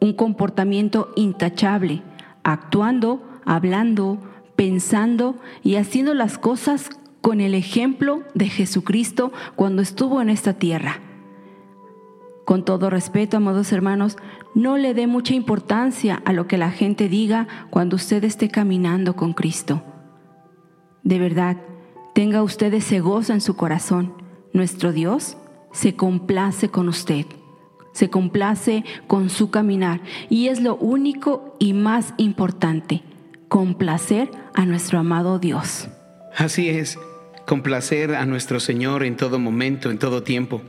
un 0.00 0.14
comportamiento 0.14 1.12
intachable, 1.16 2.02
actuando, 2.42 3.28
hablando, 3.44 4.22
pensando 4.56 5.36
y 5.62 5.74
haciendo 5.74 6.14
las 6.14 6.38
cosas 6.38 6.88
con 7.20 7.42
el 7.42 7.52
ejemplo 7.52 8.22
de 8.32 8.48
Jesucristo 8.48 9.34
cuando 9.54 9.82
estuvo 9.82 10.22
en 10.22 10.30
esta 10.30 10.54
tierra. 10.54 11.02
Con 12.46 12.64
todo 12.64 12.90
respeto, 12.90 13.38
amados 13.38 13.72
hermanos, 13.72 14.16
no 14.54 14.78
le 14.78 14.94
dé 14.94 15.08
mucha 15.08 15.34
importancia 15.34 16.22
a 16.24 16.32
lo 16.32 16.46
que 16.46 16.56
la 16.56 16.70
gente 16.70 17.08
diga 17.08 17.48
cuando 17.70 17.96
usted 17.96 18.22
esté 18.22 18.48
caminando 18.48 19.16
con 19.16 19.32
Cristo. 19.32 19.82
De 21.02 21.18
verdad, 21.18 21.56
tenga 22.14 22.44
usted 22.44 22.72
ese 22.72 23.00
gozo 23.00 23.32
en 23.32 23.40
su 23.40 23.56
corazón. 23.56 24.14
Nuestro 24.52 24.92
Dios 24.92 25.36
se 25.72 25.96
complace 25.96 26.68
con 26.68 26.88
usted, 26.88 27.26
se 27.92 28.10
complace 28.10 28.84
con 29.08 29.28
su 29.28 29.50
caminar 29.50 30.00
y 30.30 30.46
es 30.46 30.62
lo 30.62 30.76
único 30.76 31.56
y 31.58 31.72
más 31.72 32.14
importante, 32.16 33.02
complacer 33.48 34.30
a 34.54 34.64
nuestro 34.66 35.00
amado 35.00 35.40
Dios. 35.40 35.88
Así 36.36 36.68
es, 36.68 36.96
complacer 37.44 38.14
a 38.14 38.24
nuestro 38.24 38.60
Señor 38.60 39.02
en 39.02 39.16
todo 39.16 39.40
momento, 39.40 39.90
en 39.90 39.98
todo 39.98 40.22
tiempo. 40.22 40.62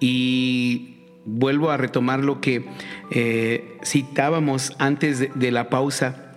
Y 0.00 0.93
vuelvo 1.24 1.70
a 1.70 1.76
retomar 1.76 2.22
lo 2.22 2.40
que 2.40 2.64
eh, 3.10 3.78
citábamos 3.84 4.72
antes 4.78 5.28
de, 5.34 5.50
la 5.50 5.70
pausa. 5.70 6.32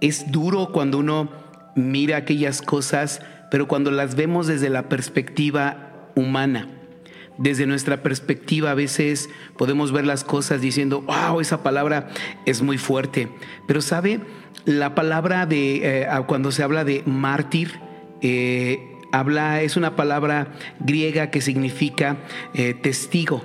Es 0.00 0.30
duro 0.30 0.70
cuando 0.72 0.98
uno 0.98 1.30
mira 1.74 2.16
aquellas 2.18 2.62
cosas, 2.62 3.20
pero 3.50 3.68
cuando 3.68 3.90
las 3.90 4.14
vemos 4.14 4.46
desde 4.46 4.70
la 4.70 4.88
perspectiva 4.88 6.10
humana. 6.14 6.68
Desde 7.38 7.66
nuestra 7.66 8.02
perspectiva 8.02 8.70
a 8.70 8.74
veces 8.74 9.28
podemos 9.58 9.92
ver 9.92 10.06
las 10.06 10.24
cosas 10.24 10.62
diciendo, 10.62 11.02
wow, 11.02 11.40
esa 11.40 11.62
palabra 11.62 12.08
es 12.46 12.62
muy 12.62 12.78
fuerte. 12.78 13.28
Pero 13.66 13.82
sabe, 13.82 14.20
la 14.64 14.94
palabra 14.94 15.44
de 15.44 16.00
eh, 16.02 16.08
cuando 16.26 16.50
se 16.50 16.62
habla 16.62 16.84
de 16.84 17.02
mártir, 17.04 17.72
eh, 18.22 18.80
habla, 19.12 19.60
es 19.60 19.76
una 19.76 19.96
palabra 19.96 20.54
griega 20.80 21.30
que 21.30 21.42
significa 21.42 22.16
testigo. 22.82 23.44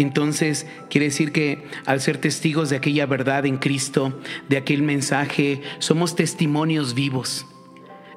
Entonces 0.00 0.66
quiere 0.88 1.06
decir 1.06 1.30
que 1.30 1.62
al 1.84 2.00
ser 2.00 2.16
testigos 2.16 2.70
de 2.70 2.76
aquella 2.76 3.04
verdad 3.04 3.44
en 3.44 3.58
Cristo, 3.58 4.18
de 4.48 4.56
aquel 4.56 4.82
mensaje, 4.82 5.60
somos 5.78 6.16
testimonios 6.16 6.94
vivos. 6.94 7.46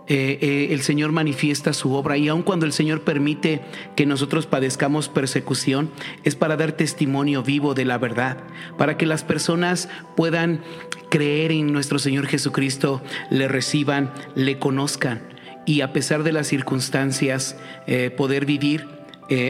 Eh, 0.07 0.37
eh, 0.41 0.67
el 0.71 0.81
Señor 0.81 1.11
manifiesta 1.11 1.73
su 1.73 1.93
obra 1.93 2.17
y 2.17 2.27
aun 2.29 2.43
cuando 2.43 2.65
el 2.65 2.71
Señor 2.71 3.01
permite 3.01 3.61
que 3.97 4.05
nosotros 4.05 4.47
padezcamos 4.47 5.09
persecución, 5.09 5.91
es 6.23 6.35
para 6.35 6.55
dar 6.55 6.71
testimonio 6.73 7.43
vivo 7.43 7.73
de 7.73 7.83
la 7.83 7.97
verdad, 7.97 8.37
para 8.77 8.97
que 8.97 9.05
las 9.05 9.25
personas 9.25 9.89
puedan 10.15 10.61
creer 11.09 11.51
en 11.51 11.71
nuestro 11.73 11.99
Señor 11.99 12.27
Jesucristo, 12.27 13.01
le 13.29 13.49
reciban, 13.49 14.13
le 14.35 14.57
conozcan 14.57 15.21
y 15.65 15.81
a 15.81 15.93
pesar 15.93 16.23
de 16.23 16.33
las 16.33 16.47
circunstancias 16.47 17.57
eh, 17.87 18.09
poder 18.09 18.45
vivir 18.45 18.87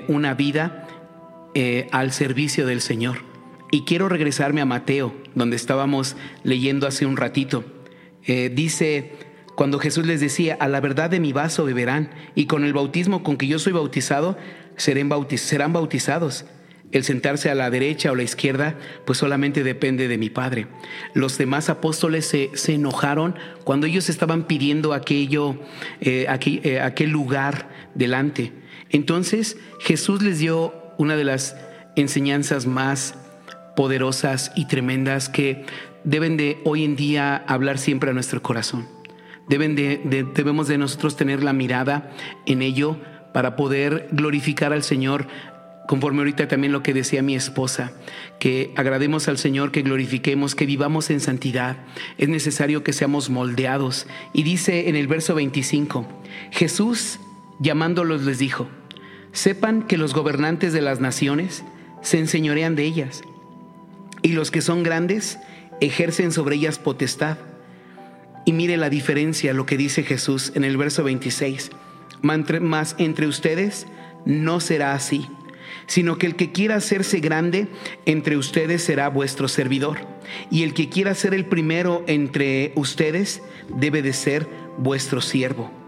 una 0.08 0.34
vida 0.34 0.83
al 1.92 2.12
servicio 2.12 2.66
del 2.66 2.82
Señor. 2.82 3.18
Y 3.72 3.84
quiero 3.84 4.10
regresarme 4.10 4.62
a 4.62 4.66
Mateo, 4.66 5.16
donde 5.36 5.56
estábamos 5.56 6.16
leyendo 6.44 6.88
hace 6.88 7.06
un 7.06 7.18
ratito. 7.18 7.64
dice 8.26 9.12
cuando 9.56 9.80
Jesús 9.80 10.06
les 10.06 10.20
decía, 10.20 10.58
a 10.60 10.68
la 10.68 10.80
verdad 10.80 11.10
de 11.10 11.20
mi 11.20 11.32
vaso 11.32 11.66
beberán, 11.66 12.10
y 12.36 12.48
con 12.48 12.64
el 12.64 12.74
bautismo 12.74 13.24
con 13.24 13.38
que 13.38 13.48
yo 13.48 13.60
soy 13.60 13.74
bautizado, 13.74 14.38
serán 14.76 15.10
bautizados. 15.10 16.46
El 16.92 17.04
sentarse 17.04 17.50
a 17.50 17.56
la 17.56 17.72
derecha 17.72 18.12
o 18.12 18.16
la 18.16 18.24
izquierda, 18.24 18.78
pues 19.06 19.18
solamente 19.18 19.64
depende 19.64 20.08
de 20.08 20.18
mi 20.18 20.30
Padre. 20.30 20.68
Los 21.14 21.38
demás 21.40 21.70
apóstoles 21.70 22.26
se, 22.28 22.52
enojaron 22.72 23.36
cuando 23.64 23.88
ellos 23.88 24.10
estaban 24.10 24.46
pidiendo 24.46 24.94
aquello, 24.94 25.58
eh, 26.02 26.28
eh, 26.30 26.80
aquel 26.80 27.10
lugar 27.10 27.70
delante. 27.96 28.52
Entonces 28.92 29.58
Jesús 29.80 30.22
les 30.22 30.38
dio 30.38 30.83
una 31.04 31.16
de 31.16 31.24
las 31.26 31.56
enseñanzas 31.96 32.66
más 32.66 33.16
poderosas 33.76 34.52
y 34.56 34.66
tremendas 34.66 35.30
que 35.30 35.66
deben 36.04 36.38
de 36.38 36.60
hoy 36.64 36.84
en 36.84 36.96
día 36.96 37.44
hablar 37.48 37.78
siempre 37.78 38.10
a 38.10 38.14
nuestro 38.14 38.42
corazón. 38.42 38.88
Debemos 39.48 40.68
de 40.68 40.78
nosotros 40.78 41.16
tener 41.18 41.44
la 41.44 41.54
mirada 41.54 42.12
en 42.46 42.62
ello 42.62 42.98
para 43.34 43.56
poder 43.56 44.08
glorificar 44.12 44.74
al 44.74 44.84
Señor 44.84 45.28
conforme 45.88 46.20
ahorita 46.20 46.48
también 46.48 46.72
lo 46.72 46.82
que 46.82 46.94
decía 46.94 47.22
mi 47.22 47.36
esposa, 47.36 47.92
que 48.40 48.74
agrademos 48.78 49.28
al 49.28 49.38
Señor, 49.38 49.72
que 49.72 49.82
glorifiquemos, 49.82 50.56
que 50.56 50.66
vivamos 50.66 51.10
en 51.10 51.20
santidad. 51.20 51.78
Es 52.18 52.30
necesario 52.30 52.86
que 52.86 52.94
seamos 52.94 53.30
moldeados. 53.30 54.08
Y 54.32 54.44
dice 54.44 54.88
en 54.88 54.96
el 54.96 55.08
verso 55.08 55.36
25, 55.36 56.08
Jesús 56.52 57.20
llamándolos 57.60 58.24
les 58.24 58.40
dijo, 58.40 58.70
sepan 59.34 59.84
que 59.84 59.98
los 59.98 60.14
gobernantes 60.14 60.72
de 60.72 60.82
las 60.82 61.02
naciones 61.02 61.64
se 62.02 62.20
enseñorean 62.20 62.76
de 62.76 62.84
ellas, 62.86 63.24
y 64.22 64.30
los 64.30 64.52
que 64.52 64.62
son 64.62 64.84
grandes 64.84 65.40
ejercen 65.82 66.32
sobre 66.32 66.56
ellas 66.56 66.80
potestad. 66.80 67.38
Y 68.46 68.54
mire 68.54 68.78
la 68.78 68.90
diferencia, 68.90 69.54
lo 69.54 69.66
que 69.66 69.78
dice 69.78 70.04
Jesús 70.04 70.52
en 70.56 70.64
el 70.64 70.78
verso 70.78 71.04
26. 71.04 71.72
Más 72.22 72.96
entre 73.00 73.28
ustedes 73.28 73.88
no 74.26 74.60
será 74.60 74.94
así, 74.94 75.28
sino 75.88 76.18
que 76.18 76.28
el 76.28 76.36
que 76.36 76.52
quiera 76.52 76.76
hacerse 76.76 77.20
grande 77.20 77.68
entre 78.06 78.38
ustedes 78.38 78.84
será 78.84 79.10
vuestro 79.10 79.48
servidor. 79.48 80.00
Y 80.50 80.64
el 80.64 80.74
que 80.74 80.90
quiera 80.90 81.16
ser 81.16 81.34
el 81.34 81.46
primero 81.46 82.04
entre 82.08 82.72
ustedes 82.76 83.42
debe 83.76 84.02
de 84.02 84.14
ser 84.14 84.48
vuestro 84.78 85.22
siervo. 85.22 85.83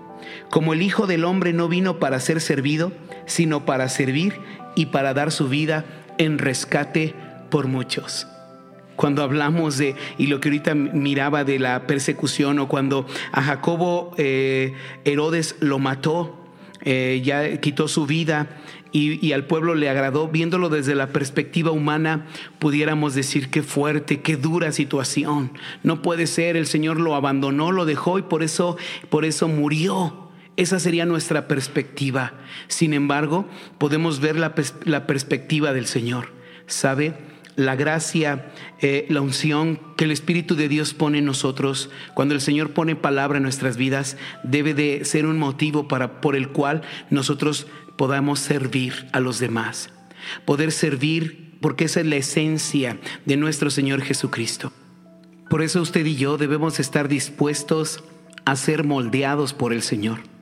Como 0.50 0.74
el 0.74 0.82
Hijo 0.82 1.08
del 1.08 1.26
Hombre 1.26 1.54
no 1.54 1.68
vino 1.68 2.00
para 2.00 2.20
ser 2.20 2.42
servido, 2.42 2.92
sino 3.26 3.66
para 3.66 3.90
servir 3.90 4.36
y 4.76 4.88
para 4.88 5.14
dar 5.14 5.32
su 5.32 5.50
vida 5.50 5.86
en 6.18 6.38
rescate 6.38 7.14
por 7.50 7.68
muchos. 7.68 8.28
Cuando 8.96 9.24
hablamos 9.24 9.78
de, 9.78 9.96
y 10.18 10.28
lo 10.28 10.40
que 10.40 10.50
ahorita 10.50 10.74
miraba 10.74 11.44
de 11.44 11.60
la 11.60 11.86
persecución, 11.86 12.60
o 12.60 12.68
cuando 12.68 13.06
a 13.32 13.42
Jacobo 13.42 14.14
eh, 14.18 14.74
Herodes 15.04 15.58
lo 15.60 15.80
mató, 15.80 16.38
eh, 16.82 17.22
ya 17.24 17.60
quitó 17.60 17.88
su 17.88 18.06
vida 18.06 18.48
y, 18.92 19.26
y, 19.26 19.34
al 19.34 19.46
pueblo 19.48 19.76
le 19.76 19.90
agradó, 19.90 20.30
viéndolo 20.30 20.70
desde 20.70 20.96
la 20.96 21.08
perspectiva 21.08 21.72
humana, 21.72 22.28
pudiéramos 22.60 23.16
decir 23.16 23.50
qué 23.50 23.64
fuerte, 23.64 24.22
qué 24.22 24.38
dura 24.38 24.72
situación. 24.72 25.52
No 25.84 26.02
puede 26.02 26.28
ser, 26.28 26.56
el 26.56 26.68
Señor 26.68 27.02
lo 27.02 27.16
abandonó, 27.16 27.74
lo 27.74 27.86
dejó 27.86 28.20
y 28.20 28.22
por 28.22 28.44
eso, 28.44 28.78
por 29.10 29.26
eso 29.26 29.50
murió. 29.50 30.25
Esa 30.58 30.80
sería 30.80 31.06
nuestra 31.06 31.48
perspectiva. 31.48 32.34
Sin 32.68 32.94
embargo, 32.94 33.48
podemos 33.78 34.20
ver 34.20 34.38
la, 34.38 34.56
perspectiva 35.06 35.74
del 35.74 35.86
Señor. 35.86 36.34
¿Sabe? 36.68 37.36
la 37.58 37.78
gracia, 37.78 38.52
eh, 38.82 39.06
la 39.08 39.22
unción 39.22 39.80
que 39.96 40.04
el 40.04 40.12
Espíritu 40.12 40.56
de 40.56 40.68
Dios 40.68 40.94
pone 40.94 41.20
en 41.20 41.26
nosotros, 41.26 41.90
cuando 42.14 42.34
el 42.34 42.42
Señor 42.42 42.72
pone 42.72 42.98
palabra 42.98 43.38
en 43.38 43.44
nuestras 43.44 43.78
vidas, 43.78 44.18
debe 44.44 44.74
de 44.74 45.06
ser 45.06 45.26
un 45.26 45.40
motivo 45.40 45.88
para, 45.88 46.20
por 46.20 46.36
el 46.36 46.50
cual 46.50 46.82
nosotros 47.10 47.68
podamos 47.96 48.40
servir 48.40 49.08
a 49.14 49.22
los 49.22 49.40
demás. 49.40 49.90
Poder 50.44 50.74
servir 50.74 51.58
porque 51.62 51.86
esa 51.86 52.02
es 52.02 52.06
la 52.06 52.18
esencia 52.18 53.00
de 53.26 53.38
nuestro 53.38 53.70
Señor 53.70 54.02
Jesucristo. 54.02 54.74
Por 55.50 55.62
eso 55.62 55.82
usted 55.82 56.06
y 56.06 56.16
yo 56.16 56.38
debemos 56.38 56.80
estar 56.80 57.08
dispuestos 57.08 58.04
a 58.44 58.56
ser 58.56 58.84
moldeados 58.84 59.54
por 59.54 59.72
el 59.72 59.82
Señor. 59.82 60.35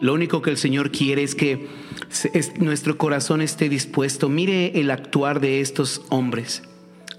Lo 0.00 0.14
único 0.14 0.40
que 0.40 0.50
el 0.50 0.56
Señor 0.56 0.90
quiere 0.90 1.22
es 1.22 1.34
que 1.34 1.68
nuestro 2.58 2.96
corazón 2.96 3.42
esté 3.42 3.68
dispuesto. 3.68 4.30
Mire 4.30 4.80
el 4.80 4.90
actuar 4.90 5.40
de 5.40 5.60
estos 5.60 6.02
hombres. 6.08 6.62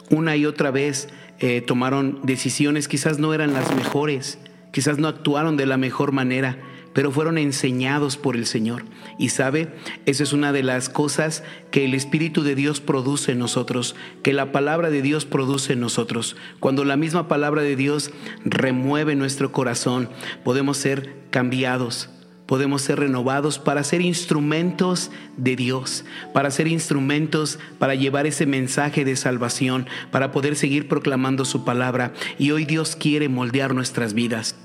Una 0.09 0.35
y 0.35 0.47
otra 0.47 0.71
vez 0.71 1.07
eh, 1.39 1.61
tomaron 1.61 2.19
decisiones, 2.23 2.87
quizás 2.87 3.19
no 3.19 3.35
eran 3.35 3.53
las 3.53 3.75
mejores, 3.75 4.39
quizás 4.71 4.97
no 4.97 5.07
actuaron 5.07 5.57
de 5.57 5.67
la 5.67 5.77
mejor 5.77 6.11
manera, 6.11 6.57
pero 6.93 7.11
fueron 7.11 7.37
enseñados 7.37 8.17
por 8.17 8.35
el 8.35 8.47
Señor. 8.47 8.83
Y 9.19 9.29
sabe, 9.29 9.69
esa 10.07 10.23
es 10.23 10.33
una 10.33 10.51
de 10.51 10.63
las 10.63 10.89
cosas 10.89 11.43
que 11.69 11.85
el 11.85 11.93
Espíritu 11.93 12.41
de 12.41 12.55
Dios 12.55 12.81
produce 12.81 13.33
en 13.33 13.39
nosotros, 13.39 13.95
que 14.23 14.33
la 14.33 14.51
palabra 14.51 14.89
de 14.89 15.03
Dios 15.03 15.25
produce 15.25 15.73
en 15.73 15.81
nosotros. 15.81 16.35
Cuando 16.59 16.83
la 16.83 16.97
misma 16.97 17.27
palabra 17.27 17.61
de 17.61 17.75
Dios 17.75 18.11
remueve 18.43 19.15
nuestro 19.15 19.51
corazón, 19.51 20.09
podemos 20.43 20.77
ser 20.77 21.15
cambiados 21.29 22.09
podemos 22.51 22.81
ser 22.81 22.99
renovados 22.99 23.59
para 23.59 23.81
ser 23.81 24.01
instrumentos 24.01 25.09
de 25.37 25.55
Dios, 25.55 26.03
para 26.33 26.51
ser 26.51 26.67
instrumentos 26.67 27.59
para 27.79 27.95
llevar 27.95 28.27
ese 28.27 28.45
mensaje 28.45 29.05
de 29.05 29.15
salvación, 29.15 29.87
para 30.11 30.33
poder 30.33 30.57
seguir 30.57 30.89
proclamando 30.89 31.45
su 31.45 31.63
palabra. 31.63 32.11
Y 32.37 32.51
hoy 32.51 32.65
Dios 32.65 32.97
quiere 32.97 33.29
moldear 33.29 33.73
nuestras 33.73 34.13
vidas. 34.13 34.57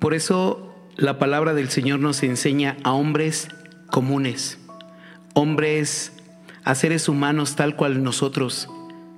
Por 0.00 0.14
eso 0.14 0.74
la 0.96 1.20
palabra 1.20 1.54
del 1.54 1.68
Señor 1.68 2.00
nos 2.00 2.24
enseña 2.24 2.76
a 2.82 2.90
hombres 2.90 3.46
comunes, 3.88 4.58
hombres, 5.34 6.14
a 6.64 6.74
seres 6.74 7.08
humanos 7.08 7.54
tal 7.54 7.76
cual 7.76 8.02
nosotros, 8.02 8.68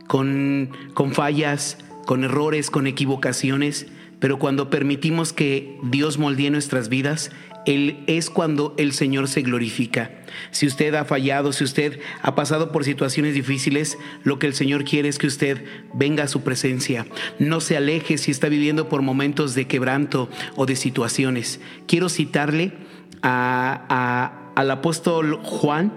con, 0.08 0.72
con 0.92 1.12
fallas, 1.12 1.78
con 2.04 2.24
errores, 2.24 2.70
con 2.70 2.86
equivocaciones, 2.86 3.86
pero 4.20 4.38
cuando 4.38 4.68
permitimos 4.68 5.32
que 5.32 5.78
Dios 5.82 6.18
moldee 6.18 6.50
nuestras 6.50 6.90
vidas, 6.90 7.30
él 7.66 8.04
es 8.06 8.30
cuando 8.30 8.74
el 8.78 8.92
Señor 8.92 9.28
se 9.28 9.42
glorifica. 9.42 10.10
Si 10.50 10.66
usted 10.66 10.94
ha 10.94 11.04
fallado, 11.04 11.52
si 11.52 11.64
usted 11.64 12.00
ha 12.22 12.34
pasado 12.34 12.72
por 12.72 12.84
situaciones 12.84 13.34
difíciles, 13.34 13.98
lo 14.22 14.38
que 14.38 14.46
el 14.46 14.54
Señor 14.54 14.84
quiere 14.84 15.08
es 15.08 15.18
que 15.18 15.26
usted 15.26 15.64
venga 15.92 16.24
a 16.24 16.28
su 16.28 16.42
presencia. 16.42 17.06
No 17.38 17.60
se 17.60 17.76
aleje 17.76 18.18
si 18.18 18.30
está 18.30 18.48
viviendo 18.48 18.88
por 18.88 19.02
momentos 19.02 19.54
de 19.54 19.66
quebranto 19.66 20.28
o 20.56 20.66
de 20.66 20.76
situaciones. 20.76 21.60
Quiero 21.86 22.08
citarle 22.08 22.72
a, 23.22 24.52
al 24.54 24.70
apóstol 24.70 25.40
Juan, 25.42 25.92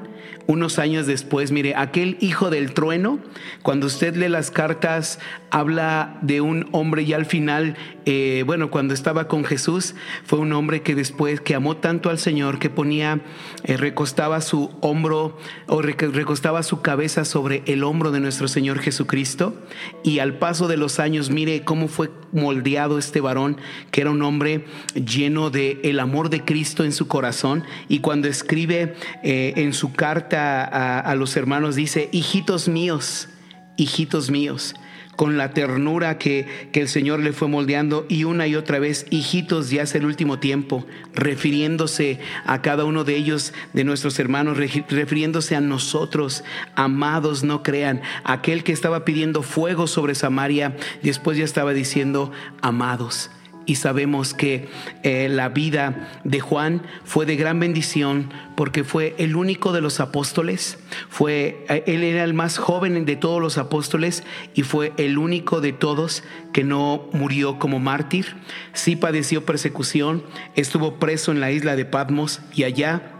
unos 0.45 0.79
años 0.79 1.07
después, 1.07 1.51
mire, 1.51 1.75
aquel 1.75 2.17
hijo 2.19 2.49
del 2.49 2.73
trueno, 2.73 3.19
cuando 3.61 3.87
usted 3.87 4.15
lee 4.15 4.27
las 4.27 4.51
cartas, 4.51 5.19
habla 5.51 6.17
de 6.21 6.41
un 6.41 6.67
hombre 6.71 7.03
y 7.03 7.13
al 7.13 7.25
final, 7.25 7.77
eh, 8.05 8.43
bueno, 8.45 8.71
cuando 8.71 8.93
estaba 8.93 9.27
con 9.27 9.45
Jesús, 9.45 9.95
fue 10.25 10.39
un 10.39 10.51
hombre 10.51 10.81
que 10.81 10.95
después, 10.95 11.41
que 11.41 11.55
amó 11.55 11.77
tanto 11.77 12.09
al 12.09 12.19
Señor, 12.19 12.59
que 12.59 12.69
ponía, 12.69 13.21
eh, 13.63 13.77
recostaba 13.77 14.41
su 14.41 14.71
hombro 14.81 15.37
o 15.67 15.81
recostaba 15.81 16.63
su 16.63 16.81
cabeza 16.81 17.23
sobre 17.23 17.63
el 17.65 17.83
hombro 17.83 18.11
de 18.11 18.19
nuestro 18.19 18.47
Señor 18.47 18.79
Jesucristo. 18.79 19.55
Y 20.03 20.19
al 20.19 20.39
paso 20.39 20.67
de 20.67 20.77
los 20.77 20.99
años, 20.99 21.29
mire 21.29 21.63
cómo 21.63 21.87
fue 21.87 22.09
moldeado 22.31 22.97
este 22.97 23.21
varón, 23.21 23.57
que 23.91 24.01
era 24.01 24.11
un 24.11 24.21
hombre 24.23 24.65
lleno 24.95 25.49
de 25.49 25.79
el 25.83 25.99
amor 25.99 26.29
de 26.29 26.43
Cristo 26.43 26.83
en 26.83 26.91
su 26.91 27.07
corazón. 27.07 27.63
Y 27.87 27.99
cuando 27.99 28.27
escribe 28.27 28.95
eh, 29.23 29.53
en 29.57 29.73
su 29.73 29.93
carta, 29.93 30.12
a, 30.17 31.15
los 31.15 31.35
hermanos, 31.35 31.75
dice, 31.75 32.09
hijitos 32.11 32.67
míos, 32.67 33.29
hijitos 33.77 34.29
míos 34.29 34.75
con 35.15 35.37
la 35.37 35.53
ternura 35.53 36.17
que, 36.17 36.69
que, 36.71 36.81
el 36.81 36.87
Señor 36.87 37.19
le 37.19 37.33
fue 37.33 37.47
moldeando 37.47 38.07
y 38.09 38.23
una 38.23 38.47
y 38.47 38.55
otra 38.55 38.79
vez, 38.79 39.05
hijitos, 39.11 39.69
ya 39.69 39.83
es 39.83 39.93
el 39.93 40.05
último 40.05 40.39
tiempo, 40.39 40.87
refiriéndose 41.13 42.19
a 42.45 42.63
cada 42.63 42.83
uno 42.83 43.03
de 43.03 43.15
ellos, 43.15 43.53
de 43.73 43.83
nuestros 43.83 44.17
hermanos, 44.17 44.57
refiriéndose 44.57 45.55
a 45.55 45.61
nosotros, 45.61 46.43
amados, 46.73 47.43
no 47.43 47.61
crean, 47.61 48.01
aquel 48.23 48.63
que 48.63 48.71
estaba 48.71 49.05
pidiendo 49.05 49.43
fuego 49.43 49.85
sobre 49.85 50.15
Samaria, 50.15 50.75
después 51.03 51.37
ya 51.37 51.45
estaba 51.45 51.73
diciendo, 51.73 52.31
amados 52.63 53.29
y 53.65 53.75
sabemos 53.75 54.33
que 54.33 54.69
eh, 55.03 55.29
la 55.29 55.49
vida 55.49 56.21
de 56.23 56.39
Juan 56.39 56.83
fue 57.03 57.25
de 57.25 57.35
gran 57.35 57.59
bendición 57.59 58.31
porque 58.55 58.83
fue 58.83 59.15
el 59.17 59.35
único 59.35 59.73
de 59.73 59.81
los 59.81 59.99
apóstoles, 59.99 60.77
fue 61.09 61.65
eh, 61.69 61.83
él 61.87 62.03
era 62.03 62.23
el 62.23 62.33
más 62.33 62.57
joven 62.57 63.05
de 63.05 63.15
todos 63.15 63.41
los 63.41 63.57
apóstoles 63.57 64.23
y 64.53 64.63
fue 64.63 64.93
el 64.97 65.17
único 65.17 65.61
de 65.61 65.73
todos 65.73 66.23
que 66.51 66.63
no 66.63 67.07
murió 67.13 67.59
como 67.59 67.79
mártir. 67.79 68.35
Sí 68.73 68.95
padeció 68.95 69.45
persecución, 69.45 70.23
estuvo 70.55 70.99
preso 70.99 71.31
en 71.31 71.39
la 71.39 71.51
isla 71.51 71.75
de 71.75 71.85
Patmos 71.85 72.41
y 72.53 72.63
allá 72.63 73.12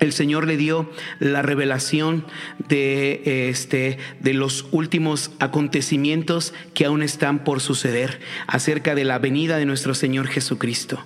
el 0.00 0.12
Señor 0.12 0.46
le 0.46 0.56
dio 0.56 0.90
la 1.18 1.42
revelación 1.42 2.24
de, 2.68 3.48
este, 3.48 3.98
de 4.20 4.34
los 4.34 4.66
últimos 4.72 5.30
acontecimientos 5.38 6.52
que 6.74 6.86
aún 6.86 7.02
están 7.02 7.44
por 7.44 7.60
suceder 7.60 8.20
acerca 8.46 8.94
de 8.94 9.04
la 9.04 9.18
venida 9.18 9.56
de 9.56 9.66
nuestro 9.66 9.94
Señor 9.94 10.26
Jesucristo. 10.26 11.04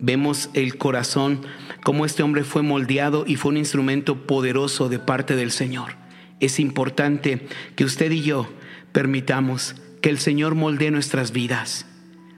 Vemos 0.00 0.50
el 0.54 0.78
corazón, 0.78 1.40
cómo 1.82 2.06
este 2.06 2.22
hombre 2.22 2.44
fue 2.44 2.62
moldeado 2.62 3.24
y 3.26 3.36
fue 3.36 3.50
un 3.50 3.56
instrumento 3.56 4.26
poderoso 4.26 4.88
de 4.88 5.00
parte 5.00 5.34
del 5.34 5.50
Señor. 5.50 5.96
Es 6.40 6.60
importante 6.60 7.46
que 7.74 7.84
usted 7.84 8.12
y 8.12 8.22
yo 8.22 8.48
permitamos 8.92 9.74
que 10.00 10.10
el 10.10 10.18
Señor 10.18 10.54
moldee 10.54 10.92
nuestras 10.92 11.32
vidas. 11.32 11.86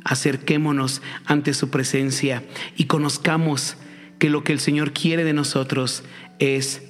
Acerquémonos 0.04 1.02
ante 1.26 1.52
su 1.52 1.68
presencia 1.68 2.42
y 2.76 2.86
conozcamos 2.86 3.76
que 4.20 4.30
lo 4.30 4.44
que 4.44 4.52
el 4.52 4.60
Señor 4.60 4.92
quiere 4.92 5.24
de 5.24 5.32
nosotros 5.32 6.04
es 6.38 6.82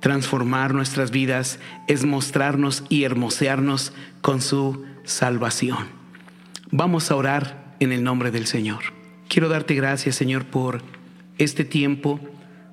transformar 0.00 0.74
nuestras 0.74 1.10
vidas, 1.10 1.58
es 1.88 2.04
mostrarnos 2.04 2.84
y 2.90 3.04
hermosearnos 3.04 3.94
con 4.20 4.42
su 4.42 4.84
salvación. 5.02 5.88
Vamos 6.70 7.10
a 7.10 7.16
orar 7.16 7.74
en 7.80 7.90
el 7.90 8.04
nombre 8.04 8.30
del 8.30 8.46
Señor. 8.46 8.80
Quiero 9.28 9.48
darte 9.48 9.74
gracias, 9.74 10.14
Señor, 10.14 10.44
por 10.44 10.82
este 11.38 11.64
tiempo, 11.64 12.20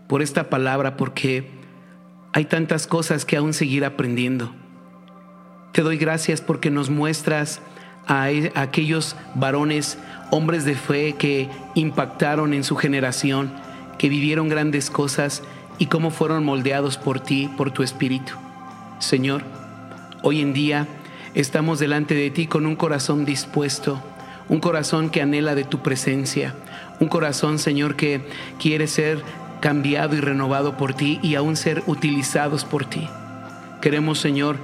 por 0.08 0.22
esta 0.22 0.50
palabra, 0.50 0.98
porque 0.98 1.50
hay 2.34 2.46
tantas 2.46 2.88
cosas 2.88 3.24
que 3.24 3.38
aún 3.38 3.54
seguir 3.54 3.86
aprendiendo. 3.86 4.54
Te 5.72 5.84
doy 5.84 5.96
gracias 5.96 6.42
porque 6.42 6.70
nos 6.70 6.90
muestras 6.90 7.62
a, 8.08 8.26
aquellos 8.56 9.16
varones, 9.36 9.98
hombres 10.32 10.66
de 10.66 10.76
fe 10.76 11.14
que 11.14 11.50
impactaron 11.76 12.54
en 12.54 12.66
su 12.66 12.76
generación 12.76 13.71
que 14.02 14.10
vivieron 14.10 14.50
grandes 14.50 14.90
cosas 14.90 15.44
y 15.78 15.86
cómo 15.86 16.10
fueron 16.10 16.44
moldeados 16.44 16.98
por 16.98 17.20
ti, 17.20 17.52
por 17.56 17.70
tu 17.70 17.84
espíritu. 17.84 18.34
Señor, 18.98 19.44
hoy 20.24 20.42
en 20.42 20.54
día 20.54 20.88
estamos 21.36 21.78
delante 21.78 22.16
de 22.16 22.32
ti 22.32 22.48
con 22.48 22.66
un 22.66 22.76
corazón 22.76 23.26
dispuesto, 23.26 24.02
un 24.50 24.60
corazón 24.60 25.12
que 25.12 25.22
anhela 25.22 25.54
de 25.54 25.66
tu 25.66 25.84
presencia, 25.84 26.56
un 27.00 27.10
corazón, 27.10 27.60
Señor, 27.60 27.96
que 27.96 28.22
quiere 28.60 28.88
ser 28.88 29.22
cambiado 29.60 30.16
y 30.16 30.20
renovado 30.20 30.78
por 30.78 30.96
ti 30.96 31.20
y 31.22 31.36
aún 31.36 31.56
ser 31.56 31.84
utilizados 31.86 32.66
por 32.66 32.86
ti. 32.86 33.08
Queremos, 33.82 34.18
Señor, 34.18 34.58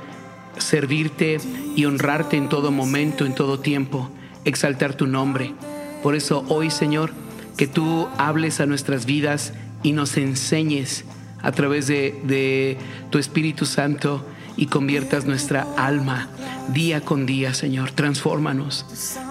servirte 0.58 1.38
y 1.76 1.86
honrarte 1.86 2.38
en 2.38 2.50
todo 2.50 2.72
momento, 2.72 3.24
en 3.24 3.36
todo 3.36 3.60
tiempo, 3.60 4.10
exaltar 4.46 4.96
tu 4.96 5.06
nombre. 5.06 5.54
Por 6.02 6.16
eso 6.16 6.44
hoy, 6.50 6.72
Señor, 6.72 7.12
que 7.58 7.68
tú 7.68 8.08
hables 8.18 8.62
a 8.62 8.66
nuestras 8.66 9.06
vidas 9.06 9.54
y 9.84 9.92
nos 9.92 10.16
enseñes 10.16 11.04
a 11.42 11.52
través 11.52 11.88
de, 11.88 12.78
tu 13.10 13.18
Espíritu 13.18 13.66
Santo 13.66 14.26
y 14.56 14.68
conviertas 14.68 15.26
nuestra 15.26 15.68
alma 15.78 16.30
día 16.74 17.02
con 17.02 17.26
día, 17.26 17.54
Señor. 17.54 17.92
Transfórmanos. 17.92 18.86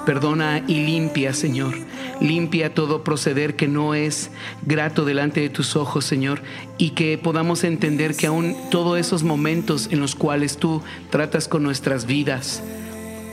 Perdona 0.06 0.62
y 0.66 0.84
limpia, 0.86 1.34
Señor. 1.34 1.74
Limpia 2.20 2.74
todo 2.74 3.04
proceder 3.04 3.56
que 3.56 3.68
no 3.68 3.94
es 3.94 4.30
grato 4.64 5.04
delante 5.04 5.40
de 5.40 5.48
tus 5.48 5.76
ojos, 5.76 6.04
Señor. 6.04 6.42
Y 6.78 6.90
que 6.90 7.18
podamos 7.18 7.64
entender 7.64 8.16
que 8.16 8.28
aún 8.28 8.56
todos 8.70 8.98
esos 8.98 9.24
momentos 9.24 9.88
en 9.90 10.00
los 10.00 10.14
cuales 10.14 10.58
tú 10.58 10.82
tratas 11.10 11.48
con 11.48 11.62
nuestras 11.62 12.06
vidas 12.06 12.62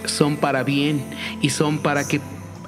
son 0.06 0.36
para 0.38 0.64
bien 0.64 1.06
y 1.42 1.52
son 1.52 1.78
para 1.78 2.08
que 2.08 2.20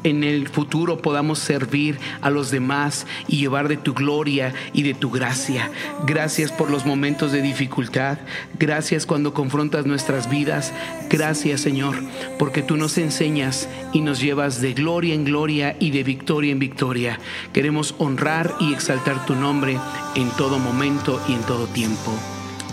en 0.05 0.23
el 0.23 0.47
futuro 0.47 0.99
podamos 0.99 1.39
servir 1.39 1.97
a 2.21 2.29
los 2.29 2.51
demás 2.51 3.07
y 3.27 3.37
llevar 3.37 3.67
de 3.67 3.75
tu 3.75 3.93
gloria 3.93 4.53
y 4.71 4.83
de 4.83 4.93
tu 4.93 5.09
gracia. 5.09 5.71
Gracias 6.05 6.51
por 6.51 6.69
los 6.69 6.85
momentos 6.85 7.31
de 7.31 7.41
dificultad. 7.41 8.19
Gracias 8.59 9.05
cuando 9.05 9.33
confrontas 9.33 9.85
nuestras 9.85 10.29
vidas. 10.29 10.73
Gracias 11.09 11.61
Señor, 11.61 11.95
porque 12.37 12.61
tú 12.61 12.77
nos 12.77 12.97
enseñas 12.97 13.67
y 13.93 14.01
nos 14.01 14.21
llevas 14.21 14.61
de 14.61 14.73
gloria 14.73 15.15
en 15.15 15.25
gloria 15.25 15.75
y 15.79 15.89
de 15.89 16.03
victoria 16.03 16.51
en 16.51 16.59
victoria. 16.59 17.19
Queremos 17.51 17.95
honrar 17.97 18.53
y 18.59 18.73
exaltar 18.73 19.25
tu 19.25 19.35
nombre 19.35 19.77
en 20.15 20.29
todo 20.37 20.59
momento 20.59 21.19
y 21.27 21.33
en 21.33 21.41
todo 21.41 21.65
tiempo. 21.65 22.11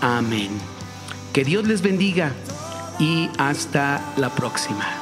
Amén. 0.03 0.51
Que 1.33 1.45
Dios 1.45 1.67
les 1.67 1.81
bendiga 1.81 2.33
y 2.99 3.31
hasta 3.39 4.13
la 4.19 4.35
próxima. 4.35 5.02